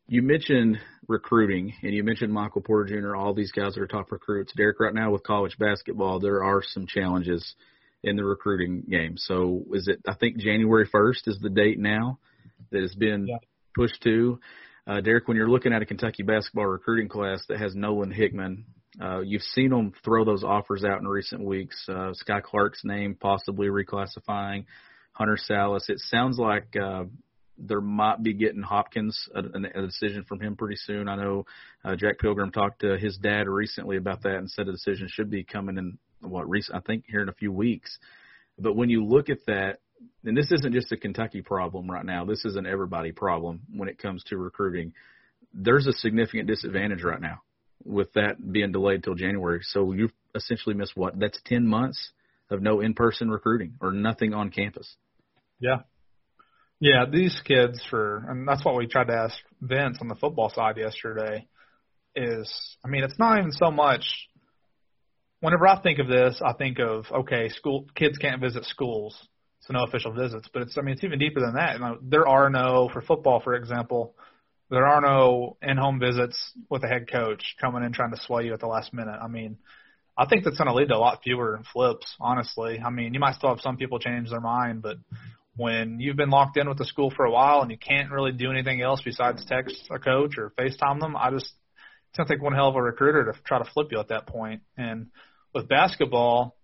you 0.08 0.22
mentioned 0.22 0.78
recruiting, 1.08 1.74
and 1.82 1.92
you 1.92 2.02
mentioned 2.02 2.32
Michael 2.32 2.62
Porter 2.62 3.00
Jr. 3.00 3.16
All 3.16 3.34
these 3.34 3.52
guys 3.52 3.74
that 3.74 3.82
are 3.82 3.86
top 3.86 4.10
recruits. 4.12 4.52
Derek, 4.56 4.80
right 4.80 4.94
now 4.94 5.10
with 5.10 5.22
college 5.22 5.56
basketball, 5.58 6.20
there 6.20 6.42
are 6.42 6.62
some 6.62 6.86
challenges 6.86 7.54
in 8.02 8.16
the 8.16 8.24
recruiting 8.24 8.82
game. 8.88 9.16
So, 9.16 9.64
is 9.72 9.88
it? 9.88 10.00
I 10.06 10.14
think 10.14 10.38
January 10.38 10.88
first 10.90 11.26
is 11.26 11.38
the 11.40 11.50
date 11.50 11.78
now 11.78 12.18
that 12.70 12.82
has 12.82 12.94
been 12.94 13.26
yeah. 13.26 13.38
pushed 13.74 14.02
to. 14.02 14.38
Uh, 14.86 15.00
Derek, 15.00 15.26
when 15.26 15.36
you're 15.36 15.50
looking 15.50 15.72
at 15.72 15.82
a 15.82 15.86
Kentucky 15.86 16.22
basketball 16.22 16.66
recruiting 16.66 17.08
class 17.08 17.44
that 17.48 17.58
has 17.58 17.74
Nolan 17.74 18.12
Hickman, 18.12 18.64
uh, 19.00 19.20
you've 19.20 19.42
seen 19.42 19.70
them 19.70 19.92
throw 20.04 20.24
those 20.24 20.44
offers 20.44 20.84
out 20.84 21.00
in 21.00 21.08
recent 21.08 21.44
weeks. 21.44 21.84
Uh, 21.88 22.12
Skyy 22.12 22.42
Clark's 22.42 22.82
name 22.84 23.16
possibly 23.18 23.66
reclassifying, 23.66 24.64
Hunter 25.12 25.36
Sallis. 25.50 25.88
It 25.90 25.98
sounds 25.98 26.38
like 26.38 26.76
uh, 26.76 27.04
there 27.58 27.80
might 27.80 28.22
be 28.22 28.34
getting 28.34 28.62
Hopkins 28.62 29.28
a, 29.34 29.40
a 29.40 29.86
decision 29.86 30.24
from 30.24 30.40
him 30.40 30.56
pretty 30.56 30.76
soon. 30.76 31.08
I 31.08 31.16
know 31.16 31.46
uh, 31.84 31.96
Jack 31.96 32.18
Pilgrim 32.18 32.52
talked 32.52 32.80
to 32.80 32.98
his 32.98 33.16
dad 33.16 33.48
recently 33.48 33.96
about 33.96 34.22
that 34.22 34.36
and 34.36 34.50
said 34.50 34.68
a 34.68 34.72
decision 34.72 35.08
should 35.10 35.30
be 35.30 35.44
coming 35.44 35.78
in 35.78 35.98
what 36.20 36.48
recent 36.48 36.76
I 36.76 36.80
think 36.80 37.04
here 37.08 37.22
in 37.22 37.28
a 37.28 37.34
few 37.34 37.52
weeks. 37.52 37.98
But 38.58 38.76
when 38.76 38.90
you 38.90 39.04
look 39.04 39.28
at 39.28 39.44
that, 39.46 39.78
and 40.24 40.36
this 40.36 40.52
isn't 40.52 40.72
just 40.72 40.92
a 40.92 40.96
Kentucky 40.96 41.42
problem 41.42 41.90
right 41.90 42.04
now. 42.04 42.24
This 42.24 42.44
is 42.44 42.56
an 42.56 42.66
everybody 42.66 43.12
problem 43.12 43.60
when 43.74 43.88
it 43.88 43.98
comes 43.98 44.22
to 44.24 44.36
recruiting. 44.36 44.92
There's 45.54 45.86
a 45.86 45.92
significant 45.92 46.48
disadvantage 46.48 47.02
right 47.02 47.20
now 47.20 47.42
with 47.84 48.12
that 48.14 48.36
being 48.52 48.72
delayed 48.72 49.04
till 49.04 49.14
January. 49.14 49.60
So 49.62 49.92
you've 49.92 50.12
essentially 50.34 50.74
missed 50.74 50.96
what? 50.96 51.18
That's 51.18 51.40
10 51.46 51.66
months 51.66 52.10
of 52.50 52.60
no 52.60 52.80
in-person 52.80 53.30
recruiting 53.30 53.74
or 53.80 53.92
nothing 53.92 54.34
on 54.34 54.50
campus. 54.50 54.96
Yeah, 55.60 55.80
yeah, 56.80 57.04
these 57.10 57.38
kids 57.44 57.80
for, 57.88 58.24
and 58.28 58.46
that's 58.46 58.64
what 58.64 58.76
we 58.76 58.86
tried 58.86 59.08
to 59.08 59.14
ask 59.14 59.36
Vince 59.60 59.98
on 60.00 60.08
the 60.08 60.14
football 60.14 60.50
side 60.50 60.76
yesterday. 60.76 61.46
Is 62.14 62.50
I 62.84 62.88
mean, 62.88 63.04
it's 63.04 63.18
not 63.18 63.38
even 63.38 63.52
so 63.52 63.70
much. 63.70 64.04
Whenever 65.40 65.66
I 65.66 65.80
think 65.82 65.98
of 65.98 66.08
this, 66.08 66.40
I 66.44 66.54
think 66.54 66.78
of 66.78 67.04
okay, 67.12 67.50
school 67.50 67.86
kids 67.94 68.16
can't 68.18 68.40
visit 68.40 68.64
schools, 68.64 69.16
so 69.60 69.74
no 69.74 69.84
official 69.84 70.12
visits. 70.12 70.48
But 70.52 70.62
it's 70.62 70.78
I 70.78 70.80
mean, 70.80 70.94
it's 70.94 71.04
even 71.04 71.18
deeper 71.18 71.40
than 71.40 71.54
that. 71.54 71.78
There 72.02 72.26
are 72.26 72.48
no 72.48 72.88
for 72.92 73.02
football, 73.02 73.40
for 73.40 73.54
example, 73.54 74.14
there 74.70 74.86
are 74.86 75.00
no 75.00 75.56
in-home 75.62 76.00
visits 76.00 76.36
with 76.70 76.82
a 76.84 76.88
head 76.88 77.10
coach 77.10 77.56
coming 77.60 77.84
in 77.84 77.92
trying 77.92 78.12
to 78.12 78.20
sway 78.20 78.44
you 78.46 78.54
at 78.54 78.60
the 78.60 78.66
last 78.66 78.92
minute. 78.92 79.18
I 79.22 79.28
mean, 79.28 79.58
I 80.18 80.26
think 80.26 80.44
that's 80.44 80.56
going 80.56 80.68
to 80.68 80.74
lead 80.74 80.88
to 80.88 80.96
a 80.96 80.98
lot 80.98 81.22
fewer 81.22 81.60
flips, 81.72 82.16
honestly. 82.18 82.80
I 82.84 82.90
mean, 82.90 83.14
you 83.14 83.20
might 83.20 83.34
still 83.34 83.50
have 83.50 83.60
some 83.60 83.76
people 83.76 83.98
change 83.98 84.30
their 84.30 84.40
mind, 84.40 84.82
but 84.82 84.96
when 85.56 86.00
you've 86.00 86.16
been 86.16 86.30
locked 86.30 86.56
in 86.56 86.68
with 86.68 86.78
the 86.78 86.84
school 86.84 87.10
for 87.14 87.24
a 87.24 87.30
while 87.30 87.62
and 87.62 87.70
you 87.70 87.78
can't 87.78 88.10
really 88.10 88.32
do 88.32 88.50
anything 88.50 88.82
else 88.82 89.00
besides 89.04 89.44
text 89.46 89.76
a 89.90 89.98
coach 89.98 90.36
or 90.38 90.52
FaceTime 90.58 91.00
them, 91.00 91.16
I 91.16 91.30
just 91.30 91.46
it's 91.46 92.16
gonna 92.16 92.28
take 92.28 92.42
one 92.42 92.54
hell 92.54 92.68
of 92.68 92.76
a 92.76 92.82
recruiter 92.82 93.32
to 93.32 93.38
try 93.44 93.58
to 93.58 93.70
flip 93.72 93.88
you 93.90 93.98
at 93.98 94.08
that 94.08 94.26
point. 94.26 94.62
And 94.76 95.08
with 95.54 95.68
basketball, 95.68 96.56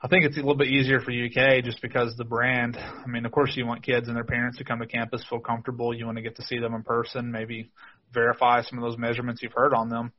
I 0.00 0.08
think 0.08 0.24
it's 0.24 0.36
a 0.36 0.40
little 0.40 0.56
bit 0.56 0.68
easier 0.68 1.00
for 1.00 1.10
UK 1.10 1.64
just 1.64 1.80
because 1.80 2.14
the 2.16 2.24
brand. 2.24 2.76
I 2.76 3.06
mean, 3.08 3.24
of 3.24 3.32
course, 3.32 3.56
you 3.56 3.66
want 3.66 3.82
kids 3.82 4.08
and 4.08 4.16
their 4.16 4.24
parents 4.24 4.58
to 4.58 4.64
come 4.64 4.80
to 4.80 4.86
campus, 4.86 5.24
feel 5.28 5.40
comfortable. 5.40 5.94
You 5.94 6.04
want 6.06 6.16
to 6.16 6.22
get 6.22 6.36
to 6.36 6.42
see 6.42 6.58
them 6.58 6.74
in 6.74 6.82
person, 6.82 7.32
maybe 7.32 7.70
verify 8.12 8.62
some 8.62 8.78
of 8.78 8.84
those 8.84 8.98
measurements 8.98 9.42
you've 9.42 9.54
heard 9.54 9.74
on 9.74 9.88
them. 9.88 10.12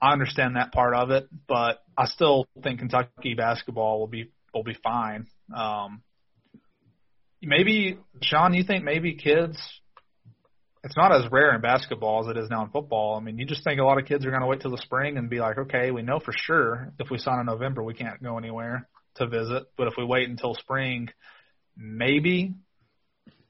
I 0.00 0.12
understand 0.12 0.56
that 0.56 0.72
part 0.72 0.94
of 0.94 1.10
it, 1.10 1.28
but 1.46 1.82
I 1.96 2.06
still 2.06 2.46
think 2.62 2.80
Kentucky 2.80 3.34
basketball 3.34 3.98
will 3.98 4.06
be 4.06 4.30
will 4.54 4.62
be 4.64 4.76
fine. 4.82 5.26
Um, 5.54 6.02
maybe 7.42 7.98
Sean, 8.22 8.54
you 8.54 8.64
think 8.64 8.84
maybe 8.84 9.14
kids 9.14 9.58
it's 10.86 10.96
not 10.96 11.12
as 11.12 11.30
rare 11.32 11.52
in 11.52 11.60
basketball 11.60 12.20
as 12.20 12.36
it 12.36 12.38
is 12.38 12.48
now 12.48 12.62
in 12.62 12.70
football. 12.70 13.16
I 13.16 13.20
mean, 13.20 13.38
you 13.38 13.44
just 13.44 13.64
think 13.64 13.80
a 13.80 13.84
lot 13.84 13.98
of 13.98 14.06
kids 14.06 14.24
are 14.24 14.30
going 14.30 14.40
to 14.42 14.46
wait 14.46 14.60
till 14.60 14.70
the 14.70 14.78
spring 14.78 15.18
and 15.18 15.28
be 15.28 15.40
like, 15.40 15.58
okay, 15.58 15.90
we 15.90 16.02
know 16.02 16.20
for 16.20 16.32
sure 16.32 16.92
if 17.00 17.10
we 17.10 17.18
sign 17.18 17.40
in 17.40 17.46
November, 17.46 17.82
we 17.82 17.92
can't 17.92 18.22
go 18.22 18.38
anywhere 18.38 18.88
to 19.16 19.26
visit. 19.26 19.64
But 19.76 19.88
if 19.88 19.94
we 19.98 20.04
wait 20.04 20.28
until 20.28 20.54
spring, 20.54 21.08
maybe, 21.76 22.54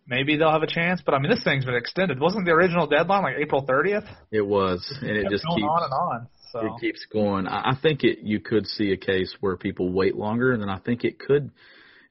maybe 0.06 0.38
they'll 0.38 0.50
have 0.50 0.62
a 0.62 0.66
chance. 0.66 1.02
But 1.04 1.14
I 1.14 1.18
mean, 1.18 1.30
this 1.30 1.44
thing's 1.44 1.66
been 1.66 1.74
extended. 1.74 2.18
Wasn't 2.18 2.46
the 2.46 2.52
original 2.52 2.86
deadline 2.86 3.22
like 3.22 3.36
April 3.38 3.66
30th? 3.66 4.08
It 4.32 4.46
was, 4.46 4.90
and 5.02 5.10
it, 5.10 5.26
it 5.26 5.30
just 5.30 5.44
going 5.44 5.58
keeps 5.58 5.68
on 5.68 5.82
and 5.82 5.92
on. 5.92 6.28
So. 6.52 6.60
It 6.60 6.80
keeps 6.80 7.04
going. 7.12 7.46
I, 7.46 7.72
I 7.72 7.78
think 7.82 8.02
it. 8.02 8.20
You 8.22 8.40
could 8.40 8.66
see 8.66 8.92
a 8.92 8.96
case 8.96 9.36
where 9.40 9.58
people 9.58 9.92
wait 9.92 10.16
longer, 10.16 10.52
and 10.52 10.62
then 10.62 10.70
I 10.70 10.78
think 10.78 11.04
it 11.04 11.18
could, 11.18 11.50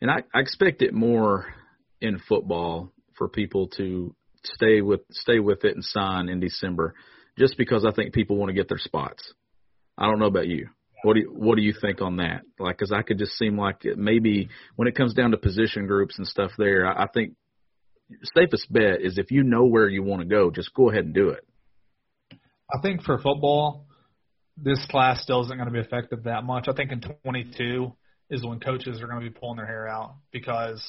and 0.01 0.11
I, 0.11 0.17
I 0.35 0.41
expect 0.41 0.83
it 0.83 0.93
more 0.93 1.47
in 2.05 2.19
football 2.19 2.91
for 3.17 3.27
people 3.27 3.67
to 3.77 4.15
stay 4.43 4.81
with 4.81 5.01
stay 5.11 5.39
with 5.39 5.63
it 5.63 5.75
and 5.75 5.83
sign 5.83 6.29
in 6.29 6.39
December, 6.39 6.95
just 7.37 7.57
because 7.57 7.85
I 7.85 7.91
think 7.91 8.13
people 8.13 8.37
want 8.37 8.49
to 8.49 8.53
get 8.53 8.69
their 8.69 8.77
spots. 8.77 9.33
I 9.97 10.05
don't 10.05 10.19
know 10.19 10.25
about 10.25 10.47
you. 10.47 10.69
What 11.03 11.13
do 11.13 11.19
you, 11.21 11.31
what 11.31 11.55
do 11.55 11.61
you 11.61 11.73
think 11.79 12.01
on 12.01 12.17
that? 12.17 12.41
Like, 12.59 12.77
because 12.77 12.91
I 12.91 13.01
could 13.01 13.19
just 13.19 13.37
seem 13.37 13.57
like 13.57 13.85
it 13.85 13.97
maybe 13.97 14.49
when 14.75 14.87
it 14.87 14.95
comes 14.95 15.13
down 15.13 15.31
to 15.31 15.37
position 15.37 15.87
groups 15.87 16.17
and 16.17 16.27
stuff, 16.27 16.51
there, 16.57 16.87
I, 16.87 17.03
I 17.03 17.07
think 17.13 17.33
safest 18.35 18.71
bet 18.71 19.01
is 19.01 19.17
if 19.17 19.31
you 19.31 19.43
know 19.43 19.65
where 19.65 19.87
you 19.87 20.03
want 20.03 20.21
to 20.21 20.27
go, 20.27 20.49
just 20.51 20.73
go 20.73 20.89
ahead 20.89 21.05
and 21.05 21.13
do 21.13 21.29
it. 21.29 21.45
I 22.73 22.81
think 22.81 23.03
for 23.03 23.17
football, 23.17 23.85
this 24.57 24.83
class 24.89 25.21
still 25.21 25.43
isn't 25.43 25.55
going 25.55 25.67
to 25.67 25.73
be 25.73 25.79
effective 25.79 26.23
that 26.23 26.43
much. 26.43 26.67
I 26.67 26.73
think 26.73 26.91
in 26.91 27.01
22 27.23 27.93
is 28.29 28.43
when 28.43 28.59
coaches 28.59 29.01
are 29.01 29.07
going 29.07 29.23
to 29.23 29.29
be 29.29 29.37
pulling 29.37 29.57
their 29.57 29.67
hair 29.67 29.87
out 29.87 30.15
because 30.31 30.81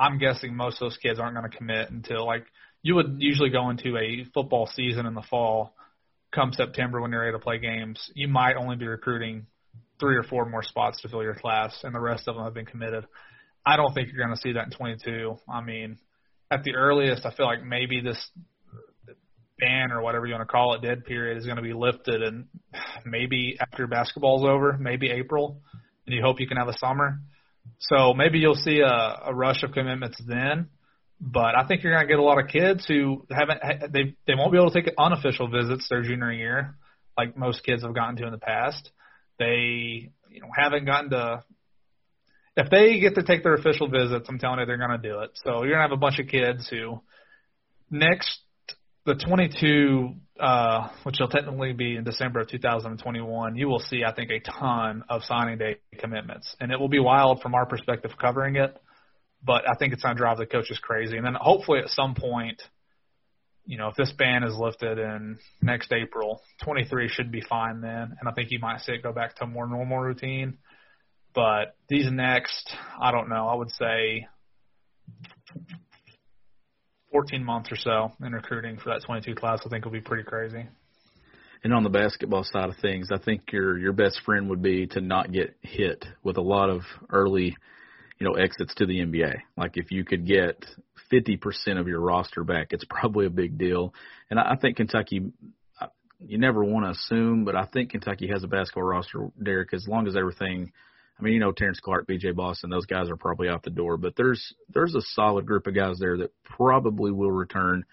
I'm 0.00 0.18
guessing 0.18 0.56
most 0.56 0.80
of 0.80 0.86
those 0.86 0.96
kids 0.96 1.20
aren't 1.20 1.36
going 1.36 1.48
to 1.48 1.56
commit 1.56 1.90
until 1.90 2.26
like 2.26 2.46
you 2.82 2.94
would 2.94 3.16
usually 3.18 3.50
go 3.50 3.68
into 3.68 3.98
a 3.98 4.24
football 4.32 4.66
season 4.74 5.04
in 5.04 5.14
the 5.14 5.22
fall 5.22 5.74
come 6.34 6.52
September 6.52 7.00
when 7.00 7.10
you're 7.10 7.20
ready 7.20 7.32
to 7.32 7.38
play 7.38 7.58
games. 7.58 8.10
You 8.14 8.28
might 8.28 8.56
only 8.56 8.76
be 8.76 8.86
recruiting 8.86 9.46
three 9.98 10.16
or 10.16 10.22
four 10.22 10.46
more 10.46 10.62
spots 10.62 11.00
to 11.02 11.08
fill 11.08 11.22
your 11.22 11.34
class, 11.34 11.78
and 11.82 11.94
the 11.94 12.00
rest 12.00 12.28
of 12.28 12.34
them 12.34 12.44
have 12.44 12.54
been 12.54 12.66
committed. 12.66 13.04
I 13.66 13.76
don't 13.76 13.92
think 13.92 14.08
you're 14.08 14.24
going 14.24 14.34
to 14.34 14.40
see 14.40 14.52
that 14.52 14.64
in 14.64 14.70
22. 14.70 15.36
I 15.52 15.60
mean, 15.60 15.98
at 16.50 16.64
the 16.64 16.74
earliest, 16.74 17.26
I 17.26 17.34
feel 17.34 17.46
like 17.46 17.62
maybe 17.62 18.00
this 18.00 18.30
ban 19.58 19.92
or 19.92 20.00
whatever 20.00 20.26
you 20.26 20.32
want 20.32 20.48
to 20.48 20.50
call 20.50 20.74
it, 20.74 20.82
dead 20.82 21.04
period, 21.04 21.36
is 21.36 21.44
going 21.44 21.56
to 21.56 21.62
be 21.62 21.74
lifted, 21.74 22.22
and 22.22 22.46
maybe 23.04 23.58
after 23.60 23.86
basketball's 23.86 24.44
over, 24.44 24.78
maybe 24.78 25.10
April, 25.10 25.60
and 26.06 26.14
you 26.14 26.22
hope 26.22 26.40
you 26.40 26.48
can 26.48 26.56
have 26.56 26.68
a 26.68 26.78
summer. 26.78 27.20
So 27.78 28.14
maybe 28.14 28.38
you'll 28.38 28.54
see 28.54 28.80
a, 28.80 29.22
a 29.26 29.34
rush 29.34 29.62
of 29.62 29.72
commitments 29.72 30.20
then. 30.26 30.68
But 31.20 31.54
I 31.54 31.66
think 31.66 31.82
you're 31.82 31.92
going 31.92 32.06
to 32.06 32.08
get 32.08 32.18
a 32.18 32.22
lot 32.22 32.42
of 32.42 32.48
kids 32.48 32.86
who 32.86 33.26
haven't 33.30 33.60
they 33.92 34.14
they 34.26 34.34
won't 34.34 34.52
be 34.52 34.58
able 34.58 34.70
to 34.70 34.82
take 34.82 34.94
unofficial 34.96 35.48
visits 35.48 35.86
their 35.88 36.02
junior 36.02 36.32
year 36.32 36.76
like 37.20 37.36
most 37.36 37.62
kids 37.64 37.82
have 37.82 37.94
gotten 37.94 38.16
to 38.16 38.26
in 38.26 38.32
the 38.32 38.38
past. 38.38 38.90
They 39.38 40.10
you 40.30 40.40
know 40.40 40.48
haven't 40.56 40.86
gotten 40.86 41.10
to 41.10 41.44
if 42.56 42.70
they 42.70 42.98
get 43.00 43.14
to 43.14 43.22
take 43.22 43.42
their 43.42 43.54
official 43.54 43.88
visits, 43.88 44.26
I'm 44.28 44.38
telling 44.38 44.60
you 44.60 44.66
they're 44.66 44.76
going 44.76 45.00
to 45.00 45.08
do 45.08 45.20
it. 45.20 45.30
So 45.44 45.62
you're 45.62 45.76
going 45.76 45.78
to 45.78 45.88
have 45.88 45.92
a 45.92 45.96
bunch 45.96 46.18
of 46.18 46.26
kids 46.26 46.68
who 46.68 47.00
next 47.90 48.40
the 49.06 49.14
22 49.14 50.14
uh 50.38 50.88
which 51.02 51.16
will 51.20 51.28
technically 51.28 51.72
be 51.72 51.96
in 51.96 52.04
December 52.04 52.40
of 52.40 52.48
2021, 52.48 53.56
you 53.56 53.68
will 53.68 53.78
see 53.80 54.04
I 54.04 54.14
think 54.14 54.30
a 54.30 54.40
ton 54.40 55.04
of 55.08 55.22
signing 55.24 55.58
day 55.58 55.76
commitments. 55.98 56.56
And 56.60 56.72
it 56.72 56.80
will 56.80 56.88
be 56.88 56.98
wild 56.98 57.42
from 57.42 57.54
our 57.54 57.66
perspective 57.66 58.12
covering 58.18 58.56
it 58.56 58.76
but 59.42 59.68
I 59.68 59.74
think 59.74 59.92
it's 59.92 60.02
going 60.02 60.16
to 60.16 60.18
drive 60.18 60.38
the 60.38 60.46
coaches 60.46 60.78
crazy. 60.82 61.16
And 61.16 61.24
then 61.24 61.34
hopefully 61.38 61.80
at 61.80 61.88
some 61.88 62.14
point, 62.14 62.62
you 63.64 63.78
know, 63.78 63.88
if 63.88 63.96
this 63.96 64.12
ban 64.12 64.42
is 64.44 64.56
lifted 64.56 64.98
in 64.98 65.38
next 65.62 65.92
April, 65.92 66.42
23 66.62 67.08
should 67.08 67.30
be 67.30 67.40
fine 67.40 67.80
then. 67.80 68.16
And 68.18 68.28
I 68.28 68.32
think 68.32 68.50
you 68.50 68.58
might 68.58 68.80
see 68.80 68.92
it 68.92 69.02
go 69.02 69.12
back 69.12 69.36
to 69.36 69.44
a 69.44 69.46
more 69.46 69.66
normal 69.66 69.98
routine. 69.98 70.58
But 71.34 71.76
these 71.88 72.10
next, 72.10 72.70
I 73.00 73.12
don't 73.12 73.28
know, 73.28 73.46
I 73.46 73.54
would 73.54 73.70
say 73.70 74.26
14 77.10 77.44
months 77.44 77.70
or 77.72 77.76
so 77.76 78.12
in 78.24 78.32
recruiting 78.32 78.76
for 78.76 78.90
that 78.90 79.02
22 79.04 79.34
class, 79.34 79.60
I 79.64 79.68
think 79.68 79.84
will 79.84 79.92
be 79.92 80.00
pretty 80.00 80.24
crazy. 80.24 80.66
And 81.62 81.74
on 81.74 81.82
the 81.82 81.90
basketball 81.90 82.44
side 82.44 82.70
of 82.70 82.76
things, 82.80 83.10
I 83.12 83.18
think 83.18 83.52
your 83.52 83.78
your 83.78 83.92
best 83.92 84.20
friend 84.24 84.48
would 84.48 84.62
be 84.62 84.86
to 84.88 85.00
not 85.00 85.30
get 85.30 85.56
hit 85.60 86.04
with 86.22 86.36
a 86.36 86.42
lot 86.42 86.70
of 86.70 86.82
early– 87.10 87.56
you 88.20 88.28
know, 88.28 88.34
exits 88.34 88.74
to 88.76 88.86
the 88.86 89.00
NBA. 89.00 89.38
Like 89.56 89.76
if 89.76 89.90
you 89.90 90.04
could 90.04 90.26
get 90.26 90.64
50% 91.10 91.80
of 91.80 91.88
your 91.88 92.00
roster 92.00 92.44
back, 92.44 92.68
it's 92.70 92.84
probably 92.88 93.26
a 93.26 93.30
big 93.30 93.58
deal. 93.58 93.94
And 94.28 94.38
I, 94.38 94.52
I 94.52 94.56
think 94.56 94.76
Kentucky, 94.76 95.32
uh, 95.80 95.86
you 96.20 96.38
never 96.38 96.62
want 96.62 96.84
to 96.84 96.90
assume, 96.90 97.44
but 97.44 97.56
I 97.56 97.64
think 97.64 97.90
Kentucky 97.90 98.28
has 98.28 98.44
a 98.44 98.46
basketball 98.46 98.84
roster, 98.84 99.30
Derek, 99.42 99.72
as 99.72 99.88
long 99.88 100.06
as 100.06 100.16
everything. 100.16 100.72
I 101.20 101.24
mean, 101.24 101.34
you 101.34 101.40
know, 101.40 101.52
Terrence 101.52 101.80
Clarke, 101.80 102.06
B.J. 102.06 102.32
Boston, 102.32 102.70
those 102.70 102.86
guys 102.86 103.10
are 103.10 103.16
probably 103.16 103.48
out 103.48 103.62
the 103.62 103.70
door, 103.70 103.96
but 103.96 104.14
there's 104.16 104.54
there's 104.72 104.94
a 104.94 105.02
solid 105.02 105.46
group 105.46 105.66
of 105.66 105.74
guys 105.74 105.98
there 105.98 106.16
that 106.18 106.32
probably 106.44 107.12
will 107.12 107.30
return 107.30 107.84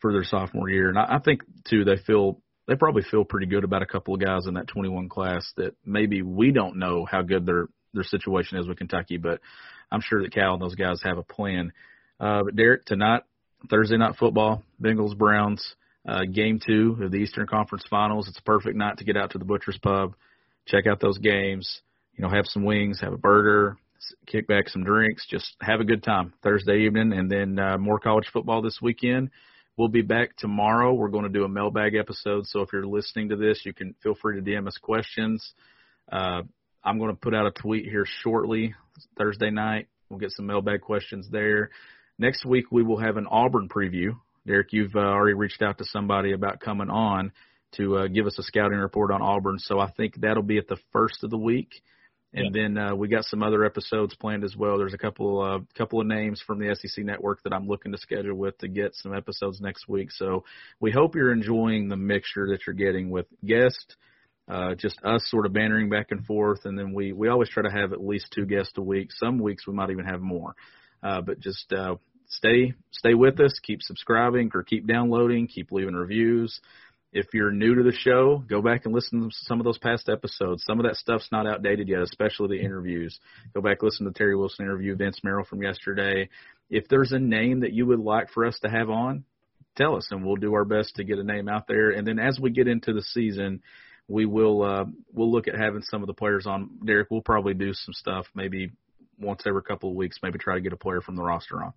for 0.00 0.12
their 0.12 0.24
sophomore 0.24 0.68
year, 0.68 0.88
and 0.88 0.98
I, 0.98 1.16
I 1.16 1.18
think 1.20 1.42
too 1.68 1.84
they 1.84 1.96
feel 1.96 2.40
they 2.66 2.74
probably 2.74 3.02
feel 3.02 3.24
pretty 3.24 3.46
good 3.46 3.64
about 3.64 3.82
a 3.82 3.86
couple 3.86 4.14
of 4.14 4.20
guys 4.20 4.46
in 4.46 4.54
that 4.54 4.66
21 4.68 5.08
class 5.08 5.52
that 5.56 5.74
maybe 5.84 6.22
we 6.22 6.50
don't 6.50 6.78
know 6.78 7.06
how 7.10 7.22
good 7.22 7.46
their 7.46 7.68
their 7.94 8.04
situation 8.04 8.58
is 8.58 8.66
with 8.66 8.78
Kentucky, 8.78 9.16
but 9.16 9.40
I'm 9.90 10.02
sure 10.02 10.22
that 10.22 10.34
Cal 10.34 10.54
and 10.54 10.62
those 10.62 10.74
guys 10.74 11.00
have 11.02 11.18
a 11.18 11.22
plan. 11.22 11.72
Uh, 12.20 12.42
but 12.44 12.56
Derek, 12.56 12.84
tonight, 12.84 13.22
Thursday 13.70 13.96
night 13.96 14.16
football, 14.18 14.62
Bengals 14.82 15.16
Browns, 15.16 15.74
uh, 16.06 16.24
game 16.24 16.60
two 16.64 16.98
of 17.00 17.10
the 17.10 17.18
Eastern 17.18 17.46
Conference 17.46 17.84
Finals. 17.88 18.28
It's 18.28 18.38
a 18.38 18.42
perfect 18.42 18.76
night 18.76 18.98
to 18.98 19.04
get 19.04 19.16
out 19.16 19.32
to 19.32 19.38
the 19.38 19.44
Butcher's 19.44 19.78
Pub, 19.78 20.14
check 20.66 20.86
out 20.86 21.00
those 21.00 21.18
games. 21.18 21.80
You 22.18 22.24
know, 22.24 22.30
have 22.30 22.46
some 22.46 22.64
wings, 22.64 23.00
have 23.00 23.12
a 23.12 23.16
burger, 23.18 23.76
kick 24.26 24.48
back 24.48 24.68
some 24.68 24.82
drinks, 24.82 25.24
just 25.30 25.54
have 25.60 25.78
a 25.78 25.84
good 25.84 26.02
time 26.02 26.32
Thursday 26.42 26.80
evening, 26.80 27.12
and 27.12 27.30
then 27.30 27.60
uh, 27.60 27.78
more 27.78 28.00
college 28.00 28.28
football 28.32 28.60
this 28.60 28.80
weekend. 28.82 29.30
We'll 29.76 29.86
be 29.86 30.02
back 30.02 30.36
tomorrow. 30.36 30.92
We're 30.92 31.10
going 31.10 31.26
to 31.26 31.30
do 31.30 31.44
a 31.44 31.48
mailbag 31.48 31.94
episode, 31.94 32.46
so 32.48 32.62
if 32.62 32.70
you're 32.72 32.84
listening 32.84 33.28
to 33.28 33.36
this, 33.36 33.62
you 33.64 33.72
can 33.72 33.94
feel 34.02 34.16
free 34.20 34.34
to 34.34 34.42
DM 34.42 34.66
us 34.66 34.76
questions. 34.82 35.52
Uh, 36.10 36.42
I'm 36.82 36.98
going 36.98 37.12
to 37.12 37.20
put 37.20 37.36
out 37.36 37.46
a 37.46 37.52
tweet 37.52 37.84
here 37.84 38.04
shortly, 38.04 38.74
Thursday 39.16 39.50
night. 39.50 39.86
We'll 40.08 40.18
get 40.18 40.32
some 40.32 40.46
mailbag 40.46 40.80
questions 40.80 41.28
there. 41.30 41.70
Next 42.18 42.44
week, 42.44 42.72
we 42.72 42.82
will 42.82 42.98
have 42.98 43.16
an 43.16 43.28
Auburn 43.30 43.68
preview. 43.68 44.16
Derek, 44.44 44.72
you've 44.72 44.96
uh, 44.96 45.00
already 45.00 45.34
reached 45.34 45.62
out 45.62 45.78
to 45.78 45.84
somebody 45.84 46.32
about 46.32 46.58
coming 46.58 46.90
on 46.90 47.30
to 47.76 47.98
uh, 47.98 48.06
give 48.08 48.26
us 48.26 48.36
a 48.40 48.42
scouting 48.42 48.78
report 48.78 49.12
on 49.12 49.22
Auburn. 49.22 49.60
So 49.60 49.78
I 49.78 49.92
think 49.92 50.20
that'll 50.20 50.42
be 50.42 50.58
at 50.58 50.66
the 50.66 50.78
first 50.92 51.22
of 51.22 51.30
the 51.30 51.38
week. 51.38 51.70
And 52.34 52.54
yeah. 52.54 52.62
then 52.62 52.78
uh, 52.78 52.94
we 52.94 53.08
got 53.08 53.24
some 53.24 53.42
other 53.42 53.64
episodes 53.64 54.14
planned 54.14 54.44
as 54.44 54.54
well. 54.54 54.76
There's 54.76 54.92
a 54.92 54.98
couple 54.98 55.40
uh, 55.40 55.60
couple 55.76 56.00
of 56.00 56.06
names 56.06 56.42
from 56.46 56.58
the 56.58 56.74
SEC 56.74 57.04
network 57.04 57.42
that 57.44 57.54
I'm 57.54 57.66
looking 57.66 57.92
to 57.92 57.98
schedule 57.98 58.34
with 58.34 58.58
to 58.58 58.68
get 58.68 58.94
some 58.94 59.14
episodes 59.14 59.60
next 59.60 59.88
week. 59.88 60.10
So 60.12 60.44
we 60.78 60.90
hope 60.90 61.14
you're 61.14 61.32
enjoying 61.32 61.88
the 61.88 61.96
mixture 61.96 62.48
that 62.50 62.66
you're 62.66 62.74
getting 62.74 63.08
with 63.08 63.26
guests, 63.46 63.96
uh, 64.46 64.74
just 64.74 64.98
us 65.04 65.22
sort 65.30 65.46
of 65.46 65.54
bantering 65.54 65.88
back 65.88 66.08
and 66.10 66.24
forth, 66.26 66.60
and 66.66 66.78
then 66.78 66.92
we 66.92 67.12
we 67.12 67.28
always 67.28 67.48
try 67.48 67.62
to 67.62 67.70
have 67.70 67.94
at 67.94 68.04
least 68.04 68.26
two 68.34 68.44
guests 68.44 68.74
a 68.76 68.82
week. 68.82 69.08
Some 69.12 69.38
weeks 69.38 69.66
we 69.66 69.72
might 69.72 69.90
even 69.90 70.04
have 70.04 70.20
more, 70.20 70.54
uh, 71.02 71.22
but 71.22 71.40
just 71.40 71.72
uh, 71.72 71.94
stay 72.28 72.74
stay 72.90 73.14
with 73.14 73.40
us, 73.40 73.58
keep 73.62 73.80
subscribing 73.82 74.50
or 74.54 74.62
keep 74.62 74.86
downloading, 74.86 75.46
keep 75.46 75.72
leaving 75.72 75.94
reviews. 75.94 76.60
If 77.12 77.26
you're 77.32 77.50
new 77.50 77.74
to 77.74 77.82
the 77.82 77.92
show, 77.92 78.44
go 78.46 78.60
back 78.60 78.84
and 78.84 78.94
listen 78.94 79.22
to 79.22 79.28
some 79.30 79.60
of 79.60 79.64
those 79.64 79.78
past 79.78 80.08
episodes. 80.08 80.64
Some 80.66 80.78
of 80.78 80.84
that 80.84 80.96
stuff's 80.96 81.28
not 81.32 81.46
outdated 81.46 81.88
yet, 81.88 82.02
especially 82.02 82.58
the 82.58 82.64
interviews. 82.64 83.18
Go 83.54 83.62
back 83.62 83.82
listen 83.82 84.06
to 84.06 84.12
Terry 84.12 84.36
Wilson 84.36 84.66
interview, 84.66 84.94
Vince 84.94 85.20
Marrow 85.24 85.44
from 85.44 85.62
yesterday. 85.62 86.28
If 86.68 86.86
there's 86.88 87.12
a 87.12 87.18
name 87.18 87.60
that 87.60 87.72
you 87.72 87.86
would 87.86 88.00
like 88.00 88.30
for 88.30 88.44
us 88.44 88.58
to 88.60 88.68
have 88.68 88.90
on, 88.90 89.24
tell 89.76 89.96
us, 89.96 90.08
and 90.10 90.24
we'll 90.24 90.36
do 90.36 90.54
our 90.54 90.66
best 90.66 90.96
to 90.96 91.04
get 91.04 91.18
a 91.18 91.24
name 91.24 91.48
out 91.48 91.66
there. 91.66 91.90
And 91.90 92.06
then 92.06 92.18
as 92.18 92.38
we 92.38 92.50
get 92.50 92.68
into 92.68 92.92
the 92.92 93.02
season 93.02 93.62
we 94.08 94.24
will 94.24 94.62
uh, 94.62 94.84
we'll 95.12 95.30
look 95.30 95.46
at 95.48 95.54
having 95.54 95.82
some 95.82 96.02
of 96.02 96.06
the 96.06 96.14
players 96.14 96.46
on. 96.46 96.70
Derek, 96.84 97.08
we'll 97.10 97.20
probably 97.20 97.54
do 97.54 97.72
some 97.74 97.92
stuff 97.92 98.26
maybe 98.34 98.72
once 99.20 99.42
every 99.46 99.62
couple 99.62 99.90
of 99.90 99.96
weeks, 99.96 100.18
maybe 100.22 100.38
try 100.38 100.54
to 100.54 100.60
get 100.60 100.72
a 100.72 100.76
player 100.76 101.00
from 101.00 101.14
the 101.14 101.22
roster 101.22 101.62
on. 101.62 101.72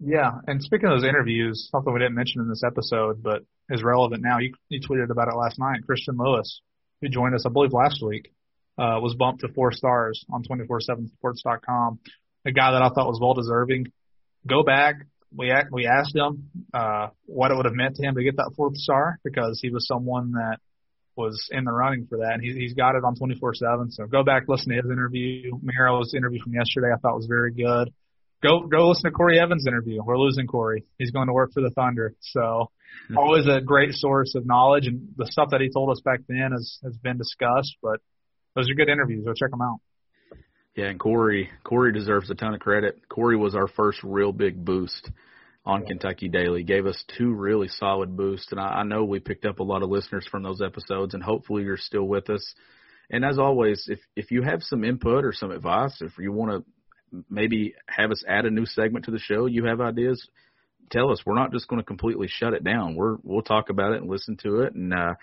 Yeah, 0.00 0.32
and 0.46 0.62
speaking 0.62 0.88
of 0.88 1.00
those 1.00 1.08
interviews, 1.08 1.68
something 1.70 1.92
we 1.92 2.00
didn't 2.00 2.14
mention 2.14 2.40
in 2.42 2.48
this 2.48 2.62
episode, 2.66 3.22
but 3.22 3.42
is 3.70 3.82
relevant 3.82 4.22
now. 4.22 4.38
You, 4.38 4.52
you 4.68 4.80
tweeted 4.80 5.10
about 5.10 5.28
it 5.28 5.36
last 5.36 5.58
night. 5.58 5.86
Christian 5.86 6.16
Lewis, 6.18 6.60
who 7.00 7.08
joined 7.08 7.34
us, 7.34 7.44
I 7.46 7.50
believe, 7.50 7.72
last 7.72 8.02
week, 8.02 8.32
uh, 8.78 8.98
was 9.00 9.14
bumped 9.14 9.40
to 9.40 9.48
four 9.48 9.72
stars 9.72 10.24
on 10.32 10.42
247sports.com. 10.42 12.00
A 12.46 12.52
guy 12.52 12.72
that 12.72 12.82
I 12.82 12.88
thought 12.88 13.06
was 13.06 13.18
well 13.20 13.34
deserving. 13.34 13.86
Go 14.46 14.62
back. 14.62 14.96
We 15.36 15.52
we 15.72 15.86
asked 15.86 16.14
him 16.14 16.50
uh, 16.72 17.08
what 17.26 17.50
it 17.50 17.56
would 17.56 17.64
have 17.64 17.74
meant 17.74 17.96
to 17.96 18.06
him 18.06 18.14
to 18.14 18.22
get 18.22 18.36
that 18.36 18.52
fourth 18.56 18.76
star 18.76 19.18
because 19.24 19.58
he 19.60 19.70
was 19.70 19.86
someone 19.86 20.32
that 20.32 20.58
was 21.16 21.48
in 21.50 21.64
the 21.64 21.72
running 21.72 22.06
for 22.08 22.18
that, 22.18 22.34
and 22.34 22.42
he, 22.42 22.52
he's 22.52 22.74
got 22.74 22.94
it 22.94 23.04
on 23.04 23.16
24/7. 23.16 23.92
So 23.92 24.06
go 24.06 24.22
back, 24.22 24.44
listen 24.48 24.70
to 24.70 24.76
his 24.76 24.90
interview. 24.90 25.52
Marrow's 25.62 26.14
interview 26.14 26.40
from 26.42 26.54
yesterday, 26.54 26.88
I 26.94 26.98
thought 26.98 27.16
was 27.16 27.26
very 27.26 27.52
good. 27.52 27.92
Go 28.44 28.66
go 28.66 28.90
listen 28.90 29.04
to 29.04 29.10
Corey 29.10 29.40
Evans' 29.40 29.66
interview. 29.66 30.02
We're 30.04 30.18
losing 30.18 30.46
Corey. 30.46 30.84
He's 30.98 31.10
going 31.10 31.28
to 31.28 31.32
work 31.32 31.52
for 31.54 31.62
the 31.62 31.70
Thunder. 31.70 32.14
So 32.20 32.40
mm-hmm. 32.40 33.16
always 33.16 33.46
a 33.46 33.62
great 33.62 33.94
source 33.94 34.34
of 34.34 34.44
knowledge, 34.44 34.86
and 34.86 35.08
the 35.16 35.26
stuff 35.26 35.48
that 35.52 35.62
he 35.62 35.70
told 35.70 35.90
us 35.90 36.02
back 36.04 36.20
then 36.28 36.50
has 36.52 36.78
has 36.84 36.94
been 36.98 37.16
discussed. 37.16 37.74
But 37.82 38.00
those 38.54 38.70
are 38.70 38.74
good 38.74 38.90
interviews. 38.90 39.24
Go 39.24 39.32
check 39.32 39.50
them 39.50 39.62
out. 39.62 39.80
Yeah, 40.76 40.86
and 40.86 41.00
Corey 41.00 41.48
Corey 41.62 41.94
deserves 41.94 42.28
a 42.28 42.34
ton 42.34 42.52
of 42.52 42.60
credit. 42.60 43.08
Corey 43.08 43.36
was 43.36 43.54
our 43.54 43.66
first 43.66 44.00
real 44.02 44.32
big 44.32 44.62
boost 44.62 45.10
on 45.64 45.80
yeah. 45.80 45.88
Kentucky 45.88 46.28
Daily. 46.28 46.64
Gave 46.64 46.84
us 46.84 47.02
two 47.16 47.32
really 47.32 47.68
solid 47.68 48.14
boosts, 48.14 48.48
and 48.50 48.60
I, 48.60 48.66
I 48.66 48.82
know 48.82 49.04
we 49.04 49.20
picked 49.20 49.46
up 49.46 49.60
a 49.60 49.64
lot 49.64 49.82
of 49.82 49.88
listeners 49.88 50.26
from 50.30 50.42
those 50.42 50.60
episodes, 50.60 51.14
and 51.14 51.22
hopefully 51.22 51.62
you're 51.62 51.78
still 51.78 52.04
with 52.04 52.28
us. 52.28 52.54
And 53.10 53.24
as 53.24 53.38
always, 53.38 53.86
if 53.88 54.00
if 54.16 54.30
you 54.30 54.42
have 54.42 54.62
some 54.62 54.84
input 54.84 55.24
or 55.24 55.32
some 55.32 55.50
advice, 55.50 55.96
if 56.02 56.12
you 56.18 56.30
want 56.30 56.50
to 56.50 56.73
maybe 57.28 57.74
have 57.86 58.10
us 58.10 58.24
add 58.26 58.46
a 58.46 58.50
new 58.50 58.66
segment 58.66 59.04
to 59.06 59.10
the 59.10 59.18
show, 59.18 59.46
you 59.46 59.64
have 59.66 59.80
ideas, 59.80 60.26
tell 60.90 61.10
us. 61.10 61.22
We're 61.24 61.34
not 61.34 61.52
just 61.52 61.68
going 61.68 61.80
to 61.80 61.86
completely 61.86 62.28
shut 62.28 62.54
it 62.54 62.64
down. 62.64 62.94
We're 62.94 63.16
we'll 63.22 63.42
talk 63.42 63.70
about 63.70 63.92
it 63.92 64.02
and 64.02 64.10
listen 64.10 64.36
to 64.42 64.60
it. 64.60 64.74
And 64.74 64.92
uh, 64.92 65.14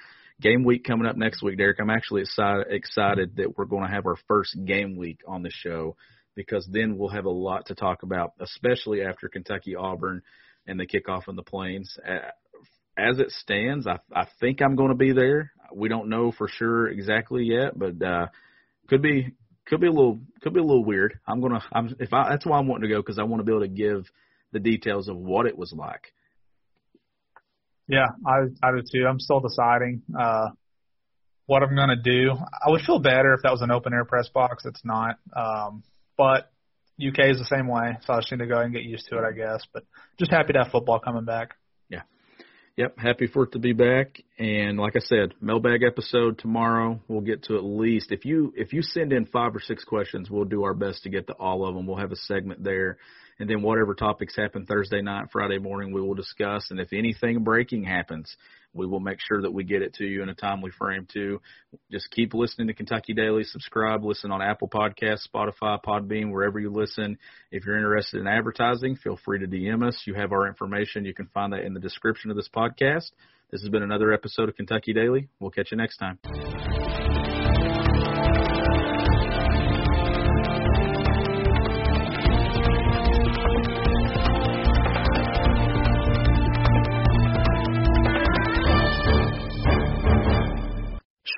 game 0.42 0.64
week 0.64 0.84
coming 0.84 1.08
up 1.08 1.18
next 1.18 1.42
week, 1.44 1.58
Derek. 1.58 1.80
I'm 1.80 1.90
actually 1.90 2.22
excited 2.22 2.68
excited 2.70 3.36
that 3.38 3.58
we're 3.58 3.66
going 3.66 3.88
to 3.88 3.94
have 3.94 4.06
our 4.06 4.18
first 4.28 4.58
game 4.66 4.96
week 4.98 5.20
on 5.28 5.44
the 5.44 5.52
show 5.52 5.96
because 6.36 6.68
then 6.72 6.98
we'll 6.98 7.10
have 7.10 7.26
a 7.26 7.30
lot 7.30 7.68
to 7.68 7.76
talk 7.76 8.04
about, 8.04 8.34
especially 8.40 9.02
after 9.02 9.28
Kentucky 9.28 9.76
Auburn 9.76 10.22
and 10.66 10.80
the 10.80 10.88
kickoff 10.88 11.28
in 11.28 11.36
the 11.36 11.44
Plains. 11.44 11.98
As 12.98 13.20
it 13.20 13.32
stands, 13.32 13.88
I, 13.88 14.00
I 14.14 14.28
think 14.40 14.62
I'm 14.62 14.76
going 14.76 14.90
to 14.90 14.96
be 14.96 15.12
there. 15.14 15.52
We 15.74 15.90
don't 15.90 16.10
know 16.10 16.32
for 16.32 16.48
sure 16.48 16.88
exactly 16.88 17.44
yet, 17.44 17.78
but 17.78 18.02
uh, 18.02 18.28
could 18.88 19.02
be 19.02 19.34
could 19.68 19.80
be 19.80 19.88
a 19.88 19.92
little 19.92 20.20
could 20.42 20.54
be 20.54 20.60
a 20.60 20.64
little 20.64 20.84
weird. 20.84 21.20
I'm 21.28 21.42
gonna 21.42 21.64
I'm 21.72 21.96
if 22.00 22.14
I 22.14 22.30
that's 22.30 22.46
why 22.46 22.58
I'm 22.58 22.68
wanting 22.68 22.90
to 22.90 22.96
go 22.96 23.02
because 23.02 23.20
I 23.20 23.24
want 23.24 23.40
to 23.40 23.46
be 23.46 23.52
able 23.52 23.62
to 23.62 23.68
give 23.68 24.06
the 24.52 24.60
details 24.60 25.08
of 25.08 25.18
what 25.18 25.46
it 25.46 25.58
was 25.58 25.74
like. 25.74 26.14
Yeah, 27.88 28.08
I 28.26 28.48
I 28.64 28.72
do 28.72 28.82
too. 28.92 29.06
I'm 29.08 29.20
still 29.20 29.40
deciding 29.40 30.04
uh, 30.18 30.50
what 31.46 31.64
I'm 31.64 31.76
gonna 31.76 32.02
do. 32.02 32.32
I 32.34 32.70
would 32.70 32.82
feel 32.82 33.00
better 33.00 33.34
if 33.34 33.42
that 33.44 33.52
was 33.52 33.62
an 33.62 33.72
open 33.72 33.94
air 33.94 34.06
press 34.06 34.30
box. 34.30 34.66
It's 34.66 34.84
not. 34.84 35.18
Um, 35.36 35.84
but 36.18 36.52
UK 37.00 37.32
is 37.32 37.40
the 37.40 37.46
same 37.46 37.68
way, 37.68 37.98
so 38.06 38.14
I 38.14 38.20
just 38.20 38.32
need 38.32 38.40
to 38.40 38.48
go 38.48 38.60
and 38.60 38.74
get 38.74 38.84
used 38.84 39.08
to 39.10 39.18
it, 39.18 39.24
I 39.24 39.32
guess. 39.32 39.66
But 39.74 39.84
just 40.20 40.32
happy 40.32 40.54
to 40.54 40.60
have 40.60 40.72
football 40.72 41.00
coming 41.00 41.26
back. 41.26 41.56
Yep, 42.78 43.00
happy 43.00 43.28
for 43.28 43.44
it 43.44 43.52
to 43.52 43.60
be 43.60 43.74
back. 43.74 44.22
And 44.40 44.78
like 44.80 44.96
I 44.96 45.00
said, 45.00 45.34
mailbag 45.42 45.84
episode 45.84 46.40
tomorrow. 46.40 47.02
We'll 47.08 47.22
get 47.22 47.44
to 47.44 47.58
at 47.58 47.64
least 47.64 48.12
if 48.12 48.24
you 48.24 48.54
if 48.56 48.72
you 48.72 48.82
send 48.82 49.12
in 49.12 49.26
five 49.26 49.56
or 49.56 49.60
six 49.60 49.84
questions, 49.84 50.30
we'll 50.30 50.46
do 50.46 50.64
our 50.64 50.74
best 50.74 51.04
to 51.04 51.10
get 51.10 51.28
to 51.28 51.34
all 51.34 51.68
of 51.68 51.76
them. 51.76 51.86
We'll 51.86 51.98
have 51.98 52.14
a 52.14 52.16
segment 52.16 52.64
there, 52.64 52.98
and 53.42 53.50
then 53.50 53.64
whatever 53.64 53.96
topics 53.96 54.36
happen 54.36 54.68
Thursday 54.68 55.02
night, 55.02 55.30
Friday 55.32 55.58
morning, 55.58 55.92
we 55.92 56.00
will 56.00 56.14
discuss. 56.14 56.70
And 56.70 56.80
if 56.80 56.94
anything 56.94 57.44
breaking 57.44 57.84
happens, 57.84 58.38
we 58.72 58.86
will 58.86 59.00
make 59.00 59.18
sure 59.20 59.42
that 59.42 59.52
we 59.52 59.64
get 59.64 59.82
it 59.82 59.96
to 59.96 60.06
you 60.06 60.22
in 60.22 60.30
a 60.30 60.36
timely 60.36 60.70
frame 60.70 61.08
too. 61.12 61.42
Just 61.92 62.12
keep 62.12 62.36
listening 62.36 62.68
to 62.68 62.76
Kentucky 62.76 63.16
Daily. 63.16 63.44
Subscribe, 63.44 64.04
listen 64.04 64.32
on 64.32 64.44
Apple 64.44 64.70
Podcasts, 64.70 65.28
Spotify, 65.28 65.84
Podbean, 65.84 66.32
wherever 66.32 66.60
you 66.60 66.70
listen. 66.70 67.18
If 67.52 67.66
you're 67.66 67.78
interested 67.78 68.22
in 68.22 68.28
advertising, 68.28 68.96
feel 68.96 69.18
free 69.26 69.40
to 69.40 69.48
DM 69.48 69.88
us. 69.88 70.04
You 70.06 70.14
have 70.14 70.32
our 70.32 70.46
information. 70.48 71.04
You 71.04 71.16
can 71.16 71.28
find 71.34 71.52
that 71.54 71.64
in 71.64 71.74
the 71.74 71.80
description 71.80 72.30
of 72.30 72.38
this 72.38 72.50
podcast. 72.56 73.10
This 73.50 73.62
has 73.62 73.70
been 73.72 73.82
another 73.82 74.14
episode 74.14 74.50
of 74.50 74.56
Kentucky 74.56 74.94
Daily. 74.94 75.30
We'll 75.40 75.50
catch 75.50 75.72
you 75.72 75.78
next 75.78 75.98
time. 75.98 76.20